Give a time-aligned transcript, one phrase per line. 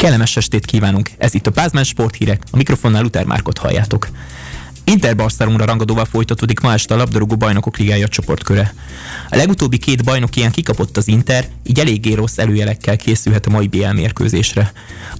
[0.00, 4.08] Kellemes estét kívánunk, ez itt a Pázmán Sporthírek, a mikrofonnál Luther Márkot halljátok.
[4.84, 8.74] Inter Barcelona rangadóval folytatódik ma este a labdarúgó bajnokok ligája csoportköre.
[9.30, 13.66] A legutóbbi két bajnok ilyen kikapott az Inter, így eléggé rossz előjelekkel készülhet a mai
[13.66, 14.72] BL mérkőzésre.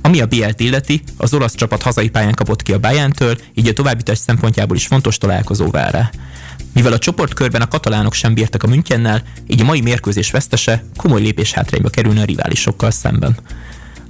[0.03, 3.73] Ami a BL-t illeti, az olasz csapat hazai pályán kapott ki a Bayerntől, így a
[3.73, 6.11] továbbítás szempontjából is fontos találkozó vár rá.
[6.73, 11.21] Mivel a csoportkörben a katalánok sem bírtak a Münchennel, így a mai mérkőzés vesztese komoly
[11.21, 13.37] lépés hátrányba kerülne a riválisokkal szemben.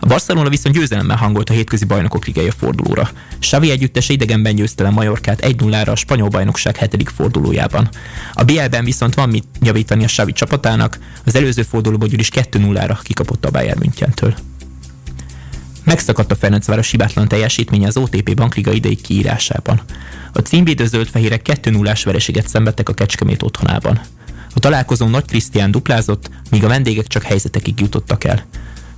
[0.03, 3.11] A Barcelona viszont győzelemmel hangolt a hétközi bajnokok ligája fordulóra.
[3.41, 7.88] Xavi együttese idegenben győzte le Majorkát 1-0-ra a spanyol bajnokság hetedik fordulójában.
[8.33, 13.45] A BL-ben viszont van mit javítani a Xavi csapatának, az előző fordulóban ugyanis 2-0-ra kikapott
[13.45, 14.34] a Bayern Münchentől.
[15.84, 19.80] Megszakadt a Ferencváros hibátlan teljesítménye az OTP bankliga idei kiírásában.
[20.32, 24.01] A címvédő zöldfehérek 2 0 vereséget szenvedtek a Kecskemét otthonában.
[24.55, 28.45] A találkozón Nagy Krisztián duplázott, míg a vendégek csak helyzetekig jutottak el.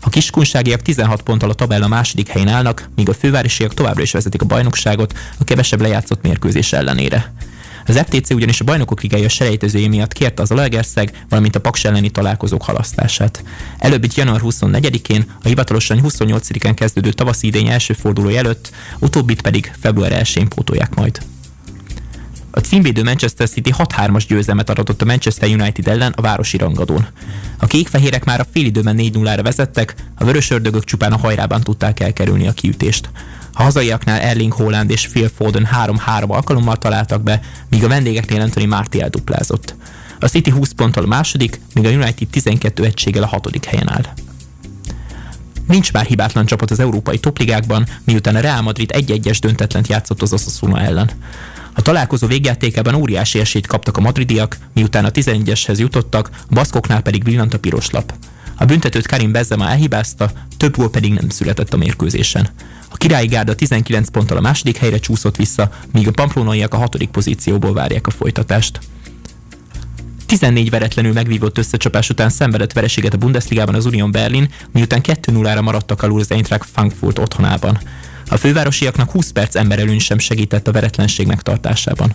[0.04, 4.42] A kiskunságiak 16 ponttal a tabella második helyén állnak, míg a fővárosiak továbbra is vezetik
[4.42, 7.32] a bajnokságot a kevesebb lejátszott mérkőzés ellenére.
[7.86, 12.10] Az FTC ugyanis a bajnokok ligája selejtezője miatt kérte az Alaegerszeg, valamint a Paks elleni
[12.10, 13.44] találkozók halasztását.
[13.78, 19.72] Előbb itt január 24-én, a hivatalosan 28-án kezdődő tavaszi idény első fordulója előtt, utóbbit pedig
[19.80, 21.22] február 1-én pótolják majd.
[22.54, 27.06] A címvédő Manchester City 6-3-as győzelmet aratott a Manchester United ellen a városi rangadón.
[27.58, 32.46] A kékfehérek már a félidőben 4-0-ra vezettek, a vörös ördögök csupán a hajrában tudták elkerülni
[32.48, 33.10] a kiütést.
[33.52, 38.68] A hazaiaknál Erling Haaland és Phil Foden 3-3 alkalommal találtak be, míg a vendégeknél Anthony
[38.68, 39.74] Martial duplázott.
[40.20, 44.04] A City 20 ponttal a második, míg a United 12 egységgel a hatodik helyen áll.
[45.66, 50.32] Nincs már hibátlan csapat az európai topligákban, miután a Real Madrid egy-egyes döntetlent játszott az
[50.32, 51.10] Osasuna ellen.
[51.74, 57.24] A találkozó végjátékában óriási esélyt kaptak a madridiak, miután a 11-eshez jutottak, a baszkoknál pedig
[57.24, 58.14] villant a piros lap.
[58.56, 62.48] A büntetőt Karim Benzema elhibázta, több gól pedig nem született a mérkőzésen.
[62.88, 67.10] A királyi gárda 19 ponttal a második helyre csúszott vissza, míg a pamplónaiak a hatodik
[67.10, 68.80] pozícióból várják a folytatást.
[70.26, 76.02] 14 veretlenül megvívott összecsapás után szenvedett vereséget a Bundesligában az Union Berlin, miután 2-0-ra maradtak
[76.02, 77.80] alul az Eintracht Frankfurt otthonában.
[78.32, 82.14] A fővárosiaknak 20 perc emberelőny sem segített a veretlenség megtartásában.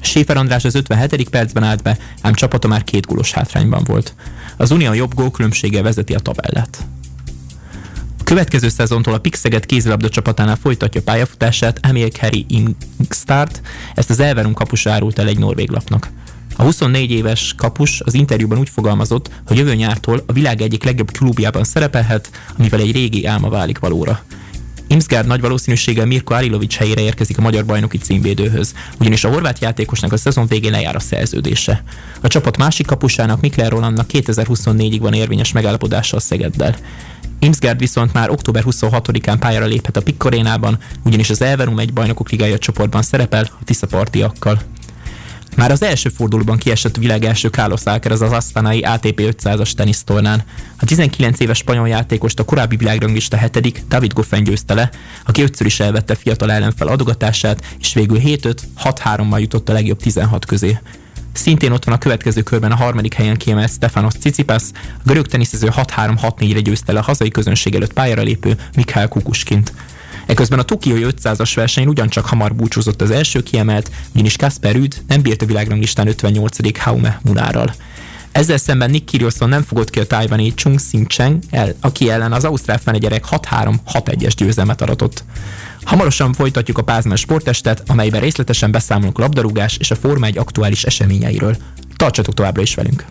[0.00, 1.28] Séfer András az 57.
[1.28, 4.14] percben állt be, ám csapata már két gólos hátrányban volt.
[4.56, 6.86] Az Unió jobb gólkülönbséggel vezeti a tabellát.
[8.24, 13.60] Következő szezontól a Pixeget kézilabda csapatánál folytatja pályafutását Emil Harry Ingstart,
[13.94, 16.10] ezt az Elverum kapus árult el egy norvég lapnak.
[16.56, 21.10] A 24 éves kapus az interjúban úgy fogalmazott, hogy jövő nyártól a világ egyik legjobb
[21.10, 24.24] klubjában szerepelhet, amivel egy régi álma válik valóra.
[24.88, 30.12] Imsgard nagy valószínűséggel Mirko Arilovics helyére érkezik a magyar bajnoki címvédőhöz, ugyanis a horvát játékosnak
[30.12, 31.82] a szezon végén lejár a szerződése.
[32.20, 36.76] A csapat másik kapusának Mikler Rolandnak 2024-ig van érvényes megállapodása a Szegeddel.
[37.38, 42.58] Imsgard viszont már október 26-án pályára léphet a Pikkorénában, ugyanis az Elverum egy bajnokok ligája
[42.58, 44.60] csoportban szerepel a Tiszapartiakkal.
[45.56, 50.42] Már az első fordulóban kiesett világ első Carlos Alcaraz az Asztanai ATP 500-as tenisztornán.
[50.76, 54.90] A 19 éves spanyol játékost a korábbi világranglista hetedik David Goffin győzte le,
[55.24, 60.78] aki ötször is elvette fiatal ellenfel adogatását, és végül 7-5-6-3-mal jutott a legjobb 16 közé.
[61.32, 65.68] Szintén ott van a következő körben a harmadik helyen kiemelt Stefanos Tsitsipas, a görög teniszező
[65.76, 69.72] 6-3-6-4-re győzte le a hazai közönség előtt pályára lépő Mikhail Kukuskint.
[70.26, 75.22] Eközben a Tokiói 500-as versenyen ugyancsak hamar búcsúzott az első kiemelt, ugyanis Kasper Rüd nem
[75.22, 76.78] bírt a világranglistán 58.
[76.78, 77.74] Haume Munárral.
[78.32, 82.32] Ezzel szemben Nick Kyrgiosson nem fogott ki a tájvani Chung Sing Cheng, el, aki ellen
[82.32, 85.24] az ausztrál fenegyerek 6-3-6-1-es győzelmet aratott.
[85.84, 91.56] Hamarosan folytatjuk a Pázmán sportestet, amelyben részletesen beszámolunk labdarúgás és a Forma 1 aktuális eseményeiről.
[91.96, 93.04] Tartsatok továbbra is velünk!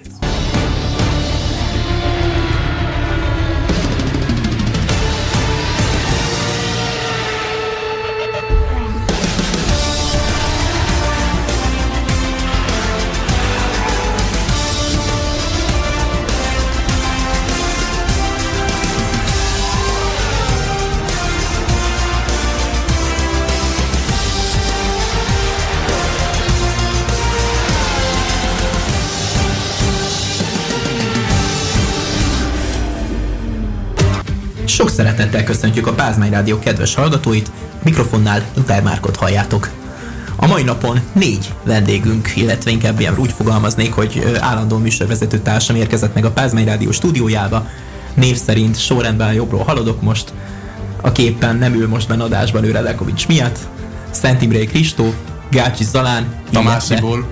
[34.75, 37.51] Sok szeretettel köszöntjük a Pázmány Rádió kedves hallgatóit,
[37.83, 39.69] mikrofonnál Luther Márkot halljátok.
[40.35, 46.13] A mai napon négy vendégünk, illetve inkább ilyen úgy fogalmaznék, hogy állandó műsorvezető társam érkezett
[46.13, 47.67] meg a Pázmány Rádió stúdiójába.
[48.13, 50.33] Név szerint sorrendben jobbról haladok most,
[51.01, 53.59] a képen nem ül most benne adásban ő Redekovics miatt,
[54.11, 55.13] Szent Imrei Kristóf,
[55.49, 57.27] Gácsi Zalán, Tamásiból,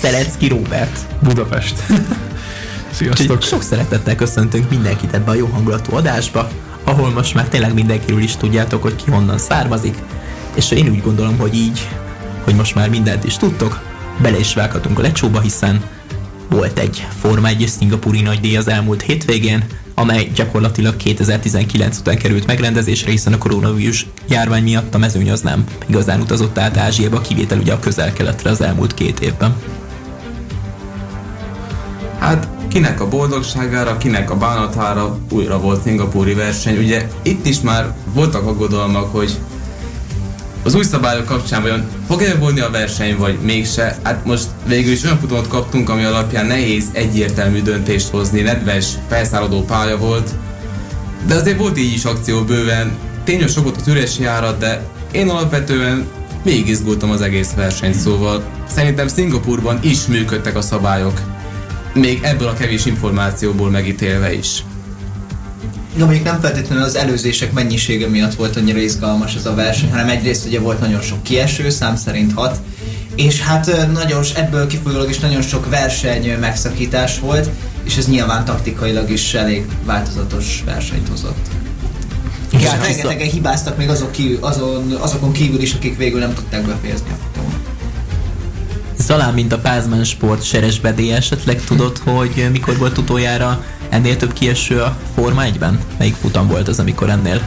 [0.00, 0.98] Szelecki Robert.
[1.22, 1.82] Budapest.
[2.90, 3.42] Sziasztok!
[3.42, 6.48] Sok szeretettel köszöntünk mindenkit ebbe a jó hangulatú adásba
[6.88, 9.98] ahol most már tényleg mindenkiről is tudjátok, hogy ki honnan származik,
[10.54, 11.88] és én úgy gondolom, hogy így,
[12.44, 13.82] hogy most már mindent is tudtok,
[14.22, 15.84] bele is vághatunk a lecsóba, hiszen
[16.50, 19.64] volt egy Forma 1 szingapúri nagydíj az elmúlt hétvégén,
[19.94, 25.64] amely gyakorlatilag 2019 után került megrendezésre, hiszen a koronavírus járvány miatt a mezőny az nem
[25.86, 29.56] igazán utazott át Ázsiába, kivétel ugye a közel-keletre az elmúlt két évben.
[32.18, 36.78] Hát kinek a boldogságára, kinek a bánatára újra volt szingapúri verseny.
[36.78, 39.38] Ugye itt is már voltak aggodalmak, hogy
[40.62, 43.98] az új szabályok kapcsán vajon fog-e volni a verseny, vagy mégse?
[44.02, 49.62] Hát most végül is olyan futamot kaptunk, ami alapján nehéz egyértelmű döntést hozni, nedves, felszállodó
[49.62, 50.30] pálya volt.
[51.26, 55.28] De azért volt így is akció bőven, tényleg sok volt az üres járat, de én
[55.28, 56.06] alapvetően
[56.44, 61.37] még izgultam az egész versenyt, szóval szerintem Szingapurban is működtek a szabályok.
[61.98, 64.64] Még ebből a kevés információból megítélve is.
[65.96, 70.08] Na mondjuk nem feltétlenül az előzések mennyisége miatt volt annyira izgalmas ez a verseny, hanem
[70.08, 72.60] egyrészt ugye volt nagyon sok kieső, szám szerint hat,
[73.14, 77.50] és hát nagyon, ebből kifolyólag is nagyon sok verseny megszakítás volt,
[77.84, 81.46] és ez nyilván taktikailag is elég változatos versenyt hozott.
[82.52, 86.66] Igen, hát rengetegen hibáztak még azok kívül, azon, azokon kívül is, akik végül nem tudták
[86.66, 87.37] befejezni a
[89.08, 94.80] Zalán, mint a Pázmán Sport seresbedé esetleg tudod, hogy mikor volt utoljára ennél több kieső
[94.80, 95.78] a Forma 1-ben?
[95.98, 97.40] Melyik futam volt az, amikor ennél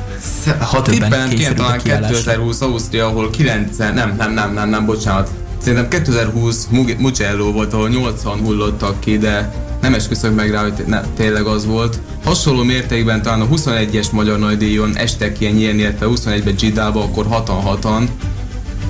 [0.59, 5.29] ha tippelem kéne talán 2020 Ausztria, ahol 9 nem, nem, nem, nem, nem, bocsánat.
[5.57, 6.67] Szerintem 2020
[6.97, 11.65] Mugello volt, ahol 80 hullottak ki, de nem esküszök meg rá, hogy ne, tényleg az
[11.65, 11.99] volt.
[12.23, 18.07] Hasonló mértékben talán a 21-es magyar nagydíjon estek ilyen nyílni, illetve 21-ben Gidába, akkor 6-6-an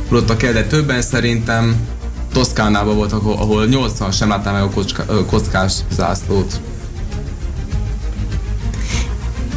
[0.07, 1.75] hullottak el, de többen szerintem
[2.33, 4.63] Toszkánában volt, ahol 80 sem láttam meg
[5.07, 6.59] a kockás zászlót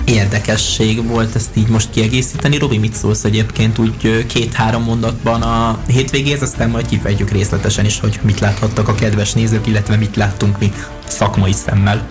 [0.04, 2.58] érdekesség volt ezt így most kiegészíteni.
[2.58, 8.18] Robi, mit szólsz egyébként úgy két-három mondatban a hétvégéhez, aztán majd kifejtjük részletesen is, hogy
[8.22, 10.72] mit láthattak a kedves nézők, illetve mit láttunk mi
[11.06, 12.08] szakmai szemmel.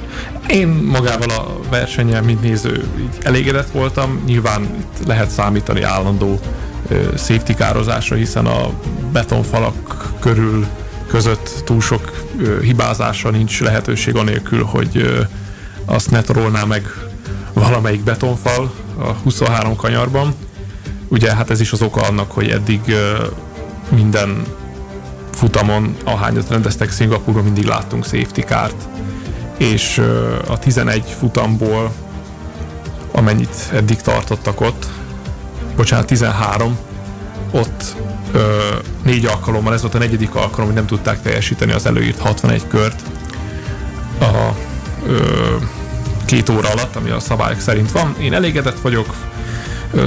[0.47, 4.23] Én magával a versenyen, mint néző, így elégedett voltam.
[4.25, 6.39] Nyilván itt lehet számítani állandó
[7.17, 8.69] safety kározásra, hiszen a
[9.11, 10.65] betonfalak körül
[11.07, 12.25] között túl sok
[12.61, 15.25] hibázásra nincs lehetőség anélkül, hogy
[15.85, 16.87] azt ne torolná meg
[17.53, 20.33] valamelyik betonfal a 23 kanyarban.
[21.07, 22.81] Ugye hát ez is az oka annak, hogy eddig
[23.89, 24.43] minden
[25.31, 28.87] futamon, ahányat rendeztek Szingapurban, mindig láttunk safety kárt,
[29.57, 30.01] és
[30.47, 31.91] a 11 futamból,
[33.11, 34.87] amennyit eddig tartottak ott,
[35.75, 36.77] bocsánat, 13,
[37.51, 37.95] ott
[38.31, 38.57] ö,
[39.03, 43.01] négy alkalommal, ez volt a negyedik alkalom, hogy nem tudták teljesíteni az előírt 61 kört.
[44.19, 44.55] A,
[45.07, 45.55] ö,
[46.25, 48.15] két óra alatt, ami a szabályok szerint van.
[48.19, 49.13] Én elégedett vagyok,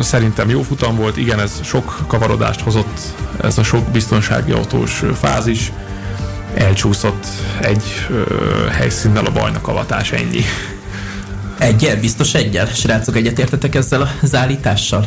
[0.01, 3.01] szerintem jó futam volt, igen, ez sok kavarodást hozott,
[3.43, 5.73] ez a sok biztonsági autós fázis,
[6.55, 7.27] elcsúszott
[7.61, 8.23] egy ö,
[8.71, 10.45] helyszínnel a bajnak avatás, ennyi.
[11.59, 11.97] Egyel?
[12.01, 12.67] Biztos egyel?
[12.67, 15.07] Srácok, egyetértetek ezzel az állítással?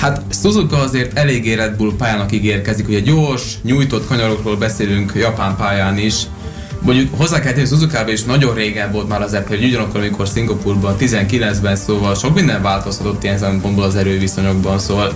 [0.00, 5.56] Hát Suzuka azért eléggé Red Bull pályának ígérkezik, hogy a gyors, nyújtott kanyarokról beszélünk Japán
[5.56, 6.14] pályán is,
[6.80, 10.28] Mondjuk hozzá kell tenni, suzuka is nagyon régen volt már az Apple, hogy ugyanakkor, amikor
[10.28, 15.12] Szingapurban 19-ben, szóval sok minden változhatott ilyen szempontból az erőviszonyokban, szóval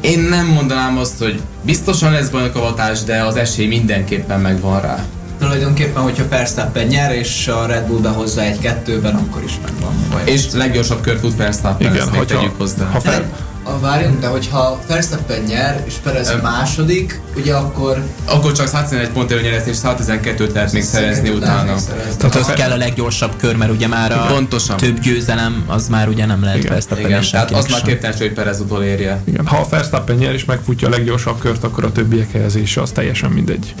[0.00, 5.04] én nem mondanám azt, hogy biztosan lesz bajnokavatás, de az esély mindenképpen megvan rá.
[5.38, 9.94] Tulajdonképpen, hogyha Verstappen nyer, és a Red Bull behozza egy-kettőben, akkor is megvan.
[10.24, 12.84] És leggyorsabb kört tud Verstappen, Igen, ezt tegyük hozzá.
[12.84, 13.30] Ha fel,
[13.66, 18.04] a, várjunk, de hogyha Verstappen nyer, és Perez um, második, ugye akkor...
[18.24, 21.74] Akkor csak 111 pont előnyerezni, és 112-t lehet még szerezni utána.
[22.18, 24.76] Tehát az kell a leggyorsabb kör, mert ugye már a Pontosan.
[24.76, 28.60] több győzelem, az már ugye nem lehet Verstappen Igen, tehát az már képtelen, hogy Perez
[28.60, 29.22] utolérje.
[29.24, 32.90] Igen, ha a Verstappen nyer és megfutja a leggyorsabb kört, akkor a többiek helyezése az
[32.90, 33.74] teljesen mindegy.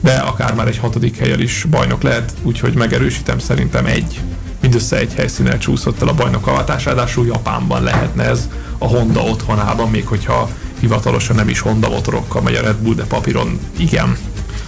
[0.00, 4.20] De akár már egy hatodik helyen is bajnok lehet, úgyhogy megerősítem szerintem egy
[4.64, 9.90] mindössze egy helyszínen csúszott el a bajnok avatás, ráadásul Japánban lehetne ez a Honda otthonában,
[9.90, 14.16] még hogyha hivatalosan nem is Honda motorokkal megy a Red Bull, de papíron igen.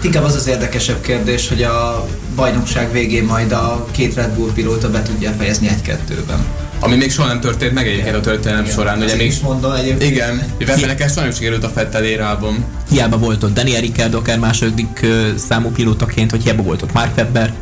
[0.02, 4.90] Inkább az az érdekesebb kérdés, hogy a bajnokság végén majd a két Red Bull pilóta
[4.90, 6.44] be tudja fejezni egy-kettőben.
[6.80, 8.76] Ami még soha nem történt meg egyébként a történelem igen.
[8.76, 9.02] során.
[9.02, 10.10] Ugye még, is mondom egyébként.
[10.10, 12.64] Igen, Webbernek ez sajnos sikerült a Fettel érában.
[12.90, 17.52] Hiába volt ott Daniel Ricciardo, akár második számú pilótaként, vagy hiába volt ott Mark Webber.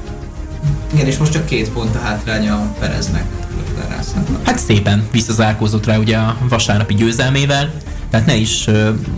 [0.93, 3.25] Igen, és most csak két pont a hátránya a Pereznek.
[4.45, 7.73] Hát szépen visszazárkózott rá ugye a vasárnapi győzelmével.
[8.15, 8.67] Tehát ne is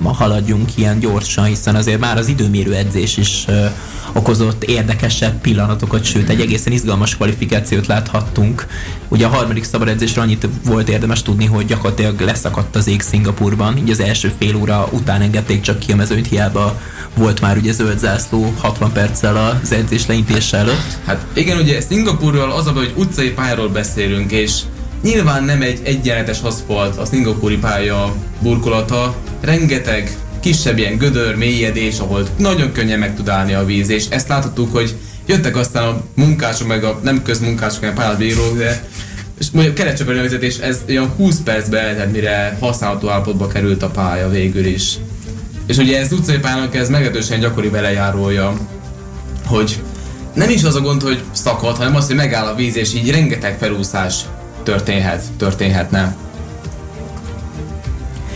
[0.02, 3.44] haladjunk ilyen gyorsan, hiszen azért már az időmérő edzés is
[4.12, 8.66] okozott érdekesebb pillanatokat, sőt egy egészen izgalmas kvalifikációt láthattunk.
[9.08, 13.76] Ugye a harmadik szabad edzésre annyit volt érdemes tudni, hogy gyakorlatilag leszakadt az ég Szingapurban,
[13.76, 16.80] így az első fél óra után engedték csak ki a mezőnyt, hiába
[17.14, 20.98] volt már ugye zöld zászló 60 perccel az edzés leintése előtt.
[21.04, 24.60] Hát igen, ugye Szingapurról az a hogy utcai pályáról beszélünk, és
[25.06, 32.28] nyilván nem egy egyenletes aszfalt a szingapúri pálya burkolata, rengeteg kisebb ilyen gödör, mélyedés, ahol
[32.38, 34.94] nagyon könnyen meg tud állni a víz, és ezt láthattuk, hogy
[35.26, 38.84] jöttek aztán a munkások, meg a nem közmunkások, hanem pályázbírók, de
[39.38, 44.28] és mondjuk keretcsöpörő és ez olyan 20 percbe eltelt, mire használható állapotba került a pálya
[44.28, 44.94] végül is.
[45.66, 48.52] És ugye ez utcai pályának ez meglehetősen gyakori velejárója,
[49.44, 49.82] hogy
[50.34, 53.10] nem is az a gond, hogy szakad, hanem az, hogy megáll a víz, és így
[53.10, 54.14] rengeteg felúszás
[54.66, 56.16] történhet, történhetne.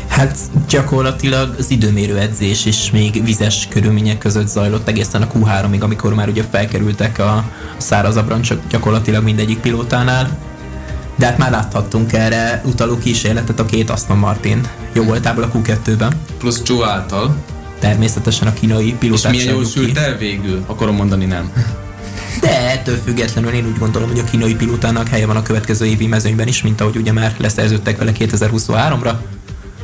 [0.08, 6.14] Hát gyakorlatilag az időmérő edzés is még vizes körülmények között zajlott egészen a Q3-ig, amikor
[6.14, 7.44] már ugye felkerültek a
[7.76, 10.38] szárazabran csak gyakorlatilag mindegyik pilótánál.
[11.16, 14.60] De hát már láthattunk erre utaló kísérletet a két Aston Martin
[14.92, 16.12] jó voltából a Q2-ben.
[16.38, 17.36] Plusz Joe által.
[17.78, 20.64] Természetesen a kínai pilótát És milyen jól sült el végül?
[20.66, 21.52] Akarom mondani nem.
[22.40, 26.06] De ettől függetlenül én úgy gondolom, hogy a kínai pilótának helye van a következő évi
[26.06, 29.12] mezőnyben is, mint ahogy ugye már leszerződtek vele 2023-ra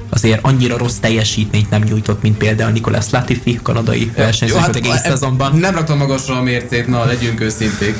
[0.09, 5.57] azért annyira rossz teljesítményt nem nyújtott, mint például Nicolas Latifi, kanadai versenyző hát, egész szezonban.
[5.57, 7.97] Nem raktam magasra a mércét, na legyünk őszinték.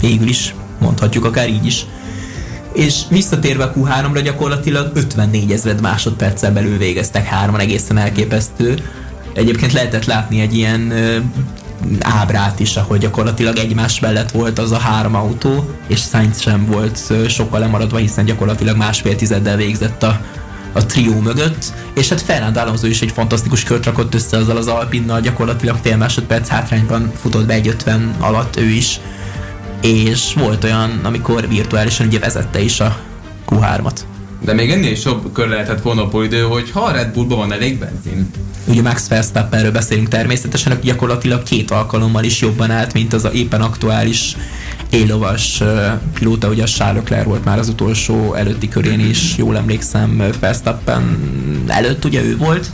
[0.00, 1.84] Végül is, mondhatjuk akár így is.
[2.72, 8.90] És visszatérve a Q3-ra gyakorlatilag 54 ezred másodperccel belül végeztek hárman, egészen elképesztő.
[9.34, 10.92] Egyébként lehetett látni egy ilyen
[12.00, 17.12] ábrát is, ahogy gyakorlatilag egymás mellett volt az a három autó, és Sainz sem volt
[17.28, 20.20] sokkal lemaradva, hiszen gyakorlatilag másfél tizeddel végzett a,
[20.72, 24.66] a trió mögött, és hát Fernand Alonso is egy fantasztikus kört rakott össze azzal az
[24.66, 29.00] Alpinnal, gyakorlatilag fél másodperc hátrányban futott be 1.50 alatt ő is,
[29.82, 32.96] és volt olyan, amikor virtuálisan ugye vezette is a
[33.48, 34.15] Q3-at.
[34.46, 37.38] De még ennél is jobb kör lehetett volna a idő, hogy ha a Red Bullban
[37.38, 38.30] van elég benzin,
[38.68, 43.32] Ugye Max Verstappenről beszélünk természetesen, aki gyakorlatilag két alkalommal is jobban állt, mint az a
[43.32, 44.36] éppen aktuális
[44.90, 45.62] élovas
[46.14, 51.18] pilóta, ugye a Charles Leclerc volt már az utolsó előtti körén is, jól emlékszem, Verstappen
[51.66, 52.70] előtt ugye ő volt,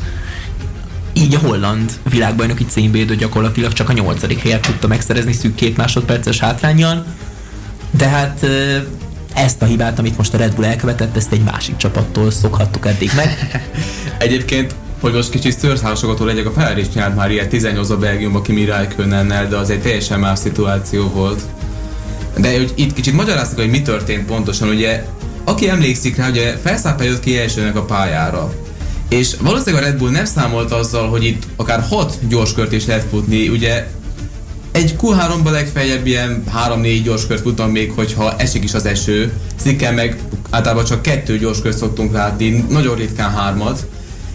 [1.13, 6.39] így a holland világbajnoki címvédő gyakorlatilag csak a nyolcadik helyet tudta megszerezni szűk két másodperces
[6.39, 7.07] hátrányjal,
[7.91, 8.47] de hát
[9.35, 13.11] ezt a hibát, amit most a Red Bull elkövetett, ezt egy másik csapattól szokhattuk eddig
[13.17, 13.61] meg.
[14.19, 18.43] Egyébként hogy most kicsit szőrszámosogató legyek, a Ferrari is csinált már ilyet 18 a Belgiumban
[18.43, 21.43] Kimi Räikkönennel, de az egy teljesen más szituáció volt.
[22.37, 25.05] De hogy itt kicsit magyaráztuk, hogy mi történt pontosan, ugye
[25.45, 28.53] aki emlékszik rá, ugye Felszápá jött ki elsőnek a pályára.
[29.09, 33.07] És valószínűleg a Red Bull nem számolt azzal, hogy itt akár 6 gyorskört is lehet
[33.11, 33.87] futni, ugye
[34.73, 39.33] egy Q3-ban legfeljebb ilyen 3-4 gyorskört futam még, hogyha esik is az eső.
[39.57, 40.19] Szikkel meg
[40.51, 43.87] általában csak kettő gyorskört szoktunk látni, nagyon ritkán hármat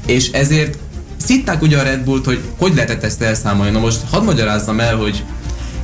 [0.08, 0.78] és ezért
[1.18, 3.72] szitták ugye a Red Bullt, hogy hogy lehetett ezt elszámolni.
[3.72, 5.24] Na most hadd magyarázzam el, hogy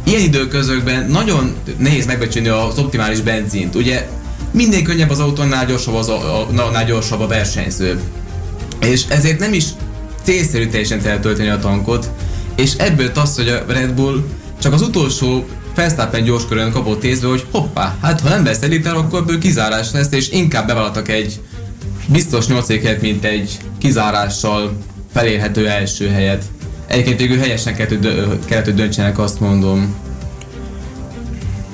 [0.03, 3.75] ilyen időközökben nagyon nehéz megbecsülni az optimális benzint.
[3.75, 4.07] Ugye
[4.51, 7.99] minél könnyebb az autónál gyorsabb, az a, a, gyorsabb a versenyző.
[8.79, 9.65] És ezért nem is
[10.23, 12.09] célszerű teljesen eltölteni a tankot,
[12.55, 14.23] és ebből az, hogy a Red Bull
[14.63, 18.95] csak az utolsó Verstappen gyors körön kapott észbe, hogy hoppá, hát ha nem vesz el,
[18.95, 21.41] akkor ebből kizárás lesz, és inkább bevallottak egy
[22.07, 24.77] biztos 8 helyet, mint egy kizárással
[25.13, 26.43] felérhető első helyet.
[26.87, 29.95] Egyébként végül helyesen kellett, hogy döntsenek, azt mondom.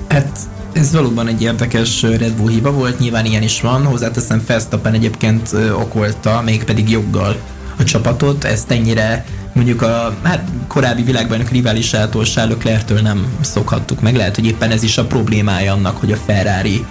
[0.08, 0.40] Hát
[0.74, 5.50] ez valóban egy érdekes Red Bull hiba volt, nyilván ilyen is van, hozzáteszem Verstappen egyébként
[5.74, 7.36] okolta, pedig joggal
[7.78, 14.16] a csapatot, ezt ennyire mondjuk a hát, korábbi világbajnok riválisától, Charles Leclerc-től nem szokhattuk meg,
[14.16, 16.86] lehet, hogy éppen ez is a problémája annak, hogy a Ferrari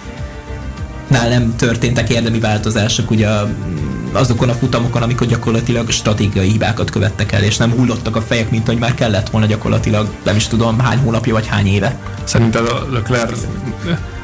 [1.07, 3.27] nál nem történtek érdemi változások ugye
[4.11, 8.67] azokon a futamokon, amikor gyakorlatilag stratégiai hibákat követtek el, és nem hullottak a fejek, mint
[8.67, 11.99] hogy már kellett volna gyakorlatilag, nem is tudom, hány hónapja vagy hány éve.
[12.23, 13.45] Szerinted a Leclerc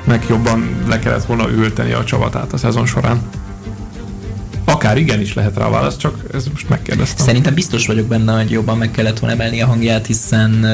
[0.05, 3.21] meg jobban le kellett volna ülteni a csavatát a szezon során?
[4.65, 7.25] Akár igen is lehet rá válasz, csak ezt most megkérdeztem.
[7.25, 10.65] Szerintem biztos vagyok benne, hogy jobban meg kellett volna emelni a hangját, hiszen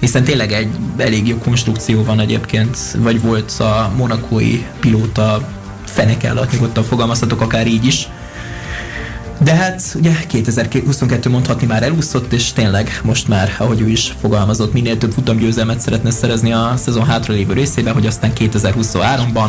[0.00, 5.48] hiszen tényleg egy elég jó konstrukció van egyébként, vagy volt a monakói pilóta
[5.84, 8.08] feneke alatt, nyugodtan fogalmazhatok akár így is.
[9.38, 14.72] De hát ugye 2022 mondhatni már elúszott, és tényleg most már, ahogy ő is fogalmazott,
[14.72, 19.48] minél több futamgyőzelmet szeretne szerezni a szezon hátralévő részében, hogy aztán 2023-ban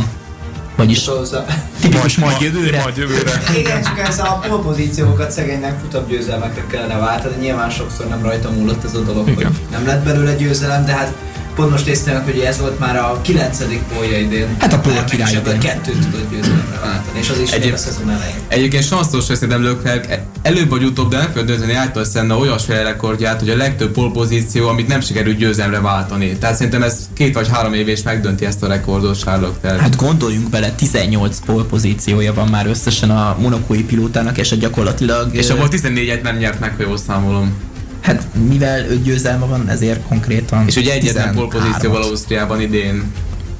[0.77, 1.45] Vagyis Szóval-
[1.81, 2.81] tipikus majd jövőre.
[2.81, 3.43] Majd jövőre.
[3.57, 7.35] Igen, csak ez a polpozíciókat szegénynek futabb győzelmekre kellene váltani.
[7.39, 9.45] Nyilván sokszor nem rajta múlott ez a dolog, Igen.
[9.45, 11.13] hogy nem lett belőle győzelem, de hát
[11.57, 14.55] pont most néztem hogy ez volt már a kilencedik pólja idén.
[14.59, 15.59] Hát a pól Meg király idén.
[15.59, 18.35] kettőt tudott győzelemre váltani, és az is Egyéb- a szezon elején.
[18.47, 20.07] Egyébként sanszos, hogy szerintem Leclerc
[20.41, 24.67] előbb vagy utóbb, de nem fel dönteni által szenne olyasféle rekordját, hogy a legtöbb polpozíció,
[24.67, 26.37] amit nem sikerült győzelemre váltani.
[26.37, 29.79] Tehát szerintem ez két vagy három év és megdönti ezt a rekordot Leclerc.
[29.79, 35.35] Hát gondoljunk bele, 18 pole pozíciója van már összesen a monokói pilótának, és a gyakorlatilag...
[35.35, 37.53] és abból 14-et nem nyert meg, ha jól számolom.
[38.01, 41.35] Hát mivel öt győzelme van, ezért konkrétan És ugye egyetlen 13-at.
[41.35, 43.11] polpozícióval Ausztriában idén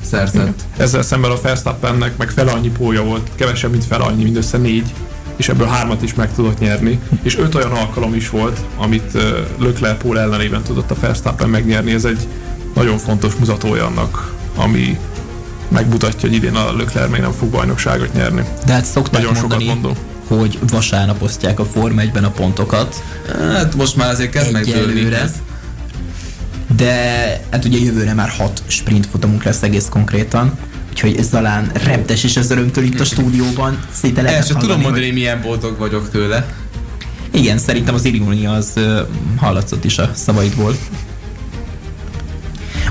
[0.02, 0.62] szerzett.
[0.78, 4.94] Ezzel szemben a Verstappennek meg fel annyi pólja volt, kevesebb, mint fel annyi, mindössze négy,
[5.36, 7.00] és ebből hármat is meg tudott nyerni.
[7.22, 9.22] És öt olyan alkalom is volt, amit uh,
[9.60, 11.94] Leclerc pól ellenében tudott a Verstappen megnyerni.
[11.94, 12.28] Ez egy
[12.76, 15.00] nagyon fontos mutatója annak, ami
[15.68, 18.44] megmutatja, hogy idén a Leclerc még nem fog bajnokságot nyerni.
[18.66, 19.94] De hát szokták Nagyon sokat mondani, mondom.
[20.28, 23.04] Hogy vasárnap osztják a Forma 1-ben a pontokat,
[23.40, 25.14] Hát most már azért kezd megdőlni.
[25.14, 25.32] Ez.
[26.76, 26.94] de
[27.52, 30.58] hát ugye jövőre már hat sprint futamunk lesz egész konkrétan,
[30.90, 35.06] úgyhogy Zalán reptes is az örömtől itt a stúdióban, szinte El lehet sem tudom mondani,
[35.06, 36.46] hogy- milyen boldog vagyok tőle.
[37.32, 39.02] Igen, szerintem az irónia az ö,
[39.38, 40.76] hallatszott is a szavaidból.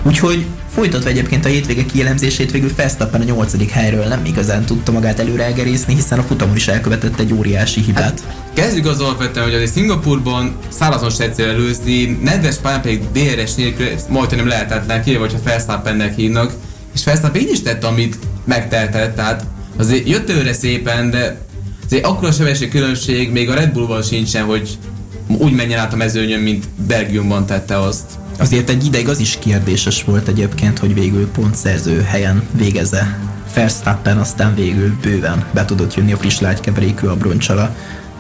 [0.07, 5.19] Úgyhogy folytatva egyébként a hétvége kielemzését végül Verstappen a nyolcadik helyről nem igazán tudta magát
[5.19, 8.23] előre elgerészni, hiszen a futamon is elkövetett egy óriási hibát.
[8.55, 13.87] Kezdjük az alapvetően, hogy azért Szingapurban szárazon se egyszerű előzni, nedves pályán pedig DRS nélkül
[14.09, 16.53] majdnem lehetetlen, kivéve, hogyha Verstappennek hívnak.
[16.95, 19.45] És Verstappen így is tette, amit megtehetett, tehát
[19.77, 21.39] azért jött előre szépen, de
[21.85, 24.79] azért akkora sebesség különbség még a Red Bullban sincsen, hogy
[25.27, 28.05] úgy menjen át a mezőnyön, mint Belgiumban tette azt.
[28.39, 33.19] Azért egy ideig az is kérdéses volt egyébként, hogy végül pontszerző helyen végezze
[33.55, 37.75] Verstappen, aztán végül bőven be tudott jönni a friss lágykeverékű abroncsala.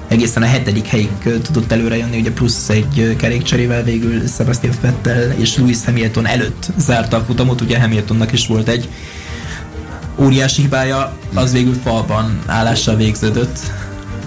[0.08, 1.11] Egészen a hetedik helyig
[1.42, 7.16] tudott előre jönni, ugye plusz egy kerékcserével végül Sebastian Vettel és Lewis Hamilton előtt zárta
[7.16, 8.88] a futamot, ugye Hamiltonnak is volt egy
[10.18, 13.58] óriási hibája, az végül falban állással végződött.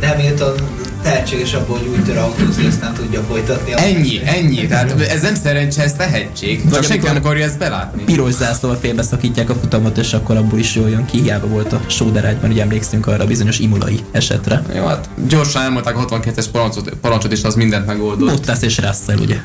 [0.02, 0.56] Hamilton
[1.02, 3.74] tehetséges abból, hogy úgy tör autózni, aztán tudja folytatni.
[3.74, 6.62] a Ennyi, ennyi, tehát ez nem szerencse, ez tehetség.
[6.72, 8.04] Csak senki nem akarja ezt belátni.
[8.04, 11.22] piros zászlóval félbeszakítják a futamot, és akkor abból is jól jön ki.
[11.22, 14.64] Hiába volt a sóderágyban, hogy emlékszünk arra a bizonyos imolai esetre.
[14.76, 18.30] Jó, hát gyorsan elmondták a 62-es parancsot, parancsot és az mindent megoldott.
[18.30, 19.38] Bottas és Russell ugye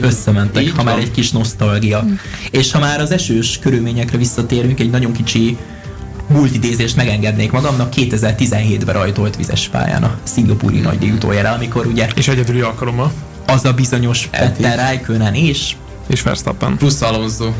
[0.00, 1.04] összementek, Így ha már van.
[1.04, 2.04] egy kis nosztalgia.
[2.50, 5.56] És ha már az esős körülményekre visszatérünk, egy nagyon kicsi
[6.28, 12.60] multidézést megengednék magamnak, 2017-ben rajtolt vizes pályán a szingapúri nagydíj utoljára, amikor ugye És egyedüli
[12.60, 13.12] alkalommal.
[13.46, 16.76] az a bizonyos Vettel Raikkonen és És Verstappen.
[16.76, 17.52] Plusz Alonso.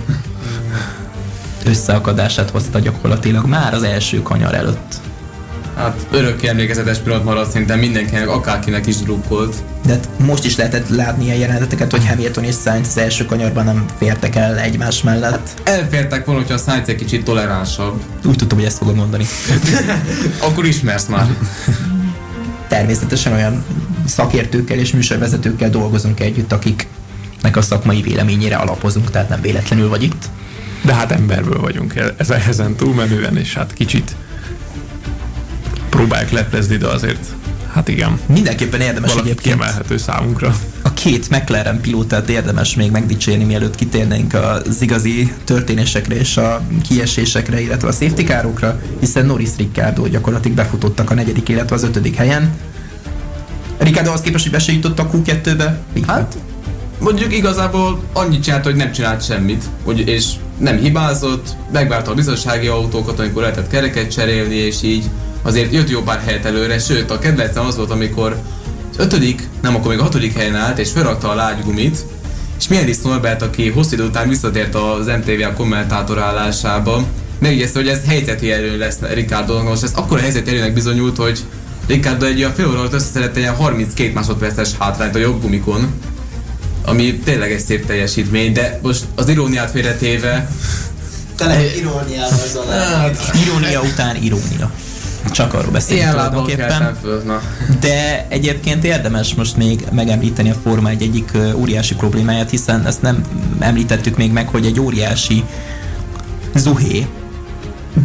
[1.64, 5.00] összeakadását hozta gyakorlatilag már az első kanyar előtt.
[5.78, 9.56] Hát örökké emlékezetes pillanat maradt szerintem mindenkinek, akárkinek is drukkolt.
[9.86, 13.64] De hát most is lehetett látni ilyen jeleneteket, hogy Hamilton és Sainz az első kanyarban
[13.64, 15.60] nem fértek el egymás mellett.
[15.64, 18.02] Elfértek volna, hogyha a Sainz egy kicsit toleránsabb.
[18.24, 19.24] Úgy tudtam, hogy ezt fogod mondani.
[20.48, 21.26] Akkor ismersz már.
[22.68, 23.64] Természetesen olyan
[24.06, 30.24] szakértőkkel és műsorvezetőkkel dolgozunk együtt, akiknek a szakmai véleményére alapozunk, tehát nem véletlenül vagy itt.
[30.84, 34.16] De hát emberből vagyunk e- ezen, ezen túlmenően, és hát kicsit
[35.98, 37.26] próbáljuk leplezni, de azért,
[37.72, 40.54] hát igen, Mindenképpen érdemes valaki egyébként kiemelhető számunkra.
[40.82, 47.60] a két McLaren pilótát érdemes még megdicsérni, mielőtt kitérnénk az igazi történésekre és a kiesésekre,
[47.60, 52.50] illetve a safety károkra, hiszen Norris Ricciardo gyakorlatilag befutottak a negyedik, illetve az ötödik helyen.
[53.78, 55.78] Ricciardo az képest, hogy be se jutott a Q2-be?
[56.06, 56.36] Hát,
[56.98, 60.26] mondjuk igazából annyit csinált, hogy nem csinált semmit, hogy, és
[60.58, 65.04] nem hibázott, megvárta a biztonsági autókat, amikor lehetett kereket cserélni, és így
[65.42, 68.36] azért jött jó pár helyet előre, sőt a kedvencem az volt, amikor
[68.90, 71.98] az ötödik, nem akkor még a hatodik helyen állt, és felrakta a lágygumit,
[72.58, 77.04] és Mielis Norbert, aki hosszú idő után visszatért az MTV kommentátor állásába,
[77.38, 81.38] megjegyezte, hogy ez helyzeti erő lesz Ricardo, most ez akkor helyzeti erőnek bizonyult, hogy
[81.86, 85.92] Ricardo egy olyan fél óra alatt összeszedett egy 32 másodperces hátrányt a jobb gumikon,
[86.84, 90.48] ami tényleg egy szép teljesítmény, de most az iróniát félretéve,
[91.36, 93.00] Tele iróniával Zalán.
[93.00, 94.70] hát, Irónia után irónia.
[95.30, 96.68] Csak arról beszélünk ilyen tulajdonképpen.
[96.68, 97.40] keltem föl, na.
[97.80, 103.24] De egyébként érdemes most még megemlíteni a Forma egy egyik óriási problémáját, hiszen ezt nem
[103.58, 105.44] említettük még meg, hogy egy óriási
[106.54, 107.06] zuhé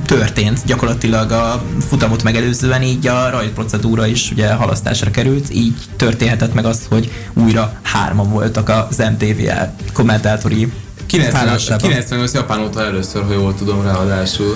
[0.05, 6.65] történt gyakorlatilag a futamot megelőzően, így a rajtprocedúra is ugye halasztásra került, így történhetett meg
[6.65, 9.41] az, hogy újra hárman voltak az MTV
[9.93, 10.71] kommentátori
[11.05, 11.89] 90, állásában.
[11.89, 14.55] 98 Japán óta először, ha jól tudom ráadásul.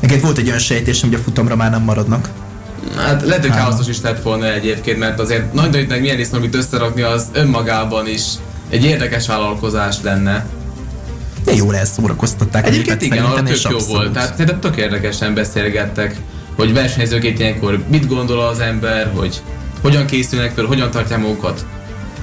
[0.00, 2.28] Egyébként volt egy olyan sejtés, hogy a futamra már nem maradnak.
[2.96, 7.02] Hát lehet, hogy káoszos is lett volna egyébként, mert azért nagy nagynak milyen amit összerakni,
[7.02, 8.22] az önmagában is
[8.68, 10.46] egy érdekes vállalkozás lenne.
[11.44, 12.66] De jól elszórakoztatták.
[12.66, 14.12] Egyébként igen, arra tök jó volt.
[14.12, 16.16] Tehát szerintem tök érdekesen beszélgettek,
[16.56, 19.42] hogy versenyzőként ilyenkor mit gondol az ember, hogy
[19.80, 21.64] hogyan készülnek fel, hogyan tartják magukat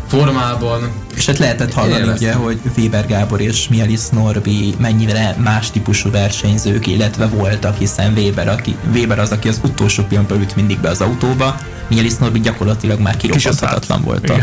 [0.08, 0.91] formában.
[1.15, 6.88] És hát lehetett hallani ugye, hogy Weber Gábor és Mielis Norbi mennyire más típusú versenyzők,
[6.88, 11.02] illetve voltak, hiszen Weber, aki, Weber az, aki az utolsó pillanatban ült mindig be az
[11.02, 14.38] autóba, Mielis Norbi gyakorlatilag már kirobbanthatatlan volt a,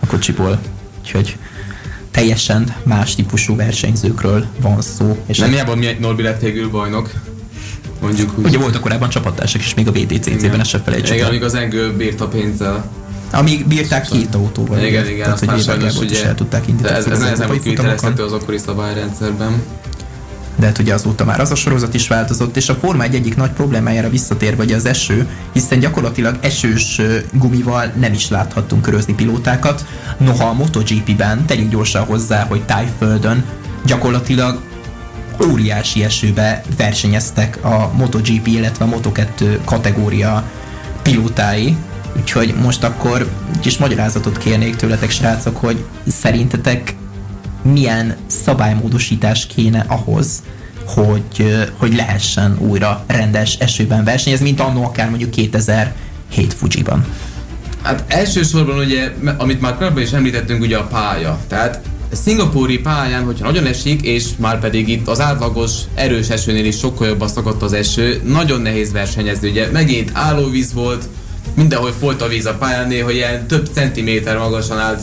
[0.00, 0.58] a kocsiból.
[1.00, 1.36] Úgyhogy
[2.10, 5.22] teljesen más típusú versenyzőkről van szó.
[5.26, 7.10] És nem hiába Norbi lett végül bajnok.
[8.00, 8.44] Mondjuk úgy.
[8.44, 11.92] Ugye voltak korábban csapattársak is még a VDCC-ben, ezt se felejtsük Igen, amíg az Engő
[11.96, 12.90] bírta pénzzel.
[13.30, 14.78] Amíg bírták két autóval.
[14.78, 16.96] Igen, igen, tehát, hogy sajnos ugye, el tudták indítani.
[16.96, 19.62] Ez, ez nehezen volt kivitelezhető az akkori szabályrendszerben.
[20.58, 23.36] De hát ugye azóta már az a sorozat is változott, és a Forma egy egyik
[23.36, 27.00] nagy problémájára visszatér, vagy az eső, hiszen gyakorlatilag esős
[27.32, 29.84] gumival nem is láthattunk körözni pilótákat.
[30.16, 33.44] Noha a MotoGP-ben tegyünk gyorsan hozzá, hogy tájföldön
[33.84, 34.60] gyakorlatilag
[35.50, 40.50] óriási esőbe versenyeztek a MotoGP, illetve a Moto2 kategória
[41.02, 41.76] pilótái,
[42.18, 46.94] Úgyhogy most akkor kis magyarázatot kérnék tőletek, srácok, hogy szerintetek
[47.62, 50.42] milyen szabálymódosítás kéne ahhoz,
[50.86, 55.92] hogy, hogy lehessen újra rendes esőben versenyezni, mint annó akár mondjuk 2007
[56.56, 57.04] Fujiban.
[57.82, 61.38] Hát elsősorban ugye, amit már korábban is említettünk, ugye a pálya.
[61.48, 61.80] Tehát
[62.12, 66.78] a szingapúri pályán, hogyha nagyon esik, és már pedig itt az átlagos erős esőnél is
[66.78, 69.48] sokkal jobban szakadt az eső, nagyon nehéz versenyezni.
[69.48, 71.08] Ugye megint állóvíz volt,
[71.54, 75.00] mindenhol folyt a víz a pályán, néha ilyen több centiméter magasan állt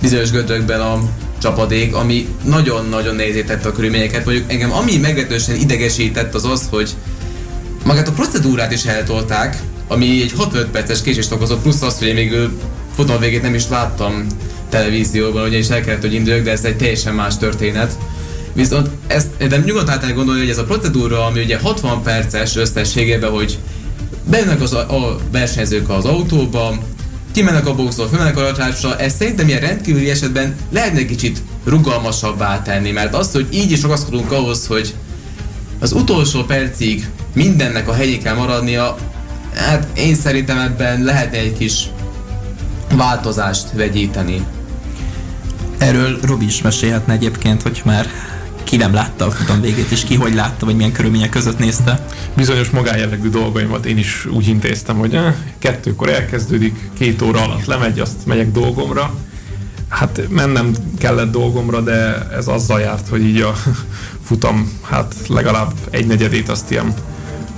[0.00, 1.00] bizonyos gödrökben a
[1.38, 3.16] csapadék, ami nagyon-nagyon
[3.46, 4.24] tette a körülményeket.
[4.24, 6.90] Mondjuk engem ami meglehetősen idegesített az az, hogy
[7.84, 12.14] magát a procedúrát is eltolták, ami egy 65 perces késést okozott, plusz az, hogy én
[12.14, 12.34] még
[12.94, 14.26] futam végét nem is láttam
[14.68, 17.98] televízióban, ugye is el kellett, hogy induljak, de ez egy teljesen más történet.
[18.52, 23.30] Viszont ezt de nyugodtan át gondolni, hogy ez a procedúra, ami ugye 60 perces összességében,
[23.30, 23.58] hogy
[24.24, 26.78] bejönnek az a, a versenyzők az autóba,
[27.32, 32.90] kimennek a boxról, fölmennek a ratásra, ezt szerintem ilyen rendkívüli esetben lehetne kicsit rugalmasabbá tenni,
[32.90, 34.94] mert az, hogy így is ragaszkodunk ahhoz, hogy
[35.78, 38.96] az utolsó percig mindennek a helyén kell maradnia,
[39.54, 41.88] hát én szerintem ebben lehetne egy kis
[42.96, 44.46] változást vegyíteni.
[45.78, 48.06] Erről Robi is mesélhetne egyébként, hogy már
[48.64, 52.04] ki nem látta a futam végét, és ki hogy látta, vagy milyen körülmények között nézte.
[52.36, 58.00] Bizonyos magájellegű dolgaimat én is úgy intéztem, hogy eh, kettőkor elkezdődik, két óra alatt lemegy,
[58.00, 59.14] azt megyek dolgomra.
[59.88, 63.54] Hát mennem kellett dolgomra, de ez azzal járt, hogy így a
[64.26, 66.94] futam, hát legalább egy negyedét azt ilyen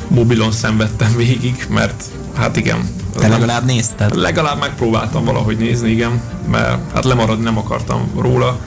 [0.08, 2.88] mobilon szenvedtem végig, mert hát igen.
[3.18, 4.16] Te legalább nézted?
[4.16, 8.58] Legalább megpróbáltam valahogy nézni, igen, mert hát lemaradni nem akartam róla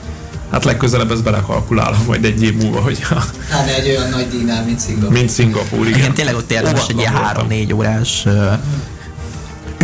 [0.50, 3.00] Hát legközelebb ezt belekalkulálom majd egy év múlva, hogy...
[3.48, 5.12] Hát egy olyan nagy díjnál, mint Szingapúr.
[5.12, 5.98] Mint Szingapúr, igen.
[5.98, 8.26] igen tényleg ott érdemes egy ilyen három-négy órás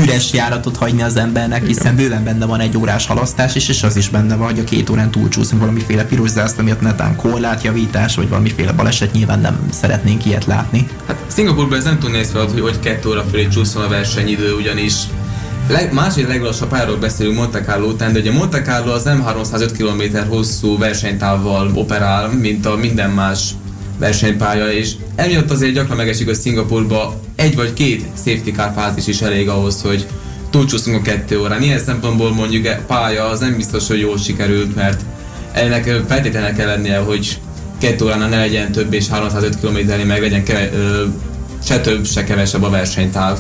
[0.02, 1.74] üres járatot hagyni az embernek, Igen.
[1.74, 4.64] hiszen bőven benne van egy órás halasztás, és, és az is benne van, hogy a
[4.64, 10.24] két órán túlcsúszunk valamiféle piros zászló miatt netán korlátjavítás, vagy valamiféle baleset, nyilván nem szeretnénk
[10.24, 10.88] ilyet látni.
[11.07, 14.94] Hát Szingapurban ez nem tud nézni hogy, hogy két óra fölé csúszson a versenyidő, ugyanis
[15.68, 19.72] leg, másik leglassabb pályáról beszélünk Monte Carlo után, de ugye Monte Carlo az nem 305
[19.72, 23.50] km hosszú versenytávval operál, mint a minden más
[23.98, 29.20] versenypálya, és emiatt azért gyakran megesik, hogy Szingapurba egy vagy két safety car fázis is
[29.20, 30.07] elég ahhoz, hogy
[30.50, 31.62] túlcsúszunk a kettő órán.
[31.62, 35.00] Ilyen szempontból mondjuk a e pálya az nem biztos, hogy jól sikerült, mert
[35.52, 37.38] ennek feltétlenül kell lennie, hogy
[37.79, 41.05] kettő óránál ne legyen több és 305 km meg legyen keve, ö,
[41.64, 43.38] se több, se kevesebb a versenytáv.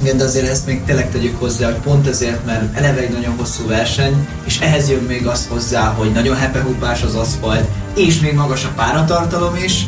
[0.00, 3.36] Igen, de azért ezt még tényleg tegyük hozzá, hogy pont ezért, mert eleve egy nagyon
[3.36, 8.34] hosszú verseny, és ehhez jön még az hozzá, hogy nagyon hepehúpás az aszfalt, és még
[8.34, 9.86] magas a páratartalom is.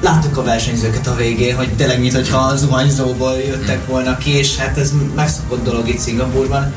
[0.00, 4.92] Láttuk a versenyzőket a végén, hogy tényleg mintha zuhanyzóból jöttek volna ki, és hát ez
[5.14, 6.72] megszokott dolog itt Szingapurban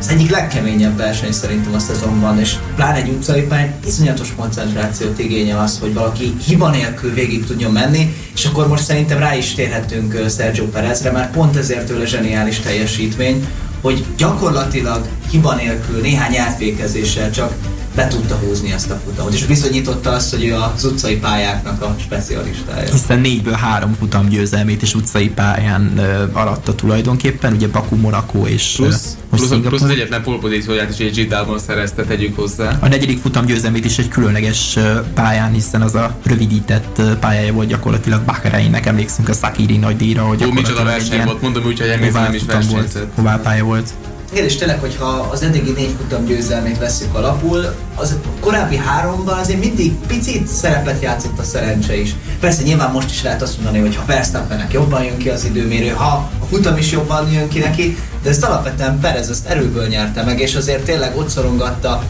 [0.00, 5.58] az egyik legkeményebb verseny szerintem a szezonban, és pláne egy utcai pályán iszonyatos koncentrációt igényel
[5.58, 10.18] az, hogy valaki hiba nélkül végig tudjon menni, és akkor most szerintem rá is térhetünk
[10.36, 13.46] Sergio Perezre, mert pont ezért tőle zseniális teljesítmény,
[13.80, 17.54] hogy gyakorlatilag hiba nélkül néhány átvékezéssel csak
[17.94, 21.96] be tudta húzni ezt a futamot, és bizonyította azt, hogy ő az utcai pályáknak a
[22.00, 22.90] specialistája.
[22.90, 28.72] Hiszen négyből három futam győzelmét is utcai pályán uh, aratta tulajdonképpen, ugye Baku, Monaco és
[28.76, 32.78] plusz, uh, plusz, plusz, az egyetlen polpozícióját is egy Zsidában szerezte, tegyük hozzá.
[32.80, 34.78] A negyedik futam győzelmét is egy különleges
[35.14, 40.44] pályán, hiszen az a rövidített pályája volt gyakorlatilag Bahreinnek, emlékszünk a Sakiri nagy díjra, hogy
[40.44, 43.12] Ó, micsoda verseny volt, mondom úgy, hogy emlékszem nem is versenyzett.
[43.14, 43.94] Hová pálya volt.
[44.32, 49.60] Igen, és tényleg, hogyha az eddigi négy futam győzelmét veszük alapul, az korábbi háromban azért
[49.60, 52.14] mindig picit szerepet játszott a szerencse is.
[52.40, 55.88] Persze nyilván most is lehet azt mondani, hogy ha Verstappennek jobban jön ki az időmérő,
[55.88, 60.22] ha a futam is jobban jön ki neki, de ezt alapvetően Perez ezt erőből nyerte
[60.22, 62.02] meg, és azért tényleg ott szorongatta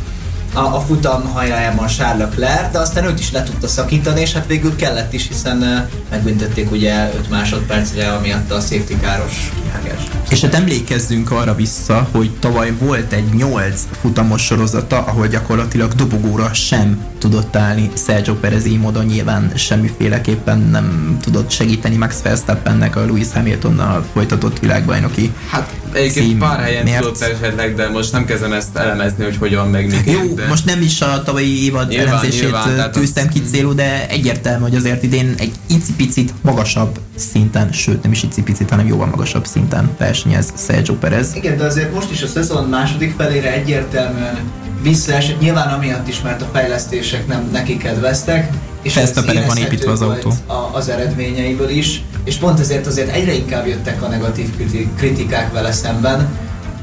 [0.54, 4.46] a, a futam hajájában Charles Leclerc, de aztán őt is le tudta szakítani, és hát
[4.46, 10.02] végül kellett is, hiszen megbüntették ugye 5 másodpercre, amiatt a safety káros kihágás.
[10.30, 16.52] És hát emlékezzünk arra vissza, hogy tavaly volt egy 8 futamos sorozata, ahol gyakorlatilag dobogóra
[16.52, 23.00] sem tudott állni Sergio Perez így módon nyilván semmiféleképpen nem tudott segíteni Max Verstappennek a
[23.00, 28.76] Lewis Hamiltonnal folytatott világbajnoki Hát egyébként pár helyen tudott esetleg, de most nem kezdem ezt
[28.76, 30.02] elemezni, hogy hogyan meg.
[30.06, 30.48] Jó, de...
[30.48, 34.74] most nem is a tavalyi évad nyilván, elemzését nyilván, tűztem ki célú, de egyértelmű, hogy
[34.74, 40.52] azért idén egy icipicit magasabb szinten, sőt nem is icipicit, hanem jóval magasabb szinten versenyez
[40.66, 41.34] Sergio Perez.
[41.34, 44.38] Igen, de azért most is a szezon második felére egyértelműen
[44.82, 48.50] visszaesett, nyilván amiatt is, mert a fejlesztések nem neki kedveztek,
[48.82, 50.32] és ezt a van építve az autó.
[50.46, 54.48] A, az eredményeiből is, és pont ezért azért egyre inkább jöttek a negatív
[54.96, 56.28] kritikák vele szemben.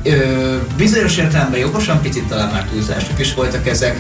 [0.07, 3.99] Ö, bizonyos értelemben jogosan, picit talán már túlzások is voltak ezek,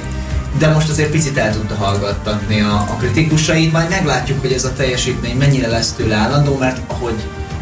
[0.57, 4.73] de most azért picit el tudta hallgattatni a, a kritikusait, majd meglátjuk, hogy ez a
[4.73, 7.15] teljesítmény mennyire lesz tőle állandó, mert ahogy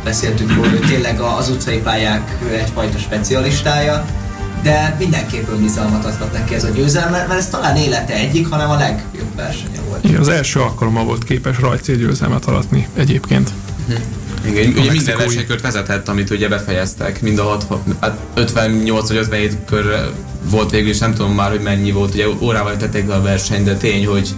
[0.03, 4.05] beszéltünk róla, hogy tényleg az utcai pályák egyfajta specialistája,
[4.63, 8.77] de mindenképpen bizalmat adhat neki ez a győzelem, mert ez talán élete egyik, hanem a
[8.77, 10.03] legjobb versenye volt.
[10.03, 13.49] Igen, az első alkalommal volt képes rajt győzelmet aratni egyébként.
[13.87, 14.03] Uh-huh.
[14.47, 19.57] Igen, ugye minden versenykört vezetett, amit ugye befejeztek, mind a 60, hát 58 vagy 57
[19.65, 20.11] kör
[20.49, 23.63] volt végül, és nem tudom már, hogy mennyi volt, ugye órával tették le a verseny,
[23.63, 24.35] de tény, hogy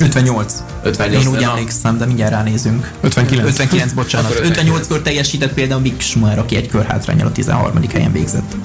[0.00, 0.54] 58.
[0.82, 1.24] 58.
[1.24, 2.90] Én úgy emlékszem, de mindjárt ránézünk.
[3.00, 3.48] 59.
[3.48, 4.40] 59, bocsánat.
[4.42, 7.80] 58 kör teljesített például Mick Schumacher, aki egy kör hátrányal a 13.
[7.92, 8.56] helyen végzett.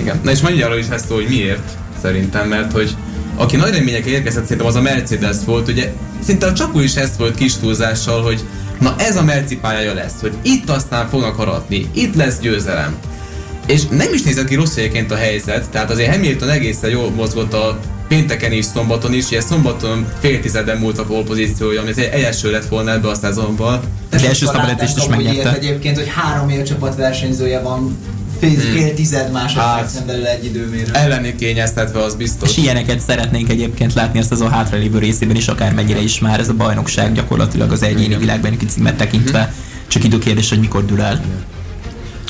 [0.00, 0.20] Igen.
[0.22, 1.70] Na és mondja arról is ezt, hogy miért
[2.02, 2.96] szerintem, mert hogy
[3.36, 5.92] aki nagy reményekkel érkezett, szerintem az a Mercedes volt, ugye
[6.24, 8.44] szinte a csapó is ezt volt kis túlzással, hogy
[8.80, 12.96] na ez a Merci pályája lesz, hogy itt aztán fognak aratni, itt lesz győzelem.
[13.66, 14.76] És nem is nézett ki rossz
[15.08, 20.12] a helyzet, tehát azért Hamilton egészen jól mozgott a pénteken is, szombaton is, ugye szombaton
[20.20, 23.80] fél tizeden múlt a pozíciója, ami egy első lett volna ebbe a szezonban.
[24.10, 25.54] De első szabadítést is megnyerte.
[25.54, 27.98] Egyébként, hogy három élcsapat versenyzője van
[28.40, 28.72] fél, hmm.
[28.72, 30.92] fél tized másodpercen hát, belül egy időmérő.
[30.92, 32.50] Elleni kényeztetve, az biztos.
[32.50, 36.40] És ilyeneket szeretnénk egyébként látni ezt az a hátralévő részében is, akár mennyire is már
[36.40, 39.42] ez a bajnokság gyakorlatilag az egyéni világban egy címet tekintve.
[39.42, 39.52] Hmm.
[39.86, 41.20] Csak időkérdés, hogy mikor dől el.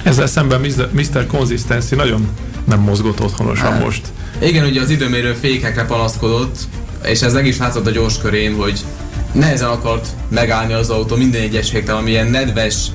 [0.03, 0.61] Ezzel szemben
[0.93, 1.27] Mr.
[1.27, 2.29] Consistency nagyon
[2.65, 3.83] nem mozgott otthonosan hát.
[3.83, 4.03] most.
[4.43, 6.59] Igen, ugye az időmérő fékekre panaszkodott,
[7.05, 8.81] és ez meg is látszott a gyors körén, hogy
[9.33, 12.87] nehezen akart megállni az autó minden egyes féktel, amilyen nedves,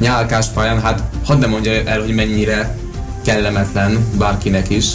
[0.00, 2.76] nyálkás pályán, hát hadd ne mondja el, hogy mennyire
[3.24, 4.86] kellemetlen bárkinek is.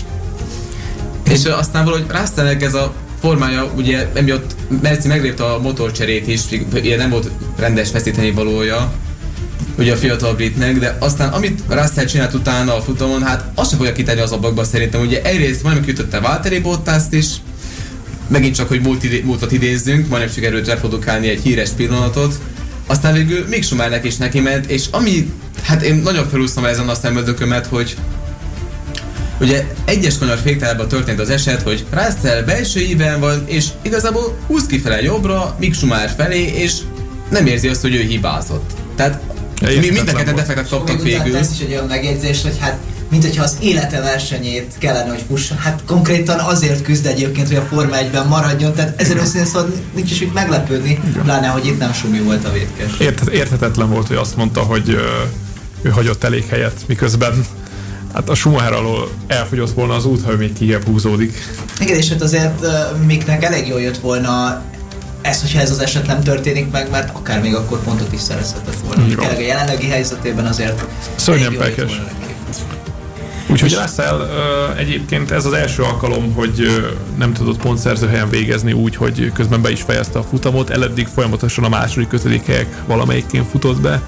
[1.30, 6.42] És aztán valahogy Russellnek ez a formája, ugye emiatt Merci meglépte a motorcserét is,
[6.74, 8.94] ugye nem volt rendes feszíteni valója,
[9.78, 13.78] ugye a fiatal britnek, de aztán amit Russell csinált utána a futamon, hát azt sem
[13.78, 15.02] fogja kitenni az ablakba szerintem.
[15.02, 17.26] Ugye egyrészt majdnem kiütötte Valtteri Bottaszt is,
[18.28, 22.40] megint csak, hogy múlt idé, múltat idézzünk, majdnem sikerült reprodukálni egy híres pillanatot,
[22.88, 26.96] aztán végül még Schumachernek is neki ment, és ami, hát én nagyon felúsztam ezen a
[26.96, 27.96] szemöldökömet, hogy
[29.40, 34.66] Ugye egyes kanyar féktájában történt az eset, hogy Russell belső íven van, és igazából húz
[34.66, 36.78] kifele jobbra, Mick Schumacher felé, és
[37.30, 38.72] nem érzi azt, hogy ő hibázott.
[38.96, 39.20] Tehát
[39.62, 41.36] mi mind a ketten defektet kaptak végül.
[41.36, 42.78] Ez is egy olyan megjegyzés, hogy hát
[43.10, 45.58] mint hogyha az élete versenyét kellene, hogy fusson.
[45.58, 50.12] Hát konkrétan azért küzd egyébként, hogy a Forma 1-ben maradjon, tehát ezen őszintén szóval nincs
[50.12, 52.92] is mit meglepődni, pláne, hogy itt nem Sumi volt a vétkes.
[53.00, 55.02] Érthet, érthetetlen volt, hogy azt mondta, hogy ö,
[55.82, 57.46] ő hagyott elég helyet, miközben
[58.14, 61.38] hát a Schumacher alól elfogyott volna az út, ha ő még kijebb húzódik.
[61.80, 64.62] Igen, és hát azért uh, Miknek elég jól jött volna
[65.26, 68.76] ez, hogyha ez az eset nem történik meg, mert akár még akkor pontot is szerezhetett
[68.86, 69.06] volna.
[69.06, 70.86] Tényleg a jelenlegi helyzetében azért
[71.16, 72.02] Szörnyen pekes.
[73.48, 78.74] Úgyhogy Russell uh, egyébként ez az első alkalom, hogy uh, nem tudott pontszerző helyen végezni
[78.74, 83.46] úgy, hogy közben be is fejezte a futamot, eleddig folyamatosan a második, ötödik helyek valamelyikén
[83.46, 84.02] futott be.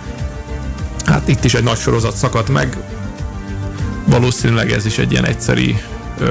[1.06, 2.78] Hát itt is egy nagy sorozat szakadt meg.
[4.06, 5.82] Valószínűleg ez is egy ilyen egyszeri
[6.20, 6.28] uh,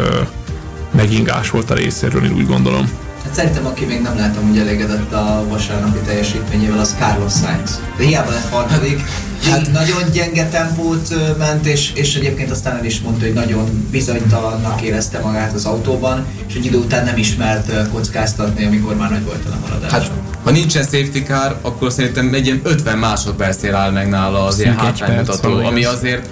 [0.91, 3.06] megingás volt a részéről, én úgy gondolom.
[3.27, 7.81] Hát szerintem, aki még nem látom, hogy elégedett a vasárnapi teljesítményével, az Carlos Sainz.
[7.97, 9.01] De hiába lett harmadik,
[9.43, 14.83] hát nagyon gyenge tempót ment, és, és egyébként aztán el is mondta, hogy nagyon bizonytalannak
[14.83, 19.45] érezte magát az autóban, és egy idő után nem ismert kockáztatni, amikor már nagy volt
[19.47, 19.93] a lemaradás.
[19.93, 20.11] Hát,
[20.45, 24.77] ha nincsen safety car, akkor szerintem egy ilyen 50 másodpercér áll meg nála az ilyen
[24.77, 26.29] hátránymutató, ami azért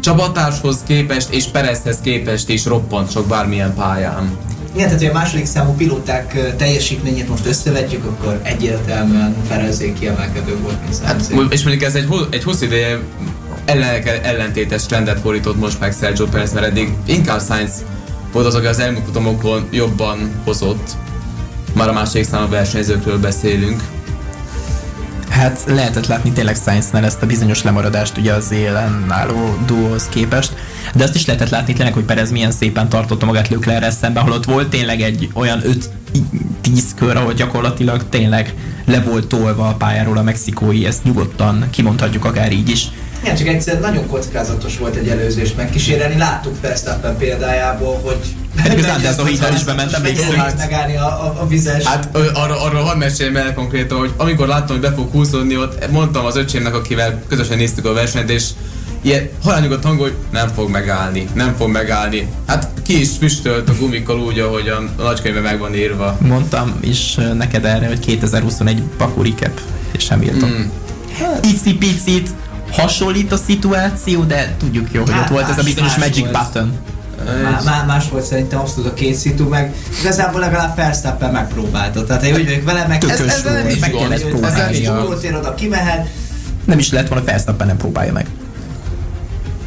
[0.00, 4.30] csapatárshoz képest és Perezhez képest is roppant sok bármilyen pályán.
[4.76, 10.82] Igen, tehát hogy a második számú pilóták teljesítményét most összevetjük, akkor egyértelműen Perezé kiemelkedő volt,
[10.82, 12.98] mint hát, És mondjuk ez egy, egy hosszú ideje
[13.64, 17.84] ellen, ellentétes trendet fordított most meg Sergio Perez, mert eddig inkább Sainz
[18.32, 20.90] volt az, aki az elmúlt futamokon jobban hozott.
[21.74, 23.82] Már a második számú versenyzőkről beszélünk.
[25.36, 30.54] Hát lehetett látni tényleg Sainznál ezt a bizonyos lemaradást ugye az élen álló duóhoz képest,
[30.94, 34.44] de azt is lehetett látni tényleg, hogy Perez milyen szépen tartotta magát Leclerc szemben, holott
[34.44, 35.62] volt tényleg egy olyan
[36.62, 42.24] 5-10 kör, ahol gyakorlatilag tényleg le volt tolva a pályáról a mexikói, ezt nyugodtan kimondhatjuk
[42.24, 42.88] akár így is.
[43.22, 46.16] Igen, csak egyszer nagyon kockázatos volt egy előzést megkísérelni.
[46.16, 48.18] Láttuk Verstappen példájából, hogy
[48.62, 50.56] Pedig az Anderson hídon is bement, emlékszünk.
[50.58, 51.84] megállni a, a, a vizes.
[51.84, 55.90] Hát arra, arra van meséljem el konkrétan, hogy amikor láttam, hogy be fog húzódni, ott
[55.90, 58.44] mondtam az öcsémnek, akivel közösen néztük a versenyt, és
[59.00, 62.28] ilyen halányugat hang, hogy nem fog megállni, nem fog megállni.
[62.46, 66.18] Hát ki is füstölt a gumikkal úgy, ahogy a, a nagykönyvben meg van írva.
[66.20, 69.60] Mondtam is neked erre, hogy 2021 Baku recap,
[69.92, 70.48] és Hamilton.
[70.48, 70.62] Mm.
[71.42, 72.30] Icipicit
[72.70, 76.32] hasonlít a szituáció, de tudjuk jó, hogy hát, ott volt ez a bizonyos magic volt.
[76.32, 76.72] button.
[77.64, 82.04] Má, más volt szerintem abszolút a két szitu, meg igazából legalább Verstappen megpróbálta.
[82.04, 84.86] Tehát én úgy vagyok vele, meg ez, ez, nem is meg kellett próbálni.
[84.86, 86.08] Ez oda kimehet.
[86.64, 88.26] Nem is lehet volna, Verstappen nem próbálja meg.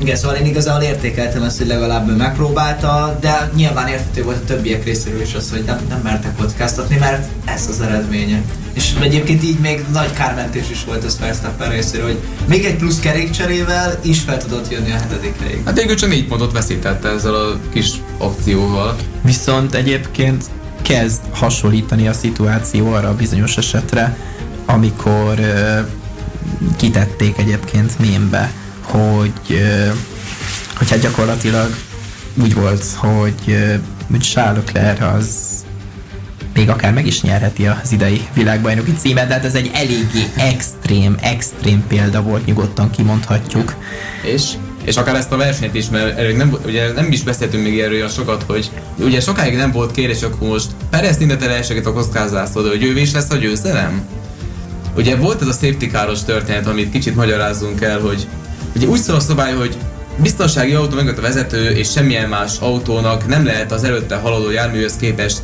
[0.02, 4.46] Igen, szóval én igazából értékeltem ezt, hogy legalább ő megpróbálta, de nyilván értető volt a
[4.46, 8.42] többiek részéről is az, hogy nem, nem mertek kockáztatni, mert ez az eredménye.
[8.74, 13.00] És egyébként így még nagy kármentés is volt ez Verstappen részéről, hogy még egy plusz
[13.00, 15.62] kerékcserével is fel tudott jönni a hetedik helyig.
[15.66, 18.96] Hát végül csak négy pontot veszítette ezzel a kis akcióval.
[19.22, 20.44] Viszont egyébként
[20.82, 24.18] kezd hasonlítani a szituáció arra a bizonyos esetre,
[24.66, 25.80] amikor uh,
[26.78, 28.52] kitették egyébként mémbe
[28.90, 29.62] hogy,
[30.78, 31.76] hogy hát gyakorlatilag
[32.42, 33.58] úgy volt, hogy,
[34.12, 35.48] hogy Charles Leclerc az
[36.54, 41.18] még akár meg is nyerheti az idei világbajnoki címet, de hát ez egy eléggé extrém,
[41.22, 43.76] extrém példa volt, nyugodtan kimondhatjuk.
[44.24, 44.44] És
[44.84, 47.94] és akár ezt a versenyt is, mert erről nem, ugye nem is beszéltünk még erről
[47.94, 52.68] olyan sokat, hogy ugye sokáig nem volt kérés, akkor most Perez mindent elsegít a kockázászod,
[52.68, 54.08] hogy ő is lesz a győzelem?
[54.96, 58.28] Ugye volt ez a safety káros történet, amit kicsit magyarázzunk el, hogy
[58.80, 59.78] Ugye úgy szól a szabály, hogy
[60.18, 64.96] biztonsági autó mögött a vezető és semmilyen más autónak nem lehet az előtte haladó járműhöz
[64.96, 65.42] képest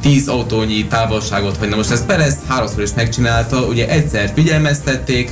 [0.00, 1.74] 10 autónyi távolságot hagyni.
[1.74, 5.30] Most ezt Perez háromszor is megcsinálta, ugye egyszer figyelmeztették,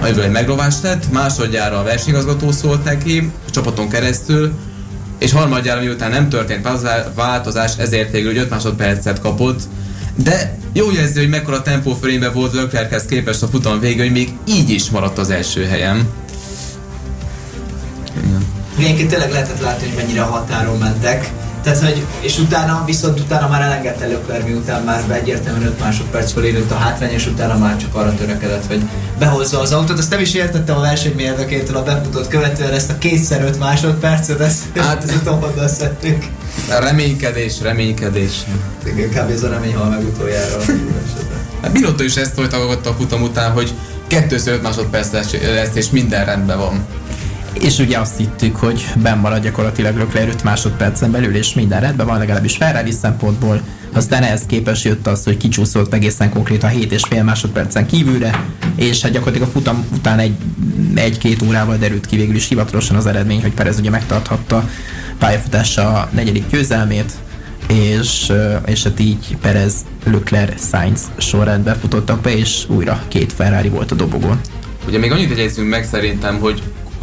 [0.00, 4.52] amiből egy megrovást tett, másodjára a versenyigazgató szólt neki, a csapaton keresztül,
[5.18, 6.68] és harmadjára miután nem történt
[7.14, 9.60] változás, ezért végül 5 másodpercet kapott,
[10.14, 14.32] de jó jelző, hogy mekkora tempó fölényben volt Leclerchez képest a futam végül, hogy még
[14.44, 16.08] így is maradt az első helyen.
[18.80, 21.30] Ilyenként tényleg lehetett látni, hogy mennyire határon mentek.
[21.62, 26.32] Tehát, hogy, és utána, viszont utána már elengedte Leclerc, miután már be egyértelműen 5 másodperc
[26.32, 28.82] fölé a hátrány, és utána már csak arra törekedett, hogy
[29.18, 29.98] behozza az autót.
[29.98, 34.62] Azt nem is értettem a versenymérnökétől a befutott követően ezt a kétszer 5 másodpercet, ezt,
[34.76, 36.24] hát, ezt utóbban szedtük.
[36.80, 38.32] Reménykedés, reménykedés.
[38.86, 39.30] Igen, kb.
[39.30, 40.56] ez a remény hal meg utoljára.
[41.62, 43.72] Hát Binotto is ezt folytatott a futam után, hogy
[44.10, 45.34] 2-5 másodperc lesz,
[45.74, 46.86] és minden rendben van
[47.52, 52.06] és ugye azt hittük, hogy benn marad gyakorlatilag Leclerc 5 másodpercen belül, és minden rendben
[52.06, 53.60] van, legalábbis Ferrari szempontból.
[53.92, 58.44] Aztán ehhez képest jött az, hogy kicsúszott egészen konkrétan 7,5 másodpercen kívülre,
[58.76, 60.34] és hát gyakorlatilag a futam után egy,
[60.94, 64.68] egy-két órával derült ki végül is hivatalosan az eredmény, hogy Perez ugye megtarthatta
[65.18, 67.12] pályafutása negyedik győzelmét,
[67.68, 68.32] és,
[68.66, 73.94] és hát így Perez, Leclerc, Sainz sorrendbe futottak be, és újra két Ferrari volt a
[73.94, 74.40] dobogon.
[74.86, 76.62] Ugye még annyit egyezzünk meg szerintem, hogy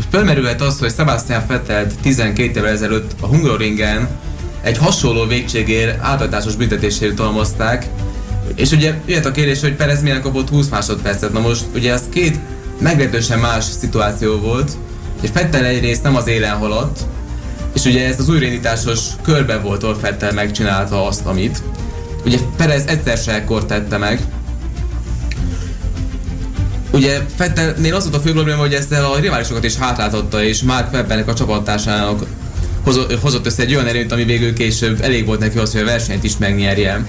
[0.09, 4.07] fölmerülhet az, hogy Sebastian Vettel 12 évvel ezelőtt a Hungaroringen
[4.61, 7.87] egy hasonló végségért átadásos büntetésért talmazták,
[8.55, 11.33] és ugye jött a kérdés, hogy Perez milyen kapott 20 másodpercet.
[11.33, 12.39] Na most ugye ez két
[12.79, 14.71] meglehetősen más szituáció volt,
[15.21, 16.99] és Fettel egyrészt nem az élen haladt,
[17.73, 21.63] és ugye ez az újraindításos körbe volt, ahol Fettel megcsinálta azt, amit.
[22.25, 24.21] Ugye Perez egyszer se tette meg,
[26.91, 30.93] Ugye Fettelnél az volt a fő probléma, hogy ezzel a riválisokat is hátráltatta, és Mark
[30.93, 32.25] Webbernek a csapattársának
[33.21, 36.23] hozott össze egy olyan erőt, ami végül később elég volt neki az, hogy a versenyt
[36.23, 37.05] is megnyerje.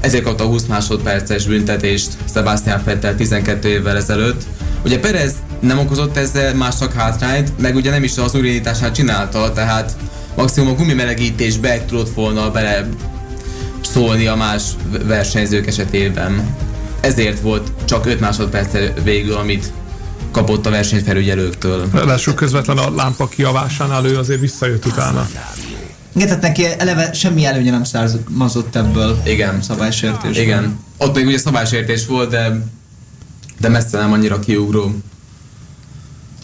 [0.00, 4.42] Ezért kapta a 20 másodperces büntetést Sebastian Vettel 12 évvel ezelőtt.
[4.84, 9.96] Ugye Perez nem okozott ezzel másnak hátrányt, meg ugye nem is az újraindítását csinálta, tehát
[10.36, 12.88] maximum a gumimelegítésbe tudott volna bele
[13.80, 14.62] szólni a más
[15.06, 16.56] versenyzők esetében.
[17.00, 18.72] Ezért volt csak 5 másodperc
[19.02, 19.72] végül, amit
[20.30, 21.88] kapott a versenyfelügyelőktől.
[21.92, 25.28] Ráadásul közvetlen a lámpa kiavásánál ő azért visszajött utána.
[26.14, 29.62] Igen, tehát neki eleve semmi előnye nem származott ebből Igen.
[29.62, 30.36] szabálysértés.
[30.38, 30.78] Igen.
[30.96, 32.66] Ott még ugye szabálysértés volt, de,
[33.60, 34.94] de messze nem annyira kiugró.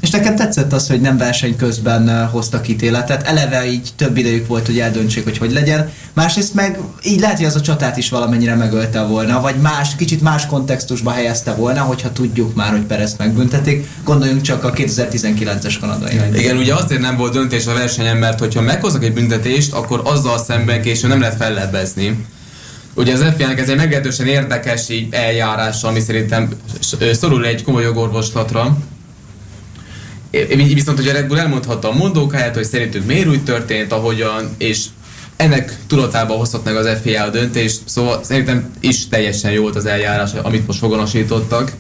[0.07, 3.23] És nekem tetszett az, hogy nem verseny közben hoztak ítéletet.
[3.23, 5.91] Eleve így több idejük volt, hogy eldöntsék, hogy hogy legyen.
[6.13, 10.21] Másrészt meg így lehet, hogy az a csatát is valamennyire megölte volna, vagy más, kicsit
[10.21, 13.89] más kontextusba helyezte volna, hogyha tudjuk már, hogy Perez megbüntetik.
[14.05, 16.21] Gondoljunk csak a 2019-es kanadai.
[16.35, 20.39] Igen, ugye azért nem volt döntés a versenyen, mert hogyha meghoznak egy büntetést, akkor azzal
[20.39, 22.27] szemben később nem lehet fellebbezni.
[22.95, 26.49] Ugye az FIA-nek ez egy meglehetősen érdekes eljárás, ami szerintem
[27.13, 28.79] szorul egy komoly jogorvoslatra
[30.75, 34.85] Viszont, a Red Bull elmondhatta a mondókáját, hogy szerintük miért úgy történt, ahogyan, és
[35.37, 39.87] ennek tudatában hozhat meg az FIA a döntést, szóval szerintem is teljesen jó volt az
[39.87, 41.73] eljárás, amit most fogonosítottak.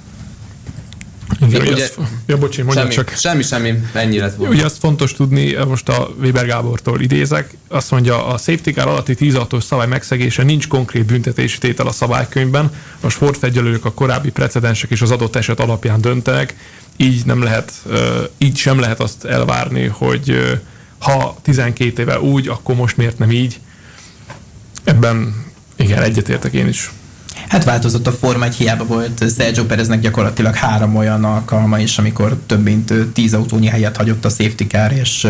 [1.48, 3.14] Igen, ugye, azt, ja, bocsi, semmi, csak.
[3.16, 4.54] Semmi, semmi, ennyi lett volna.
[4.54, 9.16] Ugye azt fontos tudni, most a Weber Gábortól idézek, azt mondja, a safety car alatti
[9.18, 15.02] 16-os szabály megszegése nincs konkrét büntetési tétel a szabálykönyvben, a sportfegyelők a korábbi precedensek és
[15.02, 16.54] az adott eset alapján döntenek,
[16.96, 17.72] így nem lehet,
[18.38, 20.58] így sem lehet azt elvárni, hogy
[20.98, 23.60] ha 12 éve úgy, akkor most miért nem így.
[24.84, 25.44] Ebben
[25.76, 26.90] igen, egyetértek én is.
[27.48, 32.36] Hát változott a forma, egy hiába volt Sergio Pereznek gyakorlatilag három olyan alkalma is, amikor
[32.46, 35.26] több mint tíz autónyi helyet hagyott a safety car és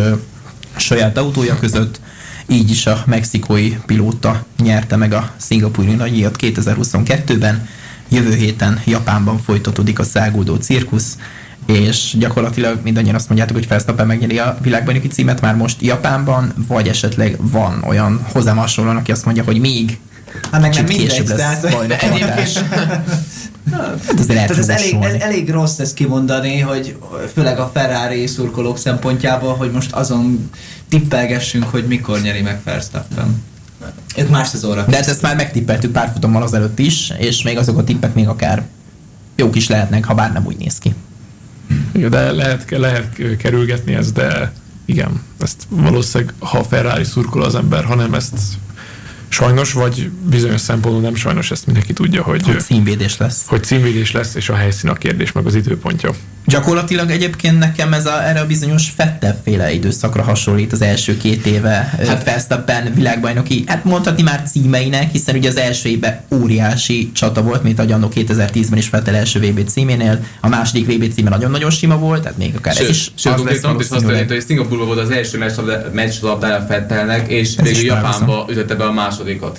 [0.77, 2.01] saját autója között.
[2.47, 7.69] Így is a mexikói pilóta nyerte meg a szingapúri nagyíjat 2022-ben.
[8.09, 11.17] Jövő héten Japánban folytatódik a száguldó cirkusz
[11.67, 16.89] és gyakorlatilag mindannyian azt mondjátok, hogy Verstappen megnyeri a világbajnoki címet már most Japánban, vagy
[16.89, 19.99] esetleg van olyan hozzám hasonlóan, aki azt mondja, hogy még
[20.51, 21.65] Hát meg nem mindegy, tehát
[22.03, 22.65] egyébként...
[23.73, 26.97] Hát Tehát ez elég, el, elég rossz ezt kimondani, hogy
[27.35, 30.51] főleg a Ferrari szurkolók szempontjából, hogy most azon
[30.89, 33.43] tippelgessünk, hogy mikor nyeri meg Verstappen.
[34.17, 34.85] Ők más szezonra.
[34.89, 38.29] De hát ezt már megtippeltük pár futammal azelőtt is, és még azok a tippek még
[38.29, 38.63] akár
[39.37, 40.95] jók is lehetnek, ha bár nem úgy néz ki.
[41.93, 44.53] De lehet, lehet kerülgetni ezt, de
[44.85, 48.39] igen, ezt valószínűleg, ha Ferrari szurkol az ember, hanem ezt
[49.29, 53.47] sajnos, vagy bizonyos szempontból nem sajnos, ezt mindenki tudja, hogy, hogy címvédés lesz.
[53.47, 56.11] Hogy címvédés lesz, és a helyszín a kérdés, meg az időpontja.
[56.47, 61.95] Gyakorlatilag egyébként nekem ez a, erre a bizonyos Fettel-féle időszakra hasonlít az első két éve
[62.07, 67.63] hát, Verstappen világbajnoki, hát mondhatni már címeinek, hiszen ugye az első évben óriási csata volt,
[67.63, 71.99] mint a annó 2010-ben is Fettel első VB címénél, a második VB címe nagyon-nagyon sima
[71.99, 73.11] volt, tehát még akár sőt, ez is.
[73.15, 75.39] Sőt, konkrétan is azt jelenti, hogy Szingapurban volt az első
[75.93, 79.59] meccslabdája Fettelnek, és végül Japánba ütötte be a másodikat.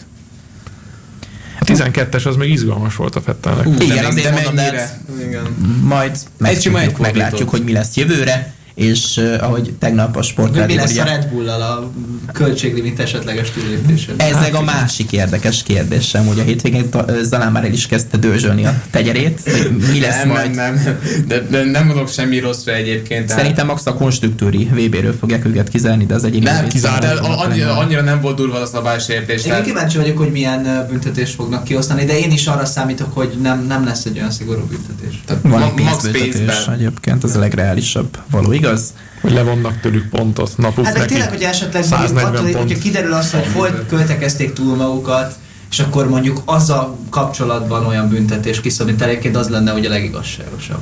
[1.68, 3.65] A 12-es az még izgalmas volt a Fettelnek.
[3.65, 5.55] Uh, igen, azért mondom, de igen.
[5.82, 10.67] majd meg, meglátjuk, hogy mi lesz jövőre és uh, ahogy tegnap a sport.
[10.67, 11.91] Mi lesz ugye, a Red bull a
[12.34, 14.15] költséglimit esetleges túlépésen?
[14.17, 16.89] Ez hát, a másik érdekes kérdésem, hogy a hétvégén
[17.21, 20.55] Zalán már el is kezdte dőzsölni a tegyerét, hogy mi lesz nem, majd.
[20.55, 23.30] Nem, nem, de, de nem mondok semmi rosszra egyébként.
[23.30, 27.07] Szerintem max a konstruktúri VB-ről fogják őket kizárni, de az egyik nem, kizárni.
[27.28, 29.43] Annyira, annyira nem volt durva a szabálysértés.
[29.43, 29.65] Én tehát...
[29.65, 33.86] kíváncsi vagyok, hogy milyen büntetést fognak kiosztani, de én is arra számítok, hogy nem, nem
[33.86, 35.21] lesz egy olyan szigorú büntetés.
[35.25, 38.66] Tehát Van ma, pénzbüntetés egyébként, az a legreálisabb való, igaz?
[38.68, 38.93] Igaz?
[39.22, 42.53] Hogy levonnak tőlük pontot napuk Hát neki tényleg, hogy esetleg attól, pont.
[42.53, 45.36] hogyha kiderül az, hogy hol költekezték túl magukat,
[45.72, 50.82] és akkor mondjuk az a kapcsolatban olyan büntetés kiszabni, egyébként az lenne ugye a legigazságosabb.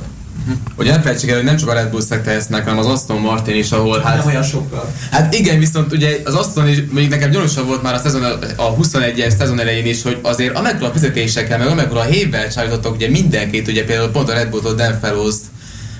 [0.76, 2.86] Hogy nem felejtsük el, hogy nem csak a Red Bull szekte ezt meg, hanem az
[2.86, 4.16] Aston Martin is, ahol hát...
[4.16, 4.92] Nem olyan sokkal.
[5.10, 8.22] Hát igen, viszont ugye az Aston is, még nekem gyanúsabb volt már a, szezon,
[8.56, 13.08] a 21-es szezon elején is, hogy azért amekkora fizetésekkel, meg amekkora a hévvel csábítottak ugye
[13.08, 15.34] mindenkit, ugye például pont a Red Bull-tól Dan Fellows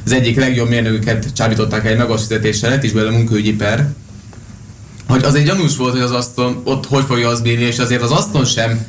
[0.07, 3.88] az egyik legjobb mérnöküket csábították egy magas fizetéssel, lett is belőle munkaügyi per,
[5.09, 8.02] hogy az egy gyanús volt, hogy az Aston ott hogy fogja az bírni, és azért
[8.02, 8.86] az Aston sem,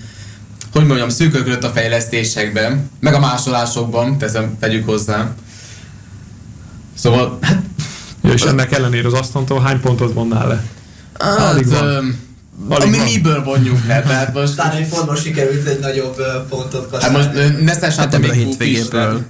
[0.72, 5.34] hogy mondjam, szűkölködött a fejlesztésekben, meg a másolásokban, teszem, tegyük hozzá.
[6.96, 7.62] Szóval, hát...
[8.24, 10.64] Ja, és ennek ellenére az Astontól hány pontot vonnál le?
[11.20, 12.27] Hát, Alig van.
[12.70, 14.02] Alig ami miből vonjuk le?
[14.02, 14.56] Tehát most...
[14.56, 17.18] Talán egy pontban sikerült egy nagyobb pontot kaszálni.
[17.18, 19.26] Hát most ne hát ebből a hétvégéből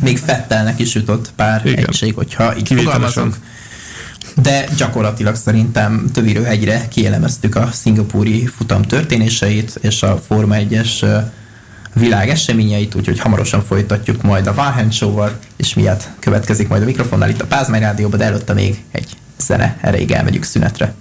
[0.00, 1.84] még Fettelnek is jutott pár Igen.
[1.84, 3.36] egység, hogyha így fogalmazunk.
[4.42, 11.22] de gyakorlatilag szerintem Tövirőhegyre kielemeztük a szingapúri futam történéseit és a Forma 1-es
[11.94, 17.30] világ eseményeit, úgyhogy hamarosan folytatjuk majd a Valheim Show-val, és miatt következik majd a mikrofonnál
[17.30, 20.94] itt a Pázmány Rádióban, de előtte még egy zene, erre elmegyünk szünetre.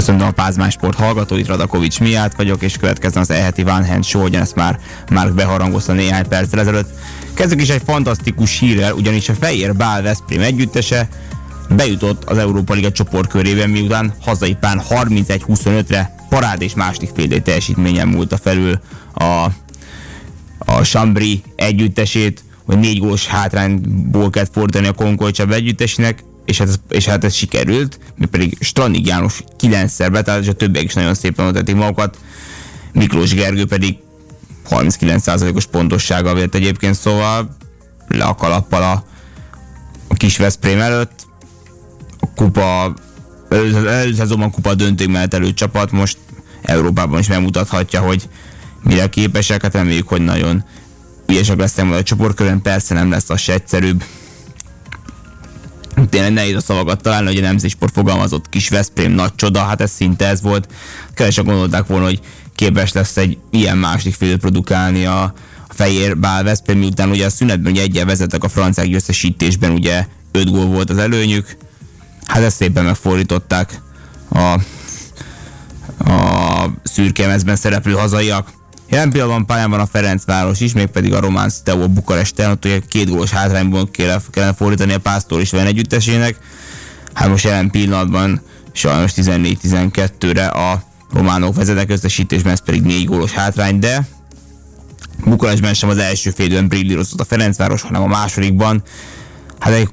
[0.00, 4.26] Köszönöm a Pázmány Sport hallgatóit, Radakovics miatt vagyok, és következzen az eheti Van Hand Show,
[4.32, 4.78] ezt már
[5.10, 6.88] már beharangozta néhány perccel ezelőtt.
[7.34, 11.08] Kezdjük is egy fantasztikus hírrel, ugyanis a Fehér Bál Veszprém együttese
[11.68, 18.36] bejutott az Európa Liga csoportkörében, miután hazai pán 31-25-re parád és második fél teljesítményen múlta
[18.36, 18.80] felül
[19.14, 19.46] a,
[20.58, 26.74] a Chambry együttesét, hogy négy gólos hátrányból kellett fordítani a Konkolcsab együttesének, és hát, ez,
[26.88, 31.14] és hát ez sikerült, mi pedig Stranig János kilencszer betállt, és a többiek is nagyon
[31.14, 32.18] szépen mutatják magukat.
[32.92, 33.96] Miklós Gergő pedig
[34.70, 37.56] 39%-os pontossággal vélt egyébként, szóval
[38.08, 39.04] le a kalappal a,
[40.08, 41.26] a kis Veszprém előtt.
[42.20, 42.94] A kupa,
[43.48, 46.18] előző szezonban kupa döntők mellett előtt csapat, most
[46.62, 48.28] Európában is megmutathatja, hogy
[48.82, 50.64] mire képesek, hát reméljük, hogy nagyon
[51.26, 54.04] ügyesek lesznek majd a csoportkörön, persze nem lesz az se egyszerűbb,
[56.08, 59.80] tényleg nehéz a szavakat találni, hogy a Nemzeti Sport fogalmazott kis Veszprém nagy csoda, hát
[59.80, 60.68] ez szinte ez volt.
[61.14, 62.20] Kevesen gondolták volna, hogy
[62.54, 65.22] képes lesz egy ilyen második fél produkálni a,
[65.68, 70.06] a Fehér Bál Veszprém, miután ugye a szünetben ugye egyel vezettek a franciák győztesítésben, ugye
[70.32, 71.56] 5 gól volt az előnyük.
[72.24, 73.80] Hát ezt szépen megfordították
[74.28, 74.60] a,
[76.10, 78.59] a szürke szereplő hazaiak.
[78.90, 83.08] Jelen pillanatban pályán van a Ferencváros is, mégpedig a Román Steaua Bukaresten, ott ugye két
[83.08, 83.90] gólos hátrányból
[84.30, 86.36] kellene fordítani a Pásztor is együttesének.
[87.14, 88.40] Hát most jelen pillanatban
[88.72, 90.82] sajnos 14-12-re a
[91.12, 94.08] románok vezetek összesítésben, ez pedig négy gólos hátrány, de
[95.24, 98.82] Bukarestben sem az első félidőben brillírozott a Ferencváros, hanem a másodikban.
[99.58, 99.88] Hát egy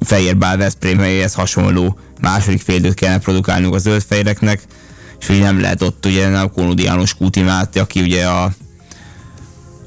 [0.00, 4.62] Fehérbál Veszprémhez hasonló második félidőt kellene produkálnunk a zöldfejreknek
[5.20, 8.52] és ugye nem lehet ott ugye a Kónodi János Kúti Máté, aki ugye a,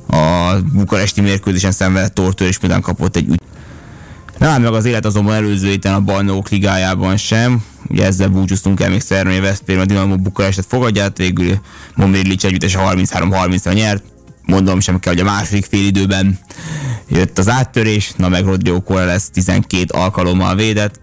[0.07, 3.41] a bukaresti mérkőzésen szenvedett tortőr, és minden kapott egy ügy.
[4.37, 7.63] Nem áll meg az élet azonban előző héten a bajnokok ligájában sem.
[7.87, 11.59] Ugye ezzel búcsúztunk el még Szermai Veszprém, a Dinamo Bukarestet fogadját, végül
[11.95, 14.03] Momrilic együttes a 33-30-ra nyert.
[14.45, 16.39] Mondom sem kell, hogy a második fél időben
[17.09, 20.99] jött az áttörés, na meg Rodrigo lesz 12 alkalommal védett.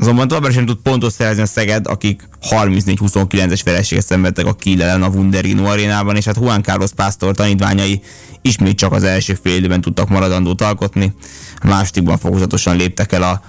[0.00, 5.02] Azonban továbbra sem tud pontot szerezni a Szeged, akik 34-29-es vereséget szenvedtek a Kiel ellen
[5.02, 8.02] a Wunderino arénában, és hát Juan Carlos Pásztor tanítványai
[8.42, 11.14] ismét csak az első fél időben tudtak maradandót alkotni.
[11.60, 13.42] A másodikban fokozatosan léptek el a,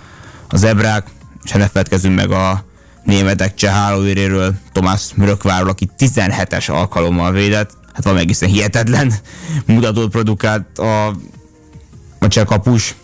[0.48, 1.08] a zebrák,
[1.44, 2.66] és ne feledkezzünk meg a
[3.04, 7.78] németek cseh hálóéréről, Tomás Mörökváról, aki 17-es alkalommal védett.
[7.94, 9.14] Hát van egészen hihetetlen
[9.66, 11.08] mutatót produkált a,
[12.20, 12.96] a cseh kapus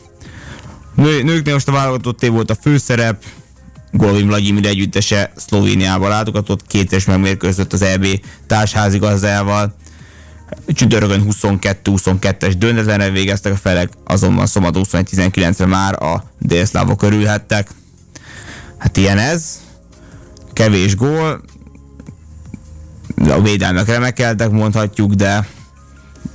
[1.01, 3.23] Nő, nőknél most a válogatotté volt a főszerep,
[3.91, 8.05] Golovin Vladimir együttese Szlovéniába látogatott, kétszeres megmérkőzött az EB
[8.47, 9.75] társházigazdájával.
[10.67, 17.69] Csütörtökön 22-22-es döntetlenre végeztek a felek, azonban szombaton 21-19-re már a délszlávok körülhettek.
[18.77, 19.59] Hát ilyen ez.
[20.53, 21.41] Kevés gól.
[23.29, 25.47] A védelmek remekeltek, mondhatjuk, de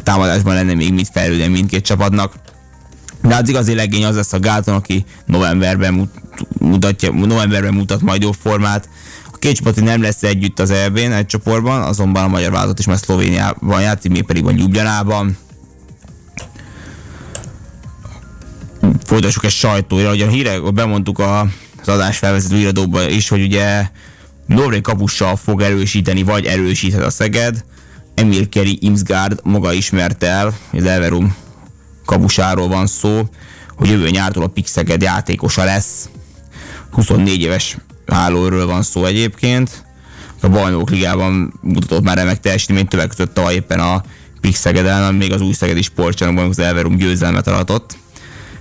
[0.03, 2.35] támadásban lenne még mit fejlődni mindkét csapatnak.
[3.27, 6.11] De az igazi legény az lesz a Gáton, aki novemberben
[6.59, 8.89] mutatja, novemberben mutat majd jó formát.
[9.33, 12.87] A két csapat nem lesz együtt az EB-n egy csoportban, azonban a magyar válogatott is
[12.87, 15.37] már Szlovéniában játszik, még pedig van Ljubljanában.
[19.05, 21.41] Folytassuk egy sajtóra, hogy a hírek, bemondtuk a,
[21.81, 23.89] az adás felvezető iradóban is, hogy ugye
[24.47, 27.65] Norvég kapussal fog erősíteni, vagy erősíthet a Szeged.
[28.15, 31.45] Emil Keri Imsgaard maga ismerte el, az Everum
[32.07, 33.23] kabusáról van szó,
[33.77, 36.09] hogy jövő nyártól a Pixeged játékosa lesz.
[36.91, 37.77] 24 éves
[38.07, 39.85] hálóról van szó egyébként.
[40.41, 44.03] A bajnok ligában mutatott már remek teljesítményt, többek között tavaly éppen a
[44.41, 47.97] Pix Szegeden, még az új Szegedi sportcsarnokban az Elverum győzelmet aratott.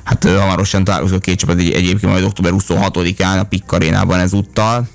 [0.03, 4.87] Hát hamarosan találkozó a két csapat egy, egyébként majd október 26-án a Pik arénában ezúttal.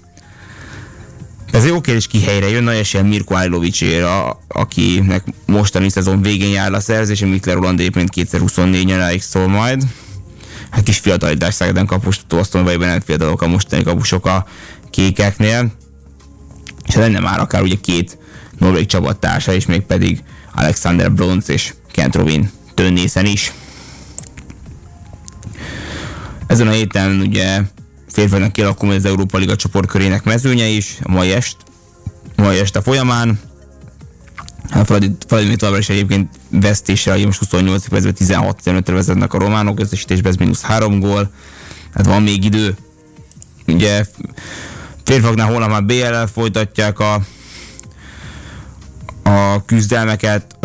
[1.53, 6.73] Ez jó kérdés, ki helyre jön, nagy esélyen Mirko Ajlovicséra, akinek mostani szezon végén jár
[6.73, 9.83] a szerzés, Mikler Roland éppen 2024 nyaráig szól majd.
[10.71, 14.47] Hát kis fiatalítás Szegeden kapustó, azt mondom, hogy nem fiatalok a mostani kapusok a
[14.91, 15.73] kékeknél.
[16.87, 18.19] És lenne már akár ugye két
[18.59, 20.23] norvég csapattársa is, még pedig
[20.55, 23.53] Alexander Bronz és Kent Rovin Tönnészen is.
[26.47, 27.61] Ezen a héten ugye
[28.13, 31.57] férfiaknak kialakul az Európa Liga csoportkörének mezőnye is, mai, est,
[32.37, 33.41] mai este folyamán.
[34.71, 34.99] Hát
[35.31, 40.63] még továbbra is egyébként vesztéssel, most 28 percben 16-15-re vezetnek a románok, összesítésben ez mínusz
[40.63, 41.31] 3 gól.
[41.95, 42.77] Hát van még idő.
[43.67, 44.05] Ugye
[45.05, 47.21] férfiaknál holnap már BL-el folytatják a
[49.23, 50.57] a küzdelmeket,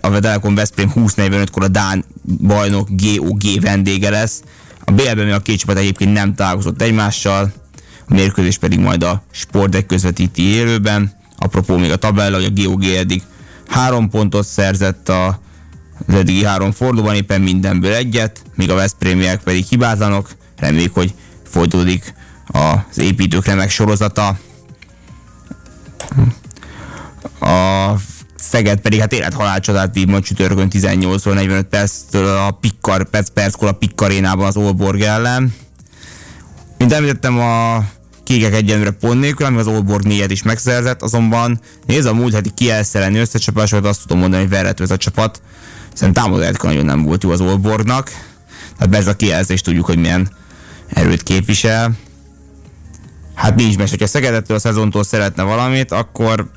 [0.00, 2.04] a Vedelkon Veszprém 20-45-kor a Dán
[2.40, 4.42] bajnok GOG vendége lesz.
[4.90, 7.52] A BL-ben még a két csapat egyébként nem találkozott egymással,
[8.08, 11.12] a mérkőzés pedig majd a Sportek közvetíti élőben.
[11.38, 13.22] Apropó még a tabella, hogy a GOG eddig
[13.68, 15.40] három pontot szerzett a
[16.06, 20.30] az eddigi három fordulóban éppen mindenből egyet, míg a Veszprémiek pedig hibátlanok.
[20.56, 21.14] Reméljük, hogy
[21.50, 22.14] folytatódik
[22.46, 24.38] az építők remek sorozata.
[27.40, 27.92] A
[28.50, 33.68] Szeged pedig hát élet csodát vív majd csütörtökön 18 45 perctől a Pikkar, perc, perckor
[33.68, 35.54] a Pikkarénában az Olborg ellen.
[36.78, 37.84] Mint említettem, a
[38.24, 42.50] kékek egyenlőre pont nélkül, ami az Olborg négyet is megszerzett, azonban nézd a múlt heti
[42.54, 45.42] kielszeleni összecsapásokat, azt tudom mondani, hogy verhető ez a csapat,
[45.90, 48.10] hiszen támadó nagyon nem volt jó az Olborgnak,
[48.78, 50.30] tehát ez a kijelzés tudjuk, hogy milyen
[50.88, 51.92] erőt képvisel.
[53.34, 56.50] Hát nincs meg, hogyha Szegedettől a szezontól szeretne valamit, akkor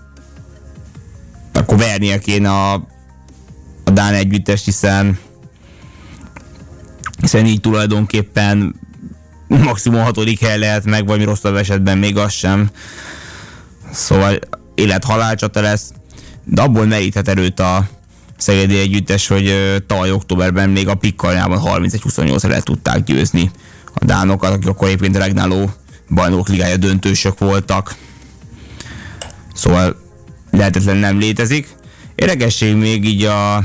[1.54, 2.74] akkor vernie kéne a,
[3.84, 5.20] a Dán együttes, hiszen
[7.22, 8.76] hiszen így tulajdonképpen
[9.48, 12.70] maximum hatodik hely lehet meg, vagy rosszabb esetben még az sem.
[13.92, 14.40] Szóval
[14.76, 15.92] élet csata lesz,
[16.44, 17.88] de abból meríthet erőt a
[18.38, 19.56] Szegedi Együttes, hogy
[19.88, 23.52] tavaly októberben még a Pikkaljában 31-28-ra le tudták győzni
[23.94, 25.70] a Dánokat, akik akkor egyébként regnáló
[26.10, 27.96] bajnok ligája döntősök voltak.
[29.54, 30.03] Szóval
[30.58, 31.68] lehetetlen nem létezik.
[32.16, 33.64] Érdekesség még így a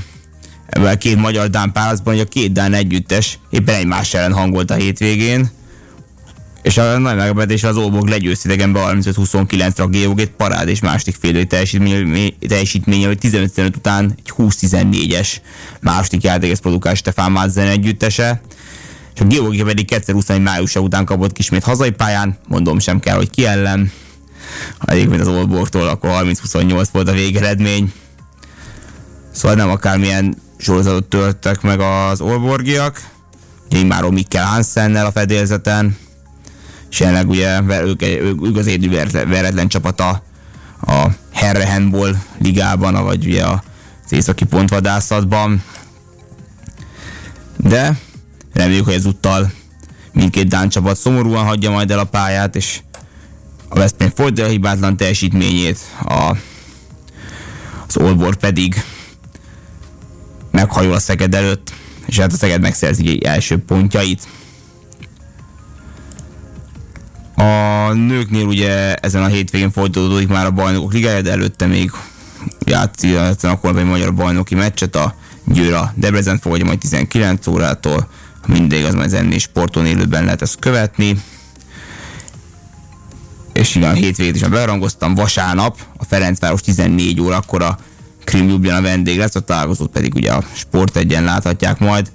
[0.71, 4.75] a két magyar Dán pálaszban, hogy a két Dán együttes éppen egymás ellen hangolt a
[4.75, 5.51] hétvégén.
[6.63, 11.45] És a nagy meglepetés az Olbog legyőzte idegenbe 35-29-re a GOG-t parád és második félő
[12.49, 15.29] teljesítménye, hogy 15 után egy 20-14-es
[15.81, 18.41] második játékes produkás Stefán Mázzen együttese.
[19.15, 23.31] És a GOG pedig 2021 májusa után kapott kismét hazai pályán, mondom sem kell, hogy
[23.31, 23.93] ki ellen
[24.85, 27.93] egyébként az Olborgtól akkor 30-28 volt a végeredmény.
[29.31, 33.07] Szóval nem akármilyen sorozatot törtek meg az Olborgiak.
[33.71, 35.97] Ugye már Mikkel Hansennel a fedélzeten,
[36.91, 38.03] és jelenleg ugye ők,
[38.43, 40.23] ők az édű veretlen csapata
[40.87, 45.63] a Herre Handball ligában, vagy ugye az északi pontvadászatban.
[47.57, 47.99] De
[48.53, 49.53] reméljük, hogy ezúttal
[50.13, 52.81] mindkét Dán csapat szomorúan hagyja majd el a pályát, és
[53.69, 56.37] a Veszprém folytatja a hibátlan teljesítményét, a,
[57.87, 58.85] az Olbor pedig
[60.51, 61.73] meghajol a Szeged előtt,
[62.07, 64.29] és hát a Szeged megszerzi első pontjait.
[67.37, 71.91] A nőknél ugye ezen a hétvégén folytatódik már a bajnokok ligája, de előtte még
[72.65, 75.15] játszik akkor egy magyar bajnoki meccset, a
[75.45, 78.09] Győr a Debrecen fogadja majd 19 órától,
[78.47, 81.23] mindig az majd zenni sporton élőben lehet ezt követni
[83.59, 87.79] és igen, a hétvégét is bearangoztam, vasárnap a Ferencváros 14 órakor a
[88.25, 92.13] Krim Ljubljana vendég lesz, a találkozót pedig ugye a Sport egyen láthatják majd.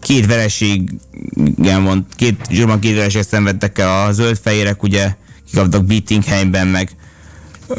[0.00, 5.14] Két vereségen van, két, zsúrban két vereséget szenvedtek el a zöldfehérek, ugye
[5.50, 6.90] kikaptak Beatingheimben, meg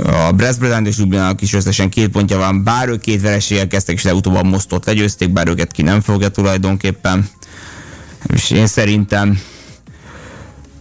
[0.05, 4.03] a Brest és Ljubljanának is összesen két pontja van, bár ők két vereséggel kezdtek, és
[4.03, 7.30] legutóbb a Mostot legyőzték, bár őket ki nem fogja tulajdonképpen.
[8.34, 9.39] És én szerintem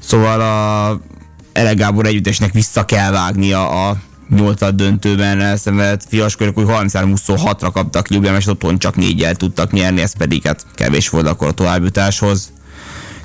[0.07, 1.01] Szóval a
[1.55, 3.96] Ele Gábor együttesnek vissza kell vágnia a
[4.28, 10.16] nyolcad döntőben elszenvedett fiaskörök, hogy 33-26-ra kaptak Ljubljana, és otthon csak négyel tudtak nyerni, ez
[10.16, 12.52] pedig hát kevés volt akkor a továbbjutáshoz.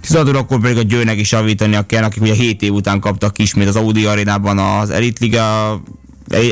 [0.01, 3.67] 16 akkor pedig a Győrnek is javítani kell, akik ugye 7 év után kaptak ismét
[3.67, 5.81] az Audi arénában az Elitliga,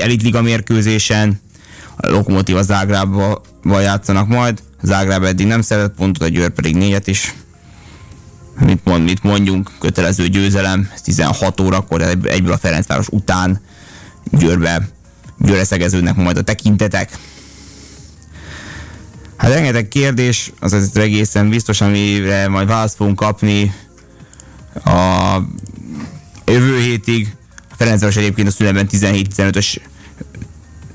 [0.02, 1.42] Elitliga mérkőzésen.
[1.96, 4.62] A Lokomotív a Zágrába játszanak majd.
[4.82, 7.34] Zágráb eddig nem szerzett pontot, a Győr pedig négyet is
[8.60, 13.62] mit, mond, mit mondjunk, kötelező győzelem, 16 órakor, egyből a Ferencváros után
[14.32, 14.88] Győrbe,
[15.40, 17.18] Győre szegeződnek majd a tekintetek.
[19.38, 23.74] Hát rengeteg kérdés, az ez egészen biztos, amire majd választ fogunk kapni
[24.86, 25.38] a
[26.46, 27.36] jövő hétig.
[27.72, 29.78] A Ferencváros egyébként a szünetben 17-15-ös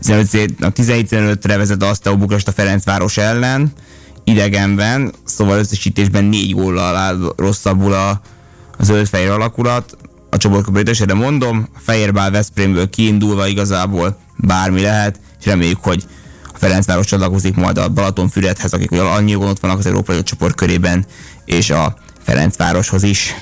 [0.03, 3.73] 17-15-re vezet a Bukarest a Ferencváros ellen,
[4.25, 8.09] idegenben, szóval összesítésben négy góllal áll rosszabbul a,
[8.79, 9.97] a zöldfehér alakulat.
[10.31, 16.05] A csoportkörbőtésére mondom, a Veszprémből kiindulva igazából bármi lehet, és reméljük, hogy
[16.55, 21.07] a Ferencváros csatlakozik majd a Balatonfüredhez, akik ugye annyi ott vannak az európai csoport körében,
[21.45, 23.35] és a Ferencvároshoz is.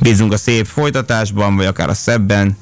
[0.00, 2.56] Bízunk a szép folytatásban, vagy akár a szebben,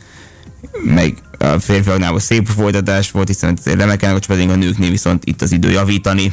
[0.84, 5.52] meg a férfiaknál szép folytatás volt, hiszen remekelnek a csapatunk a nőknél viszont itt az
[5.52, 6.32] idő javítani.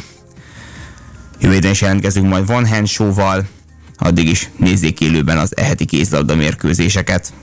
[1.39, 3.47] Jövő is jelentkezünk majd Van Hand Show-val,
[3.97, 7.33] addig is nézzék élőben az eheti kézlabda mérkőzéseket.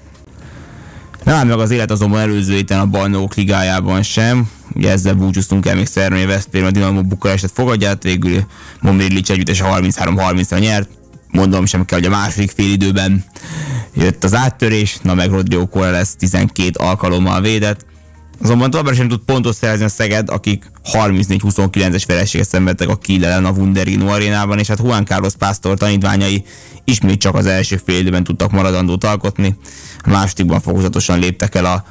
[1.25, 4.51] Nem áll meg az élet azonban előző héten a Bajnokok ligájában sem.
[4.75, 8.45] Ugye ezzel búcsúztunk el még Szermény Veszprém, a Dinamo Bukarestet fogadját, végül
[8.81, 10.89] Momrilic együttes a 33-30-ra nyert.
[11.29, 13.25] Mondom sem kell, hogy a második fél időben
[13.95, 17.87] jött az áttörés, na meg Rodrigo lesz 12 alkalommal védett.
[18.43, 23.45] Azonban továbbra sem tud pontot szerezni a Szeged, akik 34-29-es vereséget szenvedtek a Kiel ellen
[23.45, 26.45] a Wunderino arénában, és hát Juan Carlos Pásztor tanítványai
[26.85, 29.57] ismét csak az első fél időben tudtak maradandót alkotni.
[30.03, 31.85] A másodikban fokozatosan léptek el a,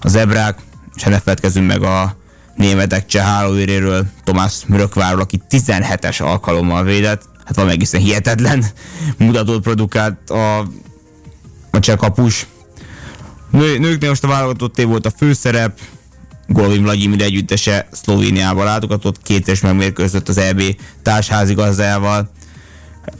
[0.00, 0.58] a zebrák,
[0.94, 2.16] és ne feledkezzünk meg a
[2.56, 7.22] németek cseh hálóéréről, Tomás Mörökváról, aki 17-es alkalommal védett.
[7.44, 8.64] Hát van egészen hihetetlen
[9.16, 10.58] mutatót produkált a,
[11.70, 12.46] a cseh kapus.
[13.50, 15.80] Nő, nőknél most a válogatotté volt a főszerep,
[16.46, 20.62] Golovin Vladimir együttese Szlovéniával látogatott, kétszeres megmérkőzött az EB
[21.02, 22.30] társházigazdájával.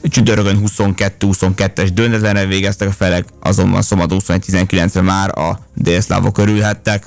[0.03, 7.05] Csütörtökön 22-22-es döntetlenre végeztek a felek, azonban szombat 21-19-re már a délszlávok örülhettek.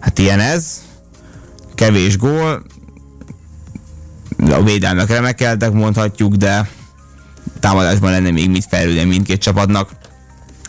[0.00, 0.82] Hát ilyen ez.
[1.74, 2.62] Kevés gól.
[4.50, 6.68] A védelmek remekeltek, mondhatjuk, de
[7.60, 9.90] támadásban lenne még mit fejlődni mindkét csapatnak.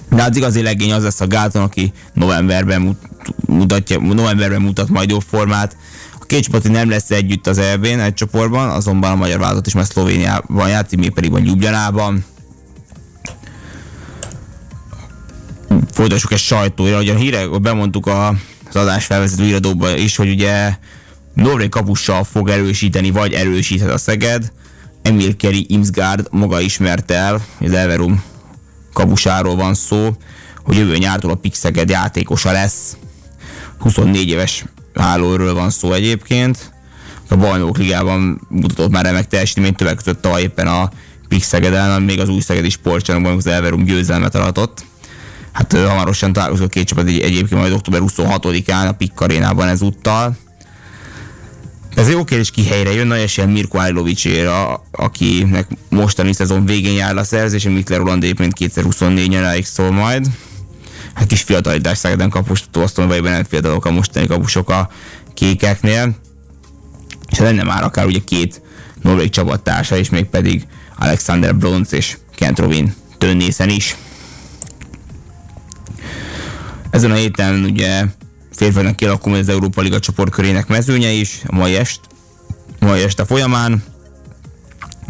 [0.10, 2.98] De az igazi legény az lesz a Gáton, aki novemberben
[3.46, 5.78] mutatja, novemberben mutat majd jobb formát.
[6.20, 9.74] A két csapat nem lesz együtt az EB-n egy csoportban, azonban a magyar válogatott is
[9.74, 12.26] már Szlovéniában játszik, még pedig a Ljubljanában.
[15.92, 18.28] Folytassuk egy sajtóra, hogy a hírek, bemondtuk a,
[18.70, 20.76] az adás felvezető iradóban is, hogy ugye
[21.34, 24.52] Norvég kapussal fog erősíteni, vagy erősíthet a Szeged.
[25.02, 28.24] Emil Keri Imsgaard maga ismerte el, az Everum
[28.98, 30.16] kapusáról van szó,
[30.64, 32.98] hogy jövő nyártól a Pixeged játékosa lesz.
[33.80, 36.72] 24 éves hálóról van szó egyébként.
[37.30, 40.90] A bajnok ligában mutatott már remek teljesítményt, többek között tavaly éppen a
[41.28, 44.86] Pixeged ellen, még az új szegedi sportcsarnokban az Everum győzelmet aratott.
[45.52, 50.38] Hát hamarosan találkozik a két csapat egy, egyébként majd október 26-án a Pikk arénában ezúttal.
[51.98, 54.52] Ez jó kérdés, ki helyre jön, nagy esélyen Mirko Ajlovicsére,
[54.92, 60.28] akinek mostani szezon végén jár a szerzés, és Mikler Roland éppen 2024 nyaráig szól majd.
[61.14, 64.90] Hát kis fiatalítás Szegeden kapustól, aztán vagy nem fiatalok a mostani kapusok a
[65.34, 66.16] kékeknél.
[67.32, 68.62] És lenne már akár ugye két
[69.02, 70.68] norvég csapattársa is, még pedig
[70.98, 73.96] Alexander Bronz és Kent Rovin Tönnészen is.
[76.90, 78.04] Ezen a héten ugye
[78.58, 82.00] férfiaknak kialakul az Európa Liga csoportkörének mezőnye is, a mai, est,
[82.80, 83.84] mai este folyamán.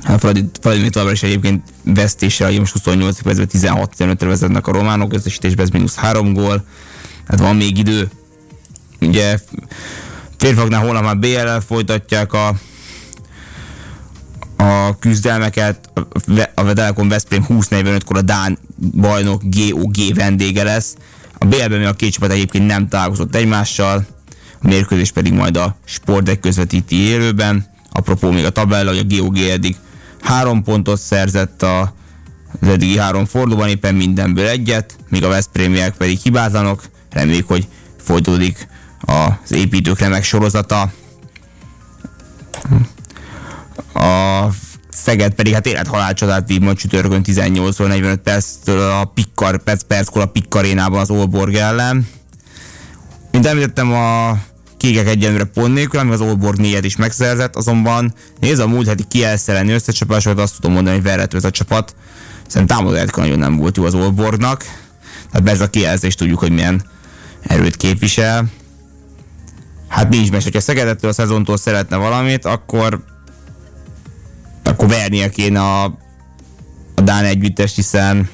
[0.03, 0.21] Hát
[0.61, 5.71] Vladimir továbbra is egyébként vesztésre, hogy most 28 percben 16-15-re vezetnek a románok, összesítésben ez
[5.71, 6.65] mínusz 3 gól.
[7.27, 8.09] Hát van még idő.
[9.01, 9.39] Ugye
[10.37, 12.55] férfiaknál holnap már BL-el folytatják a
[14.57, 15.89] a küzdelmeket,
[16.53, 18.57] a Vedelkon Veszprém 2045-kor a Dán
[18.95, 20.95] bajnok GOG vendége lesz.
[21.37, 24.05] A BL-ben a két csapat egyébként nem találkozott egymással,
[24.61, 27.65] a mérkőzés pedig majd a Sportek közvetíti élőben.
[27.91, 29.75] Apropó még a tabella, hogy a GOG eddig
[30.21, 31.95] három pontot szerzett a
[32.61, 36.83] az eddigi három fordulóban éppen mindenből egyet, míg a Veszprémiek pedig hibátlanok.
[37.11, 37.67] Reméljük, hogy
[37.97, 38.67] folytatódik
[39.01, 40.91] az építők remek sorozata.
[43.93, 44.47] A
[45.03, 50.25] Szeged pedig hát élet csodát vív majd csütörtökön 18-45 perctől a Pikkar, perc, perckor a
[50.25, 52.07] Pikkarénában az Olborg ellen.
[53.31, 54.37] Mint említettem, a
[54.77, 59.03] kékek egyenlőre pont nélkül, amíg az Olborg négyet is megszerzett, azonban nézd a múlt heti
[59.07, 61.95] kielszeleni összecsapásokat, azt tudom mondani, hogy verhető ez a csapat.
[62.47, 64.63] Szerintem támadójáték nagyon nem volt jó az Olborgnak.
[65.31, 66.83] Tehát ez a kijelzés tudjuk, hogy milyen
[67.41, 68.45] erőt képvisel.
[69.87, 73.03] Hát nincs meg, hogyha Szegedettől a szezontól szeretne valamit, akkor
[74.67, 75.83] akkor vernie kéne a,
[76.95, 78.29] a Dán együttes, hiszen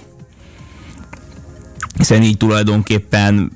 [1.97, 3.51] hiszen így tulajdonképpen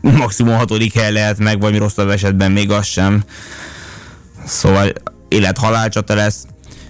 [0.00, 3.24] maximum hatodik hely lehet meg, vagy rosszabb esetben még az sem.
[4.46, 4.92] Szóval
[5.28, 6.46] élet-halálcsata lesz,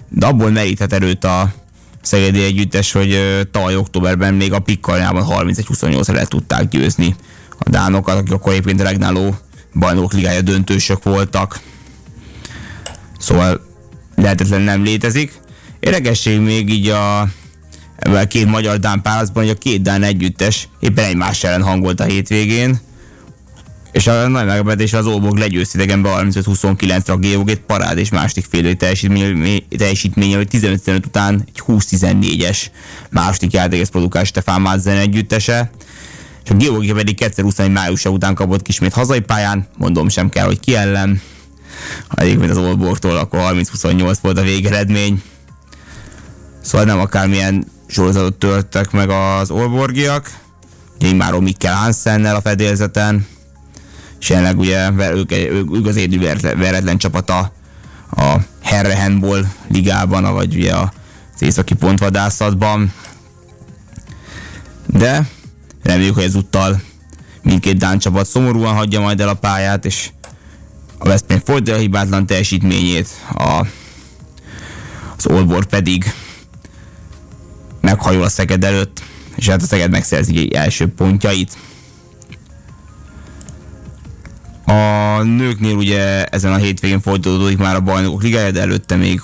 [0.09, 1.53] de abból meríthet erőt a
[2.01, 3.19] Szegedi Együttes, hogy
[3.51, 7.15] tavaly októberben még a Pikkaljában 31-28-ra le tudták győzni
[7.59, 9.35] a dánokat, akik akkor egyébként regnáló
[9.73, 11.59] bajnok ligája döntősök voltak.
[13.19, 13.70] Szóval
[14.21, 15.31] lehetetlen nem létezik.
[15.79, 17.29] Érdekesség még így a
[18.27, 22.79] két magyar Dán pálaszban, hogy a két Dán együttes éppen egymás ellen hangolt a hétvégén.
[23.91, 28.73] És a nagy meglepetés az Olbog legyőzte idegenbe 35-29-re a Geogét parád és második félő
[28.73, 32.65] teljesítménye, hogy 15 után egy 20-14-es
[33.09, 35.71] második játékes produkál Stefán Mázzen együttese.
[36.43, 40.59] És a Geogé pedig 2021 májusa után kapott kismét hazai pályán, mondom sem kell, hogy
[40.59, 41.21] ki ellen.
[42.09, 45.21] Egyébként az Olborgtól akkor 30-28 volt a végeredmény.
[46.61, 50.29] Szóval nem akármilyen sorozatot törtek meg az Olborgiak.
[50.99, 53.27] Ugye már Mikkel Hansennel a fedélzeten.
[54.19, 55.31] És jelenleg ugye ők,
[55.71, 57.51] ők az édű veretlen csapata
[58.15, 62.93] a Herre Handball ligában, vagy ugye az északi pontvadászatban.
[64.85, 65.27] De
[65.83, 66.81] reméljük, hogy ezúttal
[67.41, 70.09] mindkét Dán csapat szomorúan hagyja majd el a pályát, és
[71.03, 73.65] a Veszprém folytatja a hibátlan teljesítményét, a,
[75.17, 76.13] az Olbor pedig
[77.81, 79.01] meghajol a Szeged előtt,
[79.35, 81.57] és hát a Szeged megszerzi egy első pontjait.
[84.65, 89.21] A nőknél ugye ezen a hétvégén folytatódik már a bajnokok ligája, de előtte még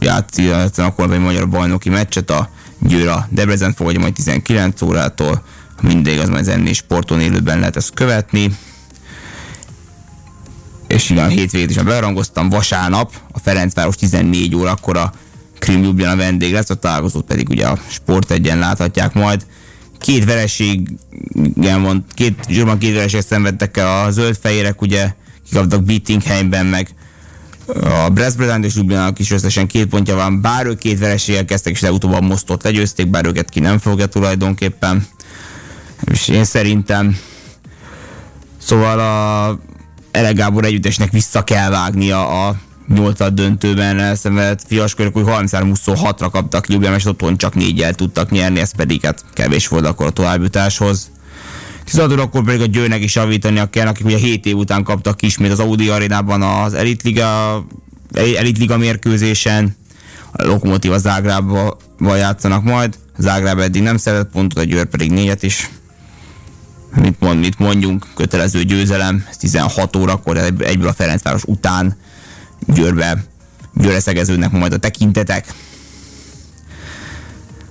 [0.00, 5.42] játszik akkor egy magyar bajnoki meccset, a Győr a Debrecen fogadja majd 19 órától,
[5.82, 8.56] mindig az majd zenni sporton élőben lehet ezt követni.
[10.96, 15.12] És igen, a hétvégét is belerangoztam, vasárnap a Ferencváros 14 órakor a
[15.58, 19.46] Krim Ljubljana vendég lesz, a találkozót pedig ugye a Sport egyen láthatják majd.
[19.98, 25.12] Két vereségen van, két, zsírban két vereséget szenvedtek el a zöld-fehérek, ugye
[25.48, 26.88] kikaptak Beatingheimben, meg
[28.06, 31.80] a Brest és Ljubljanának is összesen két pontja van, bár ők két vereséggel kezdtek, és
[31.80, 35.06] legutóbb a Mostot legyőzték, bár őket ki nem fogja tulajdonképpen.
[36.10, 37.16] És én szerintem
[38.66, 39.58] Szóval a
[40.16, 42.56] Ele Gábor együttesnek vissza kell vágnia a
[42.88, 48.74] nyolcad döntőben elszenvedett fiaskörök, hogy 33-26-ra kaptak Ljubljana, és otthon csak négyel tudtak nyerni, ez
[48.74, 51.10] pedig hát kevés volt akkor a továbbjutáshoz.
[51.84, 55.50] 16 akkor pedig a Győrnek is javítania kell, akik ugye 7 év után kaptak ismét
[55.50, 57.64] az Audi arénában az Elitliga,
[58.12, 59.76] Elitliga mérkőzésen.
[60.32, 62.98] A Lokomotív a Zágrába játszanak majd.
[63.18, 65.70] Zágráb eddig nem szerzett pontot, a Győr pedig négyet is.
[66.94, 71.96] Mit, mond, mit mondjunk, kötelező győzelem, 16 órakor, egyből a Ferencváros után
[72.66, 73.24] Győrbe,
[73.74, 75.54] Győre szegeződnek majd a tekintetek.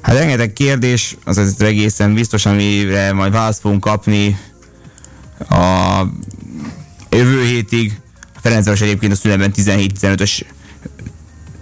[0.02, 4.40] Hát rengeteg kérdés, az ez egészen biztos, amire majd választ fogunk kapni
[5.50, 6.02] a
[7.10, 8.00] jövő hétig.
[8.36, 10.42] A Ferencváros egyébként a szünetben 17-15-ös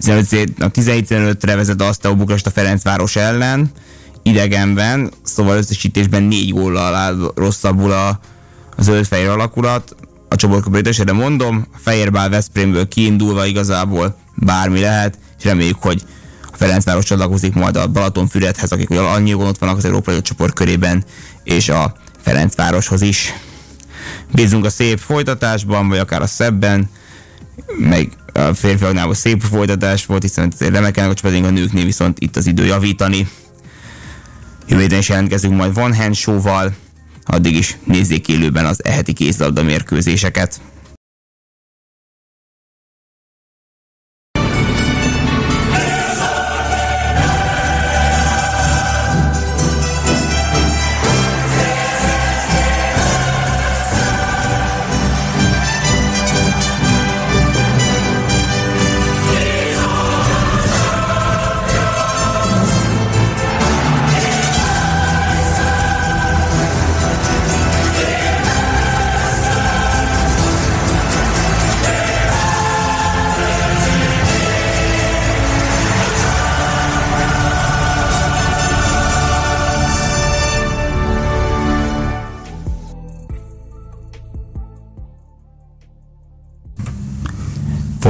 [0.02, 3.70] 17-15-re vezet azt a Bukrest a Ferencváros ellen,
[4.24, 8.08] idegenben, szóval összesítésben négy góllal áll rosszabbul a,
[8.76, 9.96] a zöldfehér alakulat
[10.28, 16.02] a csoportkörbőtésre mondom, a Fehérbál Veszprémből kiindulva igazából bármi lehet, és reméljük, hogy
[16.52, 21.04] a Ferencváros csatlakozik majd a Balatonfüredhez, akik ugye annyi ott vannak az Európai Csoport körében,
[21.44, 23.34] és a Ferencvároshoz is.
[24.32, 26.90] Bízunk a szép folytatásban, vagy akár a szebben,
[27.78, 32.36] meg a férfiaknál a szép folytatás volt, hiszen remekelnek a csapatunk a nőknél, viszont itt
[32.36, 33.28] az idő javítani.
[34.68, 36.74] Jövő is jelentkezünk majd Van Hand Show-val,
[37.24, 40.60] Addig is nézzék élőben az eheti kézlabda mérkőzéseket.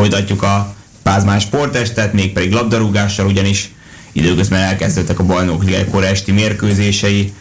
[0.05, 3.71] Folytatjuk a Pázmán sportestet, mégpedig labdarúgással, ugyanis
[4.13, 7.33] időközben elkezdődtek a bajnok ligai kora esti mérkőzései.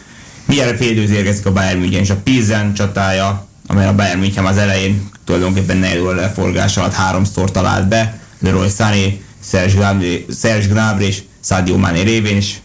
[0.44, 4.44] Milyen fél időt érkezik a Bayern München és a Pilsen csatája, amely a Bayern München
[4.44, 9.22] az elején tulajdonképpen 4 óra leforgás alatt háromszor talált be, Leroy Sané,
[10.40, 12.60] Serge Gnabry és Sadio Mane révén is.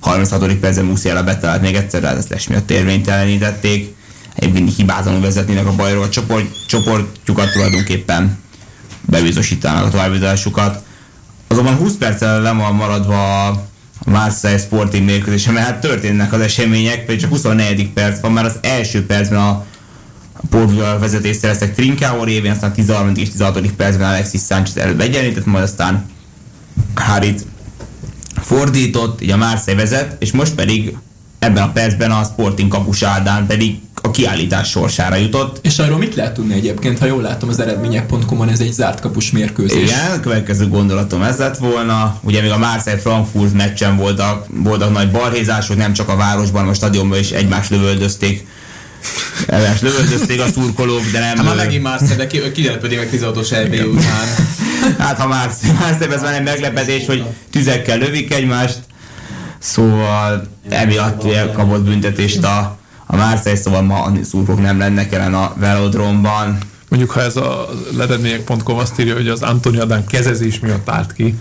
[0.00, 0.54] 36.
[0.54, 3.94] percben Musiala betalált még egyszer, de ezt les miatt térvénytelenítették.
[4.34, 8.46] Egyébként hibátlanul vezetnének a bajról a csoport, csoportjukat tulajdonképpen
[9.08, 10.82] bebizosítanak a továbbjutásukat.
[11.48, 13.66] Azonban 20 perccel le van maradva a
[14.04, 17.92] Marseille Sporting mérkőzése, mert hát történnek az események, pedig csak 24.
[17.92, 19.64] perc van, már az első percben a
[20.50, 23.12] Portugal vezetést szereztek Trincao révén, aztán 13.
[23.14, 23.72] és 16.
[23.72, 26.06] percben Alexis Sánchez előbb egyenlített, majd aztán
[26.94, 27.46] Harit
[28.40, 30.96] fordított, így a Marseille vezet, és most pedig
[31.38, 35.58] ebben a percben a Sporting kapus Ádám pedig a kiállítás sorsára jutott.
[35.62, 39.30] És arról mit lehet tudni egyébként, ha jól látom az eredmények.com-on, ez egy zárt kapus
[39.30, 39.82] mérkőzés.
[39.82, 42.18] Igen, a következő gondolatom ez lett volna.
[42.22, 47.18] Ugye még a Marseille-Frankfurt meccsen voltak, voltak nagy balhézások, nem csak a városban, a stadionban
[47.18, 48.46] is egymást lövöldözték
[49.46, 51.36] Elves lövöldözték a szurkolók, de nem...
[51.36, 54.26] Hát már megint Marseille, de ki, kilepedik meg 16-os RB után.
[55.06, 58.78] hát ha Marseille ez már egy meglepetés, hogy tüzekkel lövik egymást,
[59.58, 62.77] szóval emiatt kapott büntetést a,
[63.10, 66.58] a Marseille, szóval ma a szurkolók nem lennek jelen a velodromban.
[66.88, 71.34] Mondjuk, ha ez a lededmények.com azt írja, hogy az Antoni Adán kezezés miatt állt ki,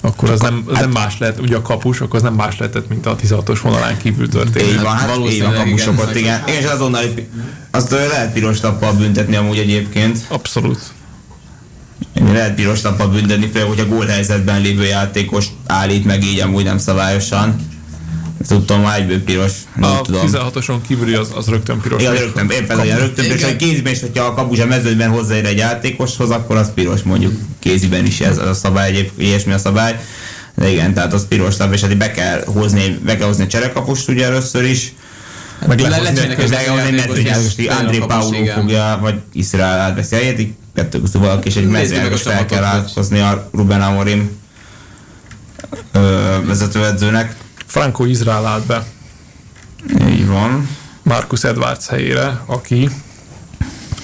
[0.00, 2.58] akkor az nem, az hát, nem más lehet, ugye a kapus, akkor az nem más
[2.58, 4.68] lehetett, mint a 16-os vonalán kívül történt.
[4.68, 6.42] Így van, hát így van kapusokat, igen.
[6.46, 6.60] igen.
[6.60, 7.02] És azonnal
[7.70, 10.18] azt lehet piros tappal büntetni amúgy egyébként.
[10.28, 10.80] Abszolút.
[12.14, 16.78] Lehet piros tappal büntetni, főleg, hogy a gólhelyzetben lévő játékos állít meg így amúgy nem
[16.78, 17.56] szabályosan.
[18.48, 19.52] Tudtam, már egyből piros.
[19.76, 20.30] Nem a tudom.
[20.32, 22.02] 16-oson kívüli az, az rögtön piros.
[22.02, 25.44] Igen, rögtön, éppen olyan rögtön piros, hogy kézben is, hogyha a kapus a mezőnyben hozzáér
[25.44, 27.32] egy játékoshoz, akkor az piros mondjuk.
[27.58, 30.00] Kéziben is ez a szabály, egyéb, ilyesmi a szabály.
[30.54, 33.46] De igen, tehát az piros lap, és hát be kell hozni, be kell hozni a
[33.46, 34.92] cserekapust ugye először is.
[35.66, 36.20] Meg lehozni
[37.56, 42.22] egy André Paulu fogja, vagy Israel átveszi a helyét, kettő közül valaki, és egy mezőnyes
[42.22, 44.30] fel kell áthozni a Ruben Amorim
[46.46, 47.36] vezetőedzőnek.
[47.66, 48.84] Franco Izrael állt be.
[50.08, 50.68] Így van.
[51.02, 52.88] Marcus Edwards helyére, aki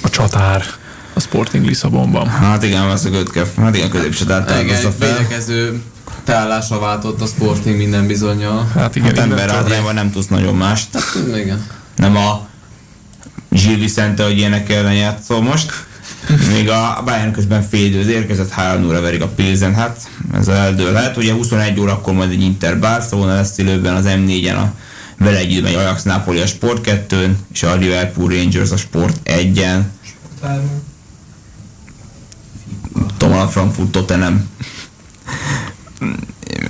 [0.03, 0.65] a csatár
[1.13, 2.29] a Sporting Lisszabonban.
[2.29, 5.83] Hát igen, az a kötke, hát igen, középcsatár Igen, egy védekező
[6.25, 8.71] tállásra váltott a Sporting minden bizonyal.
[8.75, 10.89] Hát igen, hát ember hátrányban nem tudsz nagyon mást.
[10.93, 11.67] Hát, igen.
[11.97, 12.47] Nem a
[13.49, 15.73] Gilles Vicente, hogy ilyenek ellen játszol most.
[16.53, 21.17] Még a Bayern közben fél időz érkezett, 3 óra verik a Pilsen, hát ez eldőlhet.
[21.17, 24.75] Ugye 21 órakor majd egy Inter Barcelona lesz élőben az M4-en a
[25.19, 29.81] vele együtt megy Ajax Napoli a Sport 2-n, és a Liverpool Rangers a Sport 1-en.
[33.17, 34.49] Tudom, a Frankfurt Tottenham.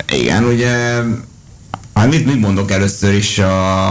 [0.09, 1.03] Igen, ugye
[1.95, 3.41] Hát mit, mondok először is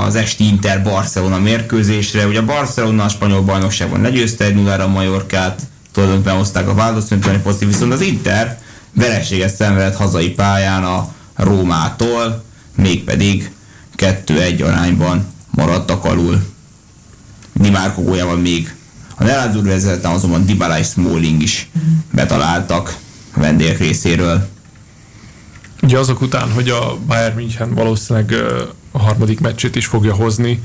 [0.06, 2.28] az esti Inter Barcelona mérkőzésre?
[2.28, 7.20] Ugye a Barcelona a spanyol bajnokságban legyőzte egy 0 a Majorkát, tulajdonképpen hozták a választói
[7.44, 8.60] foci, viszont az Inter
[8.94, 12.44] vereséget szenvedett hazai pályán a Rómától,
[12.76, 13.52] mégpedig
[13.98, 16.46] 2-1 arányban maradtak alul.
[17.54, 18.76] Di Marco góljával még
[19.16, 21.70] a Nelázur vezetem, azonban Dybala és Smalling is
[22.12, 22.96] betaláltak
[23.36, 24.48] vendégek részéről.
[25.82, 28.36] Ugye azok után, hogy a Bayern München valószínűleg
[28.92, 30.64] a harmadik meccsét is fogja hozni,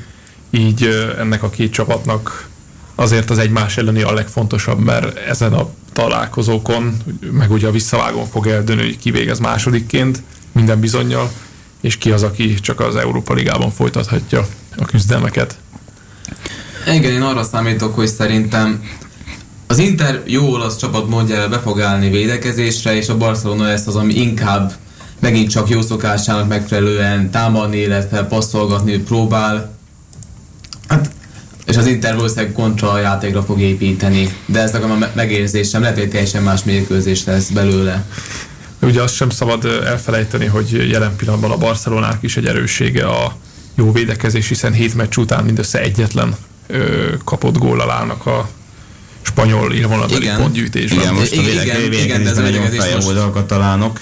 [0.50, 0.84] így
[1.18, 2.48] ennek a két csapatnak
[2.94, 6.96] azért az egymás elleni a legfontosabb, mert ezen a találkozókon,
[7.30, 11.30] meg ugye a visszavágón fog eldönni, hogy ki végez másodikként, minden bizonyal,
[11.80, 14.46] és ki az, aki csak az Európa Ligában folytathatja
[14.76, 15.58] a küzdelmeket.
[16.94, 18.82] Igen, én arra számítok, hogy szerintem
[19.66, 23.96] az Inter jó olasz csapat mondja be fog állni védekezésre, és a Barcelona lesz az,
[23.96, 24.72] ami inkább
[25.18, 29.74] megint csak jó szokásának megfelelően támadni, illetve passzolgatni próbál.
[30.88, 31.10] Hát,
[31.66, 36.10] és az Inter valószínűleg kontra játékra fog építeni, de ez nekem a megérzésem, lehet, hogy
[36.10, 38.04] teljesen más mérkőzés lesz belőle.
[38.82, 43.36] Ugye azt sem szabad elfelejteni, hogy jelen pillanatban a Barcelonák is egy erőssége a
[43.74, 46.36] jó védekezés, hiszen hét meccs után mindössze egyetlen
[46.66, 48.48] ö, kapott góllal állnak a
[49.22, 51.00] spanyol élvonalbeli pontgyűjtésben.
[51.00, 54.00] Igen, most a védekezésben nagyon feljavultak a talánok.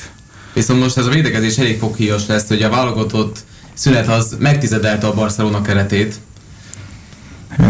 [0.55, 3.39] Viszont most ez a védekezés elég foghíjas lesz, hogy a válogatott
[3.75, 6.15] szünet az megtizedelte a Barcelona keretét.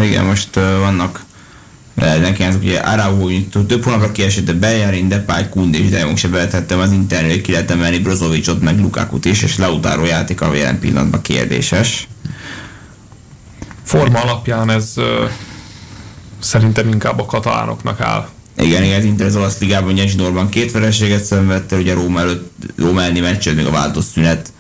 [0.03, 1.25] Igen, most uh, vannak
[1.95, 6.29] neki azok, ugye Araujo több hónapra kiesett, de Bellerin, Depay, Kunde és De Jong se
[6.29, 10.79] beletettem az internet, ki lehet emelni Brozovicsot, meg Lukákut is, és Lautaro játék a jelen
[10.79, 12.09] pillanatban kérdéses.
[13.83, 15.05] Forma alapján ez uh,
[16.39, 18.29] szerintem inkább a katalánoknak áll.
[18.59, 23.21] Igen, igen, Inter az olasz ligában Nyesidorban két vereséget szenvedte, ugye Róma előtt, Róma elleni
[23.21, 24.53] meccset, még a változó szünet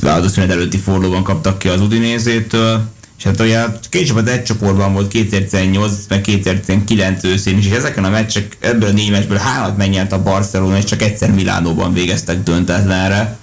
[0.00, 4.92] változó szünet előtti fordulóban kaptak ki az Udinézétől, és hát ugye két csapat egy csoportban
[4.92, 9.76] volt 2018, meg 2019 őszén is, és ezeken a meccsek, ebből a négy meccsből hármat
[9.76, 13.38] megnyert a Barcelona, és csak egyszer Milánóban végeztek döntetlenre.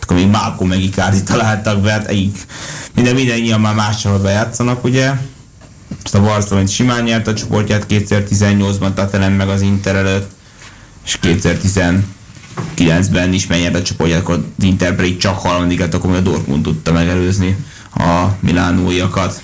[0.00, 2.32] Akkor még Malcolm meg Icardi találtak be, hát így
[2.94, 5.12] minden, minden már más csapatban játszanak, ugye
[6.04, 10.30] Ezt a Barcelona simán nyert a csoportját 2018-ban Tatelem meg az Inter előtt,
[11.04, 16.20] és 2019-ben is megnyert a csoportját, akkor az Inter pedig csak harmadik lett, akkor a
[16.20, 17.56] Dortmund tudta megelőzni
[17.94, 19.42] a milánóiakat.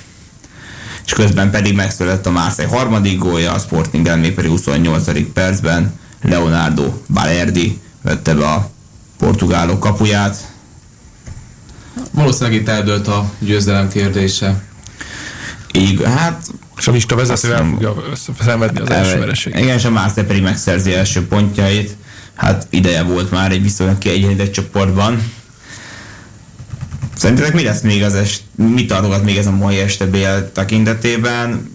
[1.06, 5.32] És közben pedig megszületett a Marseille harmadik gólja, a Sporting ellen pedig 28.
[5.32, 8.70] percben Leonardo Balerdi vette be a
[9.18, 10.52] portugálok kapuját.
[12.10, 14.67] Valószínűleg itt eldőlt a győzelem kérdése.
[15.78, 16.46] Így, hát
[16.78, 17.94] És a lista vezetővel fogja
[18.40, 19.60] szenvedni az első vereséget.
[19.60, 21.96] Igen, és a Marseille pedig megszerzi első pontjait.
[22.34, 25.32] Hát ideje volt már egy viszonylag kiegyenlített csoportban.
[27.16, 31.70] Szerintetek mi lesz még az est, mi tartogat még ez a mai este BL tekintetében?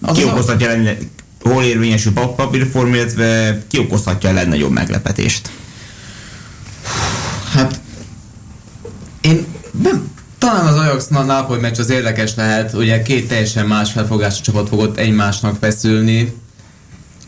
[0.00, 0.96] Az Ki okozhatja lenne,
[1.40, 5.50] hol érvényesül pap- papírform, illetve ki okozhatja a legnagyobb meglepetést?
[7.52, 7.80] Hát
[9.20, 9.46] én
[9.82, 10.10] nem,
[10.46, 14.98] talán az Ajax Napoli meccs az érdekes lehet, ugye két teljesen más felfogású csapat fogott
[14.98, 16.34] egymásnak feszülni.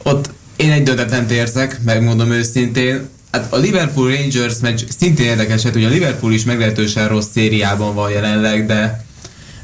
[0.02, 3.08] Ott én egy döntetlent érzek, megmondom őszintén.
[3.32, 7.94] Hát a Liverpool Rangers meccs szintén érdekes, hát ugye a Liverpool is meglehetősen rossz szériában
[7.94, 9.04] van jelenleg, de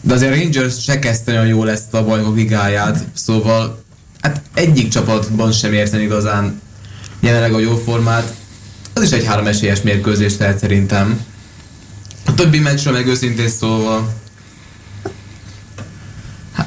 [0.01, 3.83] de azért a Rangers se kezdte olyan jól ezt a bajnokok ligáját, szóval
[4.21, 6.61] hát egyik csapatban sem érzem igazán
[7.21, 8.35] jelenleg a jó formát.
[8.95, 11.21] Az is egy három esélyes mérkőzés lehet szerintem.
[12.27, 14.09] A többi meccsről meg őszintén szólva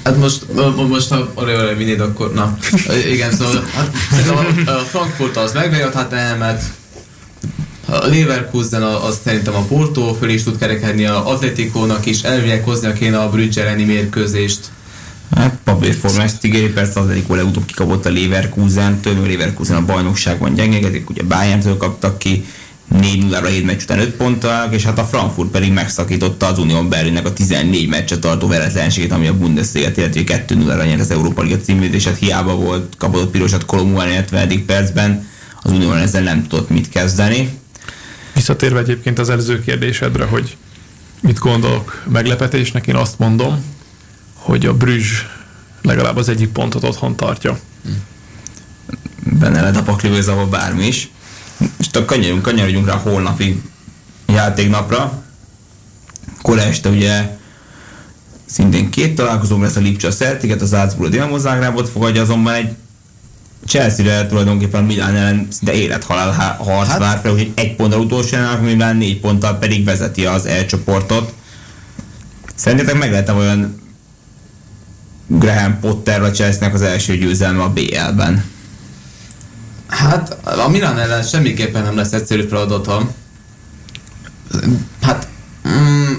[0.03, 2.57] Hát most, mo- most ha arra vinnéd, akkor na.
[3.11, 3.93] Igen, szóval hát,
[4.67, 6.63] a, Frankfurt az megveri a Tottenhamet,
[7.85, 12.93] a Leverkusen az szerintem a Porto föl is tud kerekedni, a Atletikónak is elvileg hoznia
[12.93, 14.59] kéne a Brügge elleni mérkőzést.
[15.35, 19.85] Hát papírforma ezt ígéri, persze az egyik legutóbb kikapott a Leverkusen, tőlük a Leverkusen a
[19.85, 22.45] bajnokságban gyengegedik, ugye Bayerntől kaptak ki,
[22.87, 26.59] 4 0 ra 7 meccs után 5 ponttal, és hát a Frankfurt pedig megszakította az
[26.59, 30.99] Unión Berlinnek a 14 meccset tartó veretlenségét, ami a Bundesliga-t illetve 2 0 ra nyert
[30.99, 34.65] az Európa Liga címét, és hát hiába volt kapott pirosat Kolomó ellen 70.
[34.65, 35.27] percben,
[35.61, 37.49] az Unión ezzel nem tudott mit kezdeni.
[38.33, 40.57] Visszatérve egyébként az előző kérdésedre, hogy
[41.21, 43.63] mit gondolok meglepetésnek, én azt mondom,
[44.33, 45.23] hogy a Brüzs
[45.81, 47.59] legalább az egyik pontot otthon tartja.
[49.23, 51.09] benne lehet a pakliba zavó bármi is.
[51.59, 53.61] És akkor kanyarodjunk, kanyarodjunk rá a holnapi
[54.27, 55.23] játéknapra.
[56.41, 57.37] Kora este ugye
[58.45, 62.75] szintén két találkozó lesz a Lipcsa Celticet, az Salzburg a Dinamo Zágrábot fogadja, azonban egy
[63.65, 68.61] Chelsea-re tulajdonképpen Milán ellen szinte élethalál harc hát, vár fel, úgyhogy egy ponttal utolsó a
[68.61, 71.33] Milán négy ponttal pedig vezeti az E csoportot.
[72.55, 73.81] Szerintetek meg lehetne olyan
[75.27, 78.43] Graham Potter a Chelsea-nek az első győzelme a BL-ben?
[79.87, 83.11] Hát a Milan ellen semmiképpen nem lesz egyszerű feladata.
[85.01, 85.27] Hát
[85.67, 86.13] mm,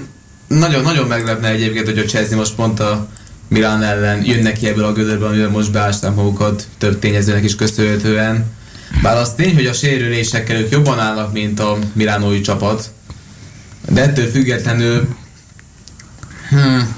[0.47, 3.07] nagyon, meglepne egyébként, hogy a Chelsea most pont a
[3.47, 8.45] Milan ellen jönnek ki ebből a gödörből, amivel most beásták magukat több tényezőnek is köszönhetően.
[9.01, 12.91] Bár az tény, hogy a sérülésekkel ők jobban állnak, mint a milánói csapat.
[13.89, 15.15] De ettől függetlenül
[16.49, 16.95] hmm,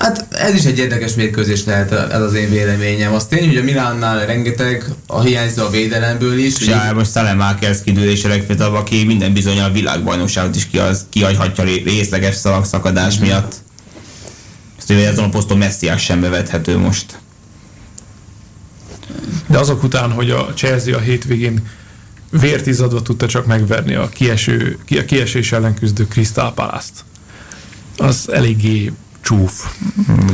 [0.00, 3.14] Hát ez is egy érdekes mérkőzés lehet, ez az én véleményem.
[3.14, 6.58] Az tény, hogy a Milánnál rengeteg a hiányzó a védelemből is.
[6.60, 11.64] És já, most Szalemákers kidőlés a legfiatalabb, aki minden bizony a világbajnokságot is kiaz, kihagyhatja
[11.64, 13.24] ré- részleges szalagszakadás mm-hmm.
[13.24, 13.54] miatt.
[14.78, 17.18] Ezt ugye azon a poszton messziás sem bevethető most.
[19.46, 21.66] De azok után, hogy a Chelsea a hétvégén
[22.30, 27.04] vért izzadva tudta csak megverni a, kieső, ki- a kiesés ellen küzdő Crystal Palace-t,
[27.96, 28.92] az eléggé
[29.26, 29.64] csúf.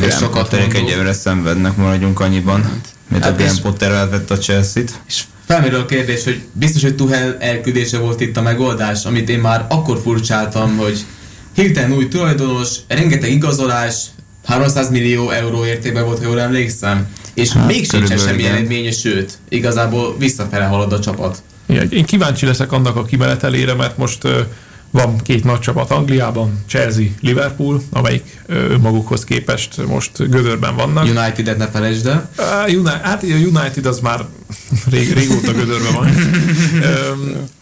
[0.01, 2.83] És És sokat Potterek egyelőre szenvednek, maradjunk annyiban.
[3.09, 5.01] Mint Hát a Graham Potter elvett a Chelsea-t.
[5.09, 9.39] És felmerül a kérdés, hogy biztos, hogy Tuhel elküldése volt itt a megoldás, amit én
[9.39, 11.05] már akkor furcsáltam, hogy
[11.55, 14.05] hirtelen új tulajdonos, rengeteg igazolás,
[14.45, 19.39] 300 millió euró értékben volt, ha jól emlékszem, és Hát, még sincsen semmi eredménye, sőt,
[19.49, 21.43] igazából visszafele halad a csapat.
[21.67, 24.27] Igen, Én kíváncsi leszek annak a kimenetelére, mert most
[24.93, 31.05] van két nagy csapat Angliában, Chelsea, Liverpool, amelyik önmagukhoz képest most gödörben vannak.
[31.05, 32.31] United-et ne felejtsd el.
[32.67, 34.25] United, hát a United az már
[34.91, 36.09] rég, régóta gödörben van.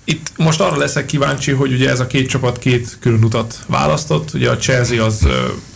[0.04, 4.34] Itt most arra leszek kíváncsi, hogy ugye ez a két csapat két külön utat választott.
[4.34, 5.26] Ugye a Chelsea az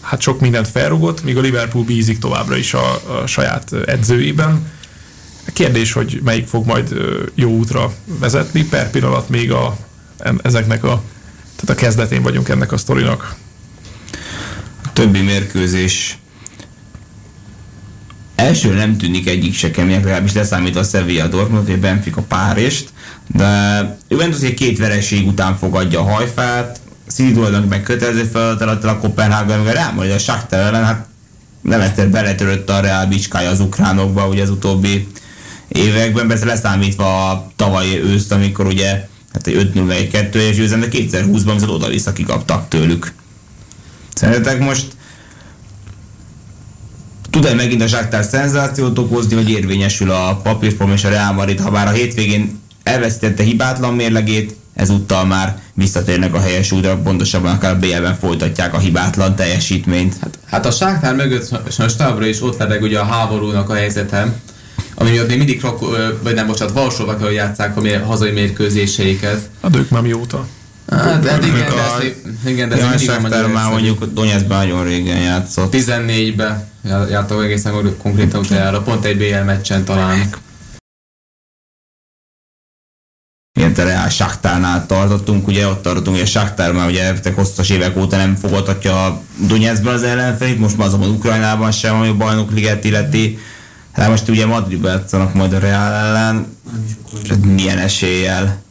[0.01, 4.73] hát sok mindent felrugott, míg a Liverpool bízik továbbra is a, a saját edzőjében.
[5.53, 6.95] Kérdés, hogy melyik fog majd
[7.35, 8.65] jó útra vezetni.
[8.65, 9.77] Per pillanat még a,
[10.43, 11.03] ezeknek a,
[11.57, 13.35] tehát a kezdetén vagyunk ennek a sztorinak.
[14.85, 16.19] A többi mérkőzés
[18.35, 22.89] első nem tűnik egyik se kemények, legalábbis leszámítva a Sevilla Dortmund, vagy a Benfica Párist,
[23.27, 28.99] de Juventus egy két vereség után fogadja a hajfát, City tulajdonképpen kötelező feladat alatt a
[28.99, 31.07] Kopenhága, meg Real Madrid a Shakhtar ellen, hát
[31.61, 35.09] nem egyszer beletörött a Real bicskája az ukránokba, ugye az utóbbi
[35.69, 40.57] években, persze leszámítva a tavalyi őszt, amikor ugye hát egy 5 0 1 2 és
[40.57, 43.13] győzelem, de 2020-ban viszont oda-vissza kikaptak tőlük.
[44.15, 44.87] Szerintetek most
[47.31, 51.71] tud-e megint a Zsáktár szenzációt okozni, hogy érvényesül a papírform és a Real Madrid, ha
[51.71, 57.79] bár a hétvégén elvesztette hibátlan mérlegét, ezúttal már visszatérnek a helyes útra, pontosabban akár a
[57.79, 60.15] BL-ben folytatják a hibátlan teljesítményt.
[60.21, 64.41] Hát, hát a Sáktár mögött sajnos továbbra is ott lebeg ugye a háborúnak a helyzete,
[64.95, 65.87] ami miatt még mindig Krakó,
[66.23, 66.75] vagy nem, bocsánat,
[67.21, 69.49] hogy játszák a hazai mérkőzéseiket.
[69.63, 70.47] Hát ők már mióta?
[70.91, 72.17] Hát, hát igen, de ezt,
[72.47, 75.75] igen, de Ja, a mindig nem már mondjuk Donetskben nagyon régen játszott.
[75.77, 76.69] 14-be
[77.11, 80.29] jártak egészen konkrétan utoljára, pont egy BL meccsen talán.
[83.59, 87.97] ilyen a Real Saktárnál tartottunk, ugye ott tartottunk, hogy a Saktár már ugye hosszas évek
[87.97, 92.53] óta nem fogadhatja a Donetskben az ellenfelét, most már azonban Ukrajnában sem, ami a bajnok
[92.53, 93.39] liget illeti.
[93.95, 96.57] Hát most ugye Madridban játszanak majd a Real ellen,
[97.45, 98.63] milyen eséllyel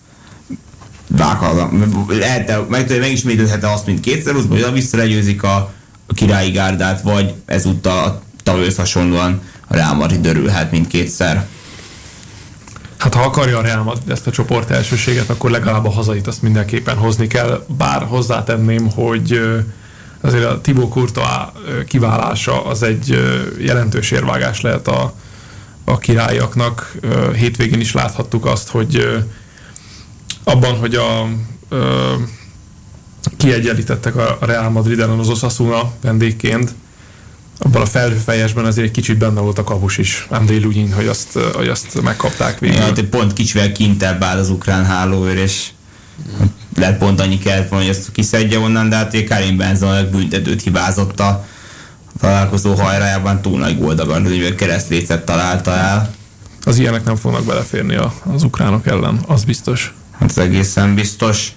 [1.07, 1.71] vághatnak.
[2.19, 5.73] Lehet, meg, megismételhet azt, mint 2020-ban, hogy vissza legyőzik a,
[6.07, 11.45] a királyi gárdát, vagy ezúttal a tavalyhoz hasonlóan a Real Madrid örülhet mindkétszer.
[12.97, 16.41] Hát ha akarja a Real Madrid ezt a csoport elsőséget, akkor legalább a hazait azt
[16.41, 17.65] mindenképpen hozni kell.
[17.77, 19.39] Bár hozzátenném, hogy
[20.23, 21.27] azért a Courtois
[21.67, 23.19] ö, kiválása az egy
[23.59, 25.13] jelentős érvágás lehet a,
[25.83, 26.95] a királyaknak.
[27.35, 29.23] Hétvégén is láthattuk azt, hogy
[30.43, 31.27] abban, hogy a
[33.37, 36.73] kiegyenlítettek a Real Madrid ellen az Osasuna vendégként,
[37.59, 41.39] abban a felhőfejesben azért egy kicsit benne volt a kapus is, André Lugin, hogy azt,
[41.53, 42.77] hogy azt megkapták végül.
[42.77, 45.69] Ja, hát pont kicsivel kintebb áll az ukrán hálóőr, és
[46.75, 51.19] lehet pont annyi kellett volna, hogy ezt kiszedje onnan, de hát Karim Benzon büntetőt hibázott
[51.19, 51.45] a
[52.19, 56.13] találkozó hajrájában, túl nagy goldagan, hogy keresztlécet találta el.
[56.65, 57.95] Az ilyenek nem fognak beleférni
[58.33, 59.93] az ukránok ellen, az biztos.
[60.19, 61.51] Hát ez egészen biztos.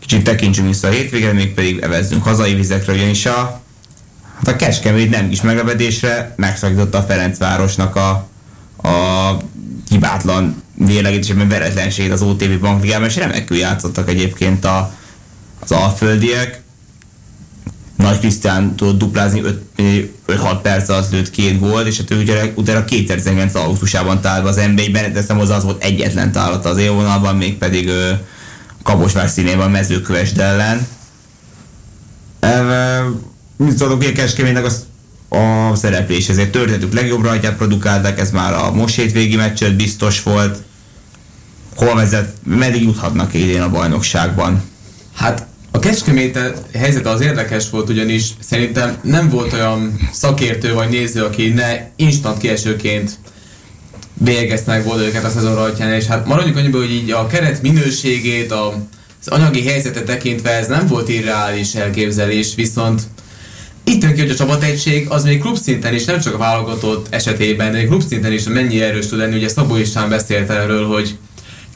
[0.00, 3.60] Kicsit tekintsünk vissza a hétvégre, még pedig evezzünk hazai vizekre, ugyanis a,
[4.36, 8.28] hát a Kecskemét nem kis meglepetésre megszakította a Ferencvárosnak a,
[8.84, 9.36] a
[9.88, 14.94] hibátlan vélegítésében veretlenségét az OTV bankligában, és remekül játszottak egyébként a,
[15.60, 16.62] az alföldiek.
[17.96, 19.42] Nagy Krisztián tudott duplázni
[20.26, 24.60] 5-6 perc alatt lőtt két gólt, és hát ő ugye utána 2019 augusztusában talált az
[24.74, 28.10] NBA-ben, teszem hozzá az volt egyetlen találata az élvonalban, mégpedig ö,
[28.82, 30.86] Kaposvár színében mezőkövesd ellen.
[33.56, 34.86] Mit tudok, hogy a Keskemének az
[35.34, 40.62] a szereplés, ezért történetük legjobb rajtját produkálták, ez már a most hétvégi meccset biztos volt.
[41.76, 44.62] Hol vezet, meddig juthatnak idén a bajnokságban?
[45.14, 46.38] Hát a Kecskemét
[46.74, 52.38] helyzete az érdekes volt, ugyanis szerintem nem volt olyan szakértő vagy néző, aki ne instant
[52.38, 53.18] kiesőként
[54.14, 58.52] bélyegeznek volna őket a szezon rajtján, és hát maradjunk annyiból, hogy így a keret minőségét,
[58.52, 58.86] a,
[59.20, 63.02] az anyagi helyzetet tekintve ez nem volt irreális elképzelés, viszont
[64.14, 67.86] ki, hogy a csapategység az még klubszinten is, nem csak a válogatott esetében, de még
[67.86, 69.36] klubszinten is mennyi erős tud lenni.
[69.36, 71.16] Ugye Szabó István beszélt erről, hogy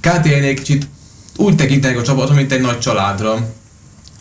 [0.01, 0.87] KTL-nél kicsit
[1.37, 3.49] úgy tekintenek a csapatot, mint egy nagy családra,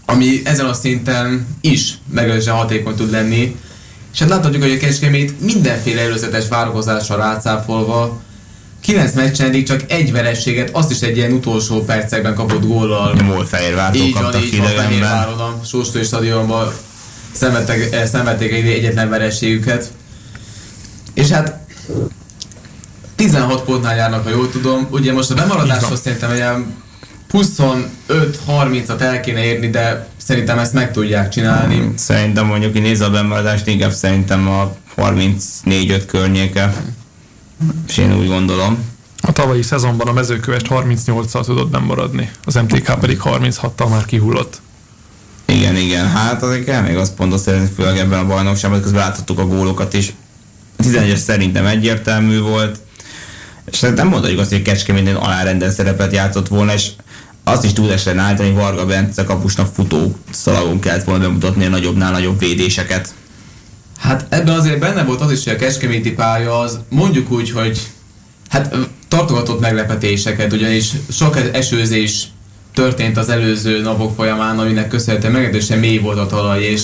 [0.06, 3.56] ami ezen a szinten is meglehetősen hatékony tud lenni.
[4.14, 8.22] És hát láthatjuk, hogy a Kecskemét mindenféle előzetes várakozással rácáfolva
[8.82, 13.14] 9 meccsen eddig csak egy verességet, azt is egy ilyen utolsó percekben kapott góllal.
[13.14, 14.88] Molfehérvártól Így van, kaptak így van, idegenben.
[14.88, 16.74] Fehérváron a Sóstői stadionban
[17.32, 19.92] szenvedtek, eh, szenvedték egy egyetlen verességüket.
[21.14, 21.60] És hát
[23.16, 24.88] 16 pontnál járnak, ha jól tudom.
[24.92, 26.84] Ugye most a bemaradáshoz szerintem olyan
[27.32, 31.92] 25-30-at el kéne érni, de szerintem ezt meg tudják csinálni.
[31.96, 36.74] Szerintem mondjuk, hogy nézze a bemaradást, inkább szerintem a 34-5 környéke.
[37.88, 38.96] És én úgy gondolom.
[39.22, 44.62] A tavalyi szezonban a mezőkövest 38-szal tudott bemaradni, az MTK pedig 36-tal már kihullott.
[45.48, 46.10] Igen, igen.
[46.10, 49.94] Hát azért kell még azt pontot szerezni, főleg ebben a bajnokságban, közben láthattuk a gólokat
[49.94, 50.14] is.
[50.78, 52.80] A 11-es szerintem egyértelmű volt.
[53.72, 56.90] És hát nem mondhatjuk azt, hogy Kecskeméten alárendelt szerepet játszott volna, és
[57.44, 61.70] azt is túl esetlen állítani, hogy Varga Bence kapusnak futó szalagon kellett volna bemutatni a
[61.70, 63.14] nagyobbnál nagyobb védéseket.
[64.00, 67.88] Hát ebben azért benne volt az is, hogy a Kecskeméti pálya az mondjuk úgy, hogy
[68.50, 68.76] hát
[69.08, 72.28] tartogatott meglepetéseket, ugyanis sok esőzés
[72.78, 76.82] történt az előző napok folyamán, aminek köszönhetően meglehetősen mély volt a talaj, és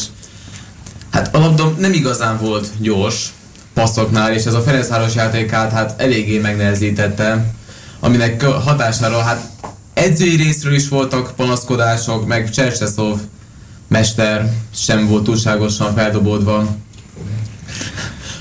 [1.11, 3.33] hát a labda nem igazán volt gyors
[3.73, 7.53] passzoknál, és ez a Ferencváros játékát hát eléggé megnehezítette,
[7.99, 9.49] aminek hatására hát
[9.93, 13.19] edzői részről is voltak panaszkodások, meg Csercseszov
[13.87, 16.75] mester sem volt túlságosan feldobódva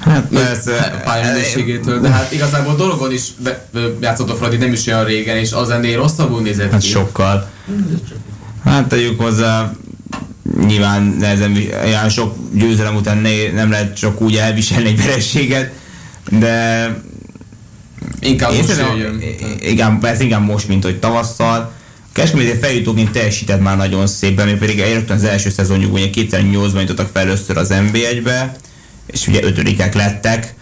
[0.04, 1.00] Hát a persze.
[1.04, 3.22] pályaminőségétől, de hát igazából dologon is
[4.00, 6.88] játszott a Fradi nem is olyan régen, és az ennél rosszabbul nézett Hát ki.
[6.88, 7.50] sokkal.
[8.64, 9.72] Hát tegyük hozzá,
[10.66, 15.72] nyilván nehezen, olyan sok győzelem után ne, nem lehet csak úgy elviselni egy verességet,
[16.30, 16.86] de
[18.20, 19.22] Inkább most jöjjön.
[19.60, 21.72] igen, persze inkább most, mint hogy tavasszal.
[22.12, 27.08] Keskemét feljutóként teljesített már nagyon szépen, még pedig rögtön az első szezonjuk, ugye 2008-ban jutottak
[27.12, 28.56] fel először az NB1-be,
[29.12, 30.54] és ugye ötödikek lettek,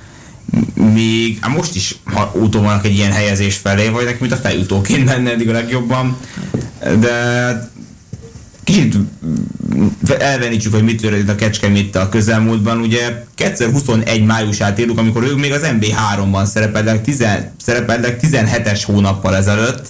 [0.75, 4.37] még hát most is ha úton vannak egy ilyen helyezés felé, vagy nekik mint a
[4.37, 6.17] feljutóként lenne eddig a legjobban,
[6.99, 7.71] de
[8.65, 8.97] kicsit
[10.19, 12.81] elvenítsük, hogy mit történt a Kecskemét a közelmúltban.
[12.81, 17.25] Ugye 2021 májusát írjuk, amikor ők még az MB3-ban szerepeltek, 10,
[17.63, 19.87] szerepeltek 17-es hónappal ezelőtt,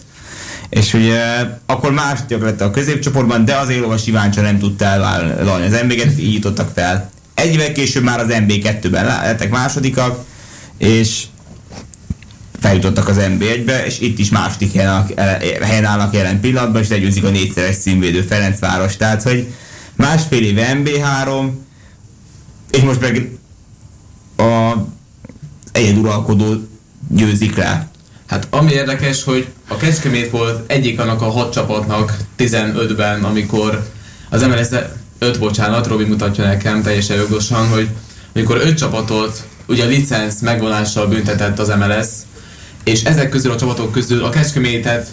[0.68, 1.20] és ugye
[1.66, 6.34] akkor másodikak lett a középcsoportban, de az Élovas Iváncsa nem tudta elvállalni az MB-get, így
[6.34, 7.10] jutottak fel.
[7.40, 10.24] Egy évvel később már az MB2-ben lettek másodikak,
[10.78, 11.24] és
[12.60, 15.20] feljutottak az NB1-be, és itt is második helyen állnak,
[15.62, 18.96] helyen állnak jelen pillanatban, és legyőzik a négyszeres címvédő Ferencváros.
[18.96, 19.52] Tehát, hogy
[19.94, 21.50] másfél éve MB3,
[22.70, 23.30] és most meg
[24.36, 24.72] a
[25.72, 26.68] egyeduralkodó
[27.08, 27.88] győzik rá.
[28.26, 33.90] Hát ami érdekes, hogy a Kecskemét volt egyik annak a hat csapatnak 15-ben, amikor
[34.28, 34.68] az MLS
[35.22, 37.88] 5, bocsánat, Robi mutatja nekem teljesen jogosan, hogy
[38.34, 42.06] amikor öt csapatot ugye a licenc megvonással büntetett az MLS,
[42.84, 45.08] és ezek közül a csapatok közül a Kecskemétet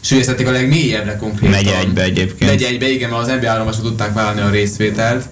[0.00, 1.50] sülyeztették a legmélyebbre konkrétan.
[1.50, 2.50] Megy egybe egyébként.
[2.50, 5.24] Megy egybe, igen, mert az NBA 3 tudták vállalni a részvételt.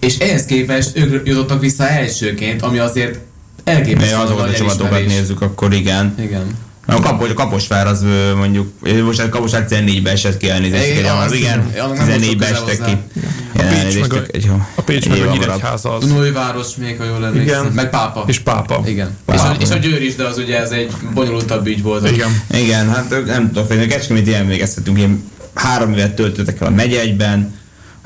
[0.00, 3.18] És ehhez képest ők jutottak vissza elsőként, ami azért
[3.64, 6.14] elképesztő azokat a csapatokat nézzük, akkor igen.
[6.18, 6.46] Igen.
[6.86, 8.04] A, kapos, a Kaposvár az
[8.36, 8.72] mondjuk,
[9.04, 11.84] most a Kaposvár 14-be esett ki elnézést, Igen, igen, az, igen, tudom.
[11.84, 13.20] Annak nem volt 14-be sok köze estek ki.
[13.56, 15.30] A Pécs meg a, egy, a Pécs meg a.
[15.30, 16.06] Nyíregyháza az.
[16.06, 17.62] Dunóiváros még, ha jól emlékszem.
[17.62, 17.72] Igen.
[17.72, 18.24] Meg Pápa.
[18.26, 18.82] És Pápa.
[18.86, 19.16] Igen.
[19.24, 19.56] Pápa.
[19.58, 22.10] És, a, és a Győr is, de az ugye ez egy bonyolultabb ügy volt.
[22.10, 22.42] Igen.
[22.50, 23.70] Igen, hát ők nem tudok.
[23.70, 27.54] A Kecskeméti emlékeztetünk, én három évet töltöttek el a megye egyben,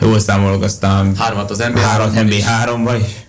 [0.01, 2.45] jól számolok, aztán Hármat az NBA három háromban is.
[2.45, 3.26] MB3-ban is.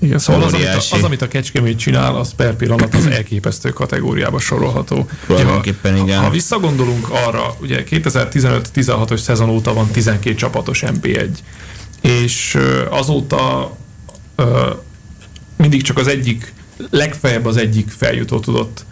[0.00, 3.70] Igen, szóval az amit, a, az, amit a Kecskemét csinál, az per pillanat az elképesztő
[3.70, 5.08] kategóriába sorolható.
[5.26, 6.18] Tulajdonképpen igen.
[6.18, 11.28] Ha, ha visszagondolunk arra, ugye 2015-16-os szezon óta van 12 csapatos MP1,
[12.00, 12.58] és
[12.90, 13.72] azóta
[14.36, 14.70] ö,
[15.56, 16.52] mindig csak az egyik,
[16.90, 18.84] legfeljebb az egyik feljutó tudott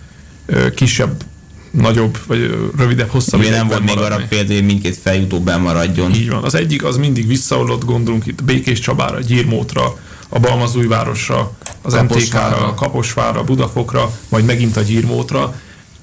[0.47, 1.22] ö, kisebb,
[1.70, 6.14] nagyobb, vagy rövidebb, hosszabb Ugye nem volt még arra példa, hogy mindkét feljutó maradjon.
[6.14, 6.44] Így van.
[6.44, 9.98] Az egyik az mindig visszaolott, gondolunk itt Békés Csabára, Gyírmótra,
[10.28, 11.52] a Balmazújvárosra,
[11.82, 11.92] az.
[11.94, 15.55] MTK-ra, Kaposvárra, Budafokra, majd megint a Gyírmótra.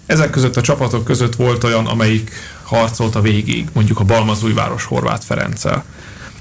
[0.06, 2.31] Ezek között a csapatok között volt olyan, amelyik
[2.64, 5.84] harcolt a végig, mondjuk a Balmazújváros Horváth Ferenccel.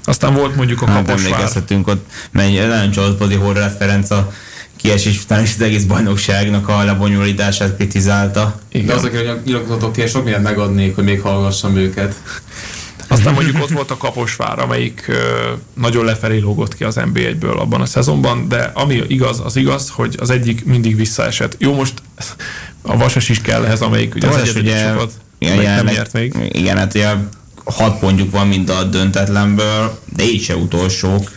[0.04, 1.32] Aztán volt mondjuk a Hát Kaposvár.
[1.32, 4.32] emlékezhetünk ott, mert nagyon csalódott Horváth Ferenc a
[4.76, 8.60] kiesés után is az egész bajnokságnak a lebonyolítását kritizálta.
[8.72, 8.96] De Igen.
[8.96, 12.14] azok, hogy nyilatkozatok én sok mindent megadnék, hogy még hallgassam őket.
[13.08, 15.10] Aztán mondjuk ott volt a Kaposvár, amelyik
[15.74, 20.16] nagyon lefelé lógott ki az NB1-ből abban a szezonban, de ami igaz, az igaz, hogy
[20.20, 21.56] az egyik mindig visszaesett.
[21.58, 22.02] Jó, most
[22.82, 26.12] a Vasas is kell ehhez, amelyik ugye az Vasas egyedüli csapat, igen, nem jelenleg- nyert
[26.12, 26.34] még.
[26.52, 27.08] Igen, hát ugye
[27.64, 31.30] hat pontjuk van mind a döntetlenből, de így se utolsók.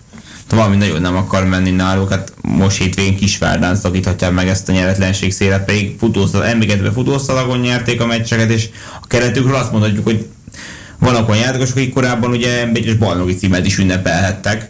[0.49, 5.31] Valami nagyon nem akar menni náluk, hát most hétvégén Kisvárdán szakíthatják meg ezt a nyeretlenség
[5.34, 8.69] szélet, pedig futószal, emlékezve futószalagon nyerték a meccseket, és
[9.02, 10.27] a keretükről azt mondhatjuk, hogy
[10.99, 14.69] vannak olyan játékosok, akik korábban ugye egyes bajnoki címet is ünnepelhettek.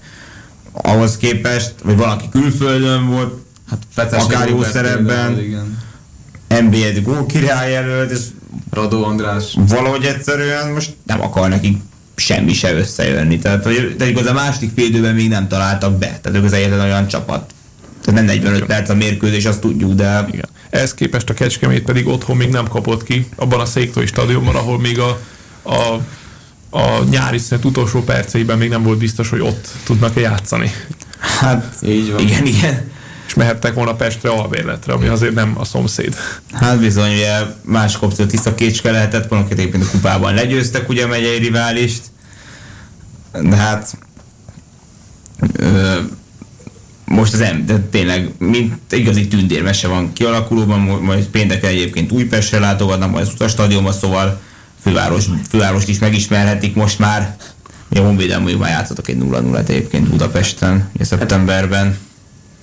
[0.71, 5.39] Ahhoz képest, vagy valaki külföldön volt, Hát Feces Akár jó szerepben.
[5.39, 5.77] Igen.
[6.47, 8.19] NBA-t gól király előtt, és
[8.71, 9.53] Radó András.
[9.55, 11.77] valahogy egyszerűen most nem akar nekik
[12.15, 13.39] semmi se összejönni.
[13.39, 16.19] Tehát, hogy, de igaz a második fél időben még nem találtak be.
[16.21, 17.53] Tehát ők az egyetlen olyan csapat.
[18.01, 20.49] Tehát nem 45 perc a mérkőzés, azt tudjuk, de Igen.
[20.69, 24.79] Ehhez képest a Kecskemét pedig otthon még nem kapott ki, abban a Széktói stadionban, ahol
[24.79, 25.19] még a,
[25.67, 26.01] a,
[26.69, 30.71] a nyári szünet utolsó perceiben még nem volt biztos, hogy ott tudnak-e játszani.
[31.19, 32.21] hát Így van.
[32.21, 32.91] igen, igen.
[33.27, 36.15] És mehettek volna Pestre albérletre, ami azért nem a szomszéd.
[36.51, 41.07] Hát bizony, ugye másik opció tiszta kécske lehetett volna, éppen a kupában legyőztek ugye a
[41.07, 42.01] megyei riválist.
[43.41, 43.97] De hát
[45.53, 45.97] ö,
[47.05, 53.11] most az em, de tényleg mint igazi tündérmese van kialakulóban, majd pénteken egyébként Újpestre látogatnak,
[53.11, 54.41] majd az utastadionba, szóval
[54.81, 57.35] főváros, fővárost is megismerhetik most már.
[57.89, 61.97] Ugye a Honvédelem mondjuk már játszottak egy 0-0-et egyébként Budapesten, ugye szeptemberben.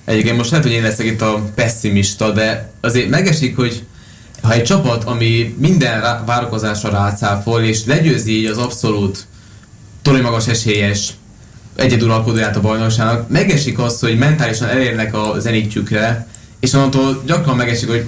[0.05, 3.83] Egyébként most lehet, hogy én leszek itt a pessimista, de azért megesik, hogy
[4.41, 9.25] ha egy csapat, ami minden rá, várakozásra rácáfol, és legyőzi így az abszolút
[10.01, 11.13] torony magas esélyes
[11.75, 16.27] egyeduralkodóját a bajnokságnak, megesik az, hogy mentálisan elérnek a zenítjükre,
[16.59, 18.05] és onnantól gyakran megesik, hogy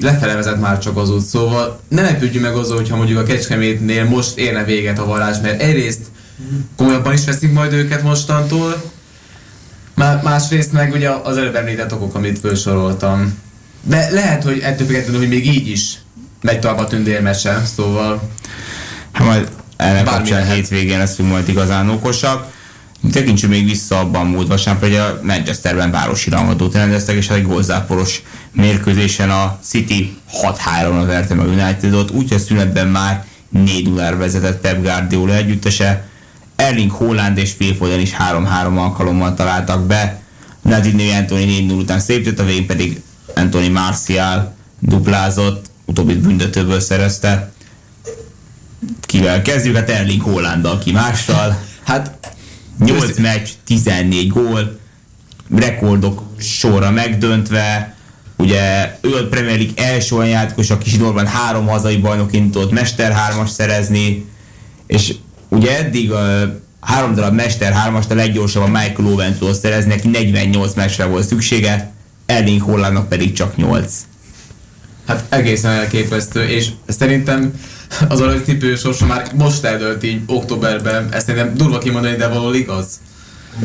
[0.00, 1.24] lefele vezet már csak az út.
[1.24, 5.62] Szóval ne lepődjünk meg azzal, hogyha mondjuk a Kecskemétnél most érne véget a varázs, mert
[5.62, 6.00] egyrészt
[6.76, 8.82] komolyabban is veszik majd őket mostantól,
[10.22, 13.38] másrészt meg ugye az előbb említett okok, amit felsoroltam.
[13.82, 15.98] De lehet, hogy ettől függetlenül, hogy még így is
[16.40, 18.30] megy tovább a tündérmese, szóval...
[19.12, 22.56] Hát majd ennek kapcsán hétvégén leszünk majd igazán okosak.
[23.12, 28.22] Tekintsünk még vissza abban múlt vasárnap, hogy a Manchesterben városi rangadót rendeztek, és egy gólzáporos
[28.52, 34.82] mérkőzésen a City 6-3-ra verte meg a Unitedot, úgyhogy szünetben már 4 0 vezetett Pep
[34.82, 36.08] Guardiola együttese.
[36.56, 40.20] Erling Holland és Phil is 3-3 alkalommal találtak be.
[40.62, 43.02] Nadine Anthony 4 után szép jött, a végén pedig
[43.34, 47.52] Anthony Martial duplázott, utóbbit büntetőből szerezte.
[49.00, 49.76] Kivel kezdjük?
[49.76, 51.62] Hát Erling Hollanddal ki mással.
[51.82, 52.18] Hát
[52.78, 54.78] 8 meccs, 14 gól,
[55.54, 57.94] rekordok sorra megdöntve,
[58.38, 63.12] ugye ő a Premier League első olyan játékos, aki zsinórban három hazai bajnoként tudott Mester
[63.12, 64.24] 3 szerezni,
[64.86, 65.14] és
[65.48, 70.74] ugye eddig a három darab Mester 3 a leggyorsabban Michael Owen tudott szerezni, neki 48
[70.74, 71.92] meccsre volt szüksége,
[72.26, 73.92] Erling Hollandnak pedig csak 8.
[75.06, 77.52] Hát egészen elképesztő, és szerintem
[78.08, 82.86] az aranycipő sorsa már most eldölt így októberben, ezt szerintem durva kimondani, de való igaz.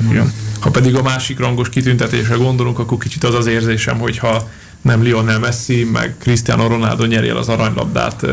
[0.10, 0.34] Igen.
[0.60, 4.50] Ha pedig a másik rangos kitüntetésre gondolunk, akkor kicsit az az érzésem, hogyha
[4.84, 8.26] nem Lionel Messi, meg Cristiano Ronaldo nyeri el az aranylabdát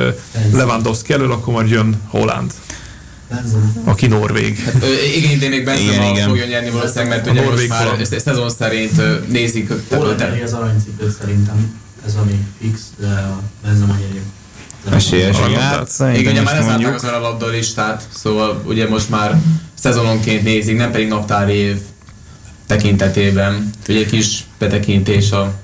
[0.52, 2.52] Lewandowski elől, akkor majd jön Holland.
[3.84, 4.58] Aki norvég.
[4.58, 4.74] Hát,
[5.16, 6.28] igen, idén még Benzema igen, igen.
[6.28, 9.72] fogja nyerni valószínűleg, mert a ugye most már ezt, szezon szerint nézik.
[9.88, 14.20] Holland nyeri az aranycipőt szerintem, ez ami fix, de a Benzema nyeri.
[14.90, 16.14] Esélyes, igen.
[16.14, 19.40] Igen, ugye már lezárták a labda listát, szóval ugye most már
[19.74, 21.76] szezononként nézik, nem pedig naptári év
[22.66, 23.70] tekintetében.
[23.88, 25.54] Ugye egy kis betekintés a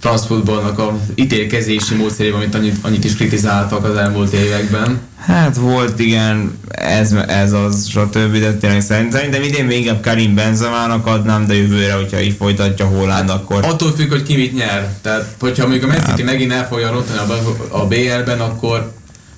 [0.00, 5.00] France Footballnak a ítélkezési módszerében, amit annyit, annyit is kritizáltak az elmúlt években.
[5.18, 8.38] Hát volt, igen, ez, ez az, stb.
[8.38, 13.30] De tényleg szerintem idén még inkább Karim Benzemának adnám, de jövőre, hogyha így folytatja Holland,
[13.30, 13.64] hát, akkor...
[13.64, 14.88] Attól függ, hogy ki mit nyer.
[15.02, 16.24] Tehát, hogyha mondjuk a City hát.
[16.24, 18.92] megint el fogja rontani a, a BL-ben, akkor,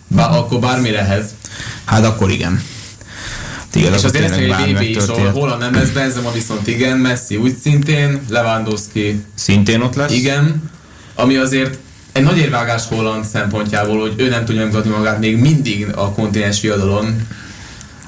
[0.08, 1.30] bá, akkor bármi lehet.
[1.84, 2.62] Hát akkor igen.
[3.74, 7.36] Igen, és azért lesz egy BB is, ahol Holland nem lesz Benzema, viszont igen, Messi
[7.36, 10.12] úgy szintén, Lewandowski szintén ott lesz.
[10.12, 10.70] Igen,
[11.14, 11.78] ami azért
[12.12, 16.60] egy nagy érvágás Holland szempontjából, hogy ő nem tudja megmutatni magát még mindig a kontinens
[16.60, 17.26] viadalon.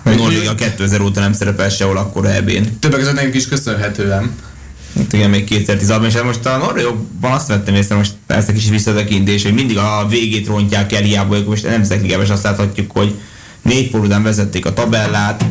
[0.03, 2.79] Hogy Norvégia 2000 óta nem szerepel sehol akkor EB-n.
[2.79, 4.31] Többek között nekünk is köszönhetően.
[4.97, 9.43] Hát igen, még 2010-ban, és most a Norvégokban azt vettem észre, most persze kis visszatekintés,
[9.43, 11.83] hogy mindig a végét rontják el, hiába most nem
[12.23, 13.15] is azt láthatjuk, hogy
[13.63, 15.45] négy fordulán vezették a tabellát,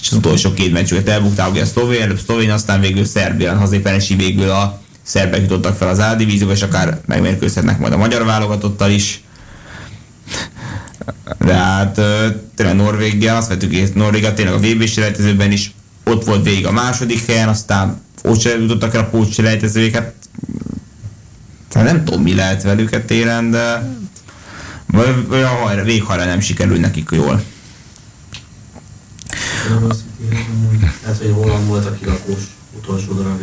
[0.00, 4.00] és az utolsó két meccsüket elbukták, ugye a szlovén, előbb szlovén, aztán végül Szerbián hazépen
[4.16, 8.90] végül a szerbek jutottak fel az A divízióba, és akár megmérkőzhetnek majd a magyar válogatottal
[8.90, 9.22] is.
[11.38, 12.00] De hát
[12.54, 15.72] tényleg Norvégia, azt vettük hogy Norvégia tényleg a vb selejtezőben is
[16.04, 20.12] ott volt végig a második helyen, aztán ott sem jutottak el a pócs selejtezőjéket.
[21.74, 23.96] Hát nem tudom, mi lehet velük téren, de
[25.28, 27.42] vagy a hajra, véghajra nem sikerül nekik jól.
[31.04, 32.40] Hát, hogy Holland volt a kilakós
[32.76, 33.40] utolsó darab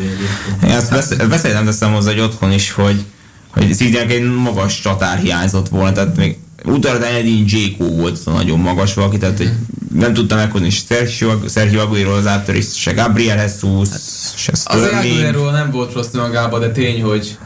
[0.64, 3.06] Én ezt beszéltem teszem hozzá, hogy otthon is, hogy,
[3.48, 8.94] hogy szintén egy magas csatár hiányzott volna, tehát még utána Edin Jéko volt nagyon magas
[8.94, 9.52] valaki, tehát hogy
[9.94, 14.02] nem tudtam meghozni Sergio, Sergio Aguero az áttörés, se Gabriel Jesus, hát,
[14.36, 14.94] se Sterling.
[14.94, 17.38] Az Aguero nem volt rossz magában, de tény, hogy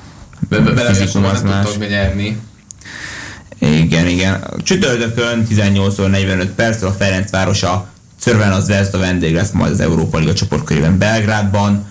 [0.49, 2.37] be, be, be, nem tudtak nyerni.
[3.59, 4.43] Igen, igen.
[4.63, 10.33] Csütörtökön 18-45 perc a Ferencváros a Szörven az a vendég lesz majd az Európa Liga
[10.33, 11.85] csoportkörében Belgrádban.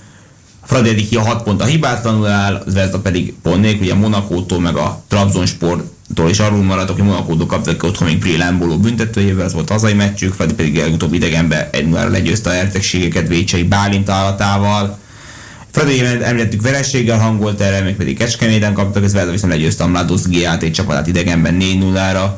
[0.60, 3.82] A Fradi eddig ki a 6 pont a hibátlanul áll, az Vezda pedig pont nélkül,
[3.82, 8.78] ugye Monakótól meg a Trabzonsporttól is arról maradok, hogy Monakótól kaptak otthon még Pré Lemboló
[8.78, 13.62] büntetőjével, ez volt hazai meccsük, Fradi pedig legutóbb idegenbe egy 0 legyőzte a hercegségeket Vécsei
[13.62, 14.98] Bálint állatával.
[15.74, 20.70] Fradi említettük verességgel hangolt erre, még pedig Kecskeméten kaptak, ez viszont legyőzte a Mladosz GAT
[20.70, 22.30] csapatát idegenben 4-0-ra.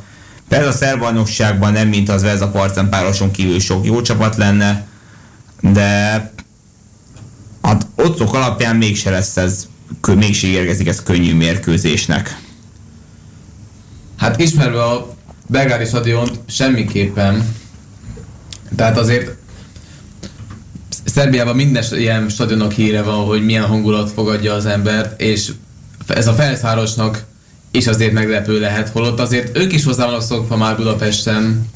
[0.48, 4.86] Persze a szerbajnokságban nem, mint az Vezda Parcen pároson kívül sok jó csapat lenne,
[5.60, 6.10] de
[7.62, 9.66] hát otthok alapján mégse lesz ez,
[10.14, 12.40] mégse érkezik ez könnyű mérkőzésnek.
[14.16, 15.14] Hát ismerve a
[15.46, 17.54] belgári stadiont semmiképpen.
[18.76, 19.36] Tehát azért
[21.16, 25.52] Szerbiában minden ilyen stadionok híre van, hogy milyen hangulat fogadja az embert, és
[26.06, 27.24] ez a Ferencvárosnak
[27.70, 31.68] és azért meglepő lehet, holott azért ők is hozzá vannak szokva már Budapesten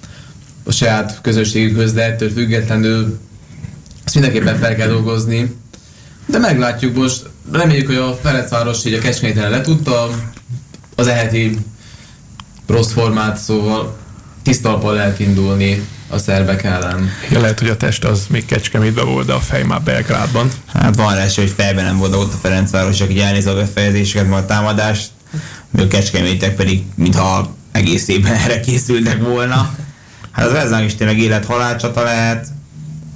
[0.65, 3.19] a saját közösségükhöz, de ettől függetlenül
[4.05, 5.57] Azt mindenképpen fel kell dolgozni.
[6.27, 7.23] De meglátjuk most.
[7.53, 10.11] Reméljük, hogy a Ferencváros így a Kecskeméten letudta
[10.97, 11.59] az eheti
[12.67, 13.97] rossz formát, szóval
[14.43, 17.11] tisztalpal lehet indulni a szerbek ellen.
[17.29, 20.51] Igen, lehet, hogy a test az még Kecskemétben volt, de a fej már Belgrádban.
[20.73, 24.43] Hát van esély, hogy fejben nem volt ott a Ferencváros, aki elnéz a befejezéseket, majd
[24.43, 25.11] a támadást,
[25.79, 29.75] a kecskemétek pedig, mintha egész évben erre készültek volna.
[30.31, 32.47] Hát az Veznák is tényleg élet-halál csata lehet.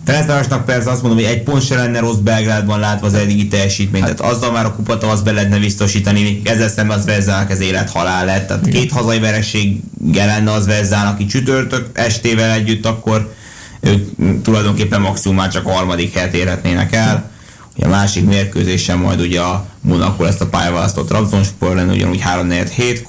[0.05, 4.05] Ferencvárosnak persze azt mondom, hogy egy pont se lenne rossz Belgrádban látva az eddigi teljesítményt,
[4.05, 8.25] hát, tehát azzal már a kupata be lehetne biztosítani, ezzel szemben az Vezzának ez élet-halál
[8.25, 9.81] lett, tehát két hazai vereség
[10.13, 13.35] lenne az Vezzán, aki csütörtök estével együtt, akkor
[13.81, 14.09] ők
[14.43, 17.31] tulajdonképpen maximum már csak a harmadik helyet érhetnének el.
[17.77, 22.47] Ugye a másik mérkőzésen majd ugye a Monaco ezt a pályaválasztott Trabzonspor lenne ugyanúgy 3
[22.47, 23.07] 4 7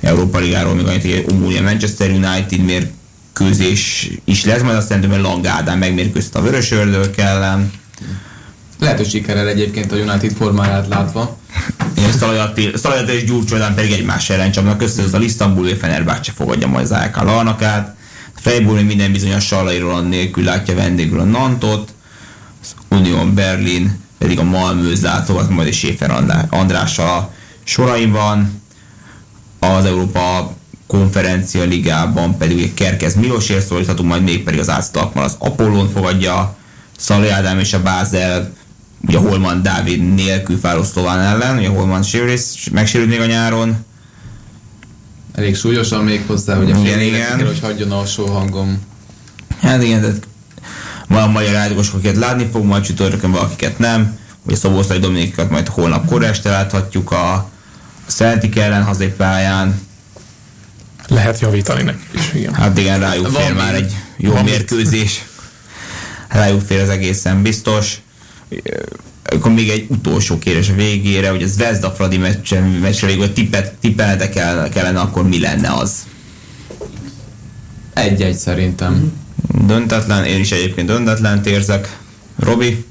[0.00, 2.96] Európa Ligáról még annyit, hogy Manchester United
[3.38, 7.72] mérkőzés is lesz, majd azt szerintem, hogy Lang Ádám megmérkőzte a Vörös Ördög ellen.
[8.78, 11.38] Lehet, hogy sikerrel egyébként a United formáját látva.
[11.96, 16.84] Igen, Szalajat és Gyurcsó pedig egymás ellen csapnak össze, az a Isztambuli Fenerbahce fogadja majd
[16.84, 17.96] az AEK Larnakát.
[18.34, 21.92] Fejbúli minden bizonyos Sallai Roland nélkül látja vendégül a Nantot,
[22.62, 27.32] az Union Berlin pedig a Malmö látogat majd és Schäfer Andrással a
[27.64, 28.62] soraimban.
[29.58, 30.56] Az Európa
[30.88, 36.56] konferencia ligában pedig egy Kerkez Milosért szólíthatunk, majd még pedig az Ásztalakmal az Apollon fogadja,
[36.98, 38.52] Szalai Ádám és a Bázel
[39.00, 42.04] ugye Holman Dávid nélkül Fároszlován ellen, ugye a Holman
[42.72, 43.76] megsérült még a nyáron.
[45.34, 47.36] Elég súlyosan még hozzá, hogy a igen, igen.
[47.36, 48.82] Kell, hogy hagyjon alsó hangom.
[49.60, 50.26] Hát igen, tehát
[51.08, 54.18] van magyar áldogosok, akiket látni fog, majd csütörtökön valakiket nem.
[54.46, 57.50] Ugye Szoboszlai Dominikat majd holnap kora este láthatjuk a
[58.06, 59.87] Celtic ellen hazai pályán.
[61.08, 62.54] Lehet javítani nekik is, igen.
[62.54, 65.24] Hát igen, rájuk fér már egy jó van mérkőzés.
[66.28, 68.00] Rájuk fér az egészen biztos
[69.30, 73.74] akkor még egy utolsó kérés a végére, hogy az Zvezda Fradi meccse, meccse végül tippet,
[73.80, 76.06] tippelnetek kell, kellene, akkor mi lenne az?
[77.94, 79.12] Egy-egy szerintem.
[79.66, 81.96] Döntetlen, én is egyébként döntetlen érzek.
[82.38, 82.84] Robi?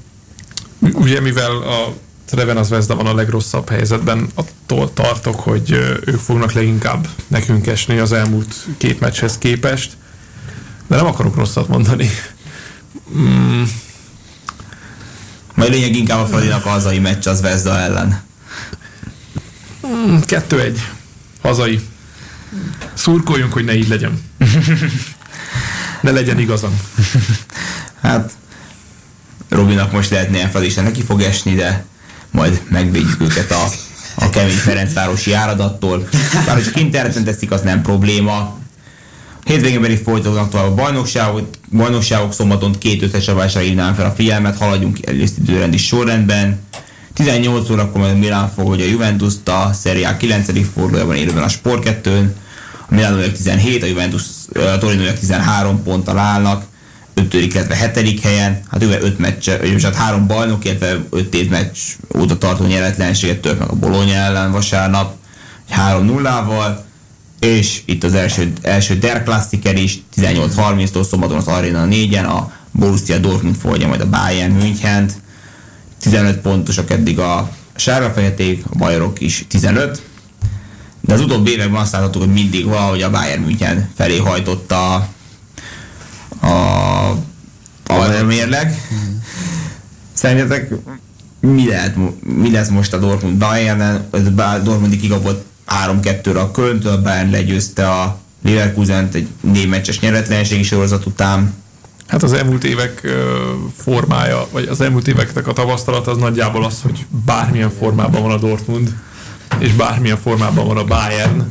[0.79, 1.93] Ugye mivel a
[2.27, 5.71] Treven az Vezda van a legrosszabb helyzetben, attól tartok, hogy
[6.05, 9.91] ők fognak leginkább nekünk esni az elmúlt két meccshez képest,
[10.87, 12.09] de nem akarok rosszat mondani.
[13.17, 13.63] Mm,
[15.55, 18.21] majd lényeg inkább a Fradinak a hazai meccs az Vezda ellen.
[19.81, 20.81] Hmm, kettő egy.
[21.41, 21.79] Hazai.
[22.93, 24.21] Szurkoljunk, hogy ne így legyen.
[26.01, 26.81] ne legyen igazam.
[28.01, 28.31] hát
[29.49, 31.85] Robinak most lehetne ilyen is neki fog esni, de
[32.31, 33.63] majd megvédjük őket a,
[34.15, 36.07] a kemény Ferencvárosi áradattól.
[36.45, 38.57] Bár hogyha kint teszik, az nem probléma.
[39.43, 44.97] Hétvégén pedig folytatódnak tovább a bajnokságok, bajnokságok szombaton két összecsapásra hívnám fel a figyelmet, haladjunk
[45.01, 46.59] egyrészt időrendi sorrendben.
[47.13, 50.49] 18 órakor majd Milán fogadja a juventus a Serie A 9.
[50.73, 52.35] fordulójában élőben a Sport 2
[52.89, 54.23] a Milán 17, a Juventus
[54.53, 56.63] a Torino 13 ponttal állnak,
[57.17, 57.33] 5.
[57.33, 58.21] illetve 7.
[58.21, 61.77] helyen, hát ő 5 meccs, vagy hát 3 bajnok, illetve 5 év meccs
[62.17, 65.15] óta tartó nyeretlenséget tört meg a Bologna ellen vasárnap,
[65.89, 66.77] 3-0-val,
[67.39, 73.17] és itt az első, első Der Klassiker is, 18-30-tól szombaton az Arena 4-en, a Borussia
[73.17, 75.09] Dortmund fogadja majd a Bayern München
[76.01, 80.01] 15 pontosak eddig a sárga-feheték, a bajorok is 15,
[81.01, 85.07] de az utóbbi években azt láthatjuk, hogy mindig valahogy a Bayern München felé hajtotta
[86.41, 87.09] a,
[87.87, 88.81] a, mérleg.
[90.13, 90.71] Szerintetek
[91.39, 94.07] mi, lehet, mi lesz most a Dortmund Bayern-en?
[94.11, 94.17] A
[94.63, 95.45] Dortmundi kikapott
[95.85, 101.53] 3-2-re a Kölntől, a Bayern legyőzte a Leverkusen egy négy meccses nyeretlenségi sorozat után.
[102.07, 103.07] Hát az elmúlt évek
[103.75, 108.37] formája, vagy az elmúlt éveknek a tapasztalat az nagyjából az, hogy bármilyen formában van a
[108.37, 108.95] Dortmund,
[109.59, 111.45] és bármilyen formában van a Bayern,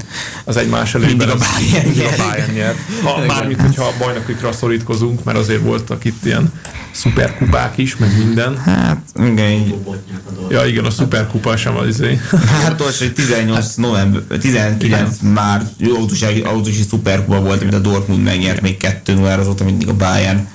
[0.44, 1.28] az egymás előben.
[1.28, 2.20] a Bayern nyer.
[2.20, 2.74] A Bayern nyer.
[3.02, 6.52] Ha, mármint, hogyha a bajnokikra szorítkozunk, mert azért voltak itt ilyen
[6.90, 8.58] szuperkupák is, meg minden.
[8.58, 9.74] Hát, igen.
[10.50, 12.20] Ja, igen, a szuperkupa sem az izé.
[12.62, 15.62] Hát az, hogy 18 november, 19 már
[15.96, 20.48] autósi, autósi szuperkupa volt, amit a Dortmund megnyert még 2 0 azóta mindig a Bayern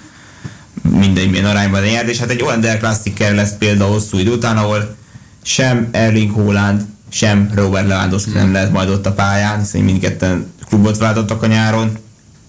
[0.81, 4.57] mindegy milyen arányban nyert, és hát egy olyan Der Klassiker lesz például hosszú idő után,
[4.57, 4.95] ahol
[5.43, 6.81] sem Erling Haaland,
[7.11, 11.97] sem Robert Lewandowski nem lehet majd ott a pályán, hiszen mindketten klubot váltottak a nyáron.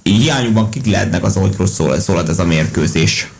[0.03, 3.31] Hiányukban kik lehetnek az, hogy szól, szólhat ez a mérkőzés?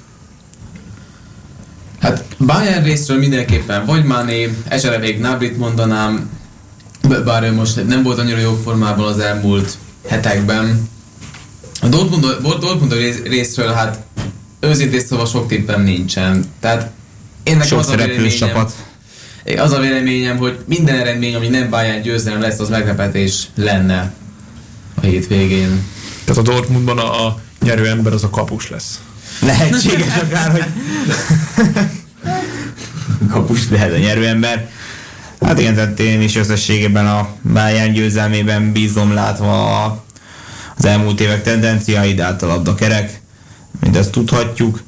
[2.01, 6.31] Hát Bayern részről mindenképpen vagy Mané, esetleg még Nabrit mondanám,
[7.25, 9.79] bár ő most nem volt annyira jó formában az elmúlt
[10.09, 10.89] hetekben.
[11.81, 12.27] A Dortmund,
[12.61, 12.93] Dortmund
[13.25, 13.99] részről hát
[14.61, 16.45] őszintén szóval sok tippem nincsen.
[16.61, 16.91] Tehát
[17.43, 18.73] én nekem Sok az a véleményem, csapat.
[19.59, 24.13] Az a véleményem, hogy minden eredmény, ami nem Bayern győzelem lesz, az meglepetés lenne
[24.95, 25.83] a hétvégén.
[26.25, 29.01] Tehát a Dortmundban a, a nyerő ember az a kapus lesz.
[29.41, 30.65] Lehetséges akár, hogy
[33.31, 34.71] kapus lehet a nyerőember.
[35.41, 40.05] Hát igen, tehát én is összességében a Bayern győzelmében bízom látva a-
[40.77, 43.21] az elmúlt évek tendenciáid, általában a kerek,
[43.81, 44.83] mindezt tudhatjuk.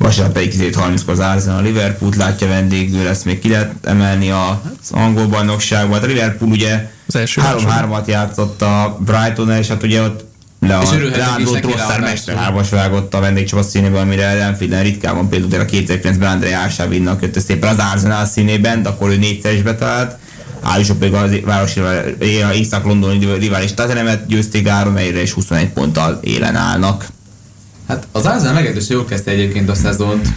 [0.00, 4.90] Vasárnap pedig 30 az Arsenal a Liverpool látja vendégül, ezt még ki lehet emelni az
[4.90, 5.92] angol bajnokságban.
[5.92, 10.24] Hát a Liverpool ugye Az első 3-3-at játszott a brighton és hát ugye ott
[10.60, 12.10] le És a örülhetünk is Leandro neki Trossard ráadásul.
[12.10, 17.40] mester hármas vágott a vendégcsapat színében, amire ritkán van például a 2009-ben André Ársávinnak jött
[17.40, 20.16] szépen az Arsenal színében, de akkor ő négyszer is betalált.
[20.62, 21.80] Állítsuk pedig az városi
[22.52, 27.06] észak-londoni rivális Tottenhamet győzték 3 1 és 21 ponttal élen állnak.
[27.90, 30.28] Hát az Arsenal meglehetősen jól kezdte egyébként a szezont.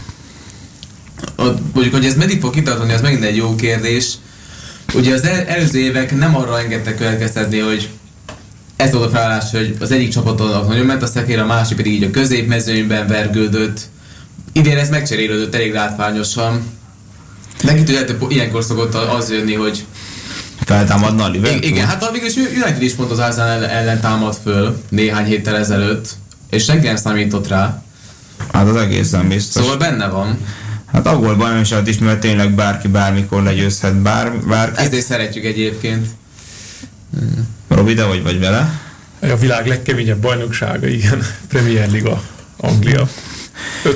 [1.74, 4.14] Mondjuk, hogy ez meddig fog kitartani, az megint egy jó kérdés.
[4.94, 7.90] Ugye az el, előző évek nem arra engedtek következtetni, hogy
[8.76, 11.94] ez volt a felállás, hogy az egyik csapaton nagyon ment a szekér, a másik pedig
[11.94, 13.80] így a középmezőnyben vergődött.
[14.52, 16.64] Idén ez megcserélődött elég látványosan.
[17.62, 19.86] Neki tudjátok, ilyenkor szokott az jönni, hogy
[20.66, 21.64] Feltámadna a Liverpool.
[21.64, 26.16] Igen, hát végül is United is pont az Arsenal ellen támad föl néhány héttel ezelőtt,
[26.54, 27.84] és senki nem számított rá.
[28.54, 29.62] Hát az egészen biztos.
[29.62, 30.38] Szóval benne van.
[30.94, 34.84] Hát angol bajnokságot is, mert tényleg bárki bármikor legyőzhet bár, bárki.
[34.84, 36.08] Ezért szeretjük egyébként.
[37.68, 38.82] Robi, de vagy vagy vele?
[39.22, 41.26] A világ legkeményebb bajnoksága, igen.
[41.48, 42.22] Premier Liga,
[42.58, 43.08] Anglia.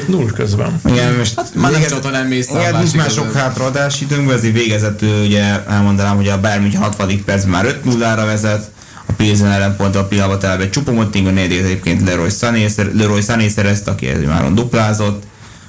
[0.08, 0.82] 5-0 közben.
[0.86, 4.38] Igen, most Hát Már nem csata nem mész Igen, a nincs már sok hátraadás időnkben,
[4.38, 7.24] ezért végezetül ugye elmondanám, hogy a München 60.
[7.26, 8.77] percben már 5 0 ra vezet, a
[9.18, 13.48] Pilsen ellen pont a pillanatban talán egy Csupomoting, a negyedik egyébként Leroy Sané, Leroy Sané
[13.48, 15.24] szerezte, aki ez már duplázott.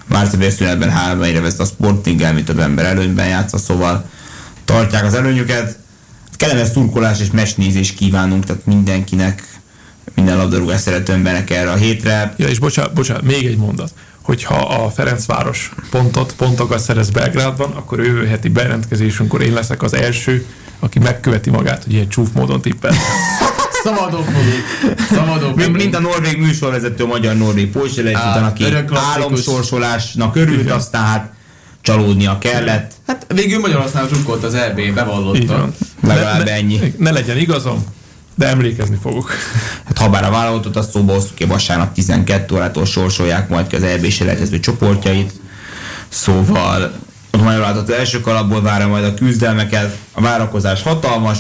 [0.07, 4.05] Március szünetben 3 1 vezet a Sporting, mi több ember előnyben játsza, szóval
[4.65, 5.79] tartják az előnyüket.
[6.37, 9.43] Kellemes szurkolás és mesnézés kívánunk, tehát mindenkinek,
[10.15, 12.35] minden labdarúgás szerető embernek erre a hétre.
[12.37, 13.93] Ja, és bocsánat, bocsánat, még egy mondat.
[14.23, 20.47] Hogyha a Ferencváros pontot, pontokat szerez Belgrádban, akkor jövő heti bejelentkezésünkkor én leszek az első,
[20.79, 22.93] aki megköveti magát, hogy ilyen csúf módon tippel.
[23.83, 24.97] Szabadok fogunk.
[25.11, 25.77] Szabadok Mint, fogunk.
[25.77, 28.65] mint a norvég műsorvezető, a magyar norvég után, aki
[28.95, 31.33] álomsorsolásnak örült, aztán hát
[31.81, 32.93] csalódnia kellett.
[33.07, 35.69] Hát végül Magyarországon drukkolt az EB, Így bevallotta.
[36.03, 36.77] Legalább ne, ennyi.
[36.77, 37.85] Ne, ne legyen igazam,
[38.35, 39.31] de emlékezni fogok.
[39.85, 43.77] Hát ha bár a vállalatot azt szóba hoztuk ki vasárnap 12 órától sorsolják majd ki
[43.77, 45.33] az EB selejtező csoportjait.
[46.09, 46.93] Szóval
[47.31, 49.97] majd az első kalapból várja majd a küzdelmeket.
[50.13, 51.39] A várakozás hatalmas.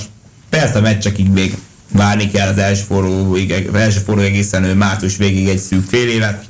[0.48, 1.58] Persze a meccsekig még
[1.92, 3.36] várni kell az első forró,
[3.68, 6.44] az első forró egészen ő március végig egy szűk fél évet.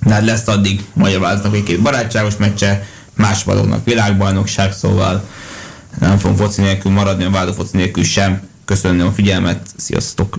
[0.00, 5.28] De hát lesz addig magyar vállalatnak egy-két barátságos meccse, más vadoknak világbajnokság, szóval
[6.00, 8.40] nem fogunk foci nélkül maradni, a váltó foci nélkül sem.
[8.64, 10.36] Köszönöm a figyelmet, sziasztok!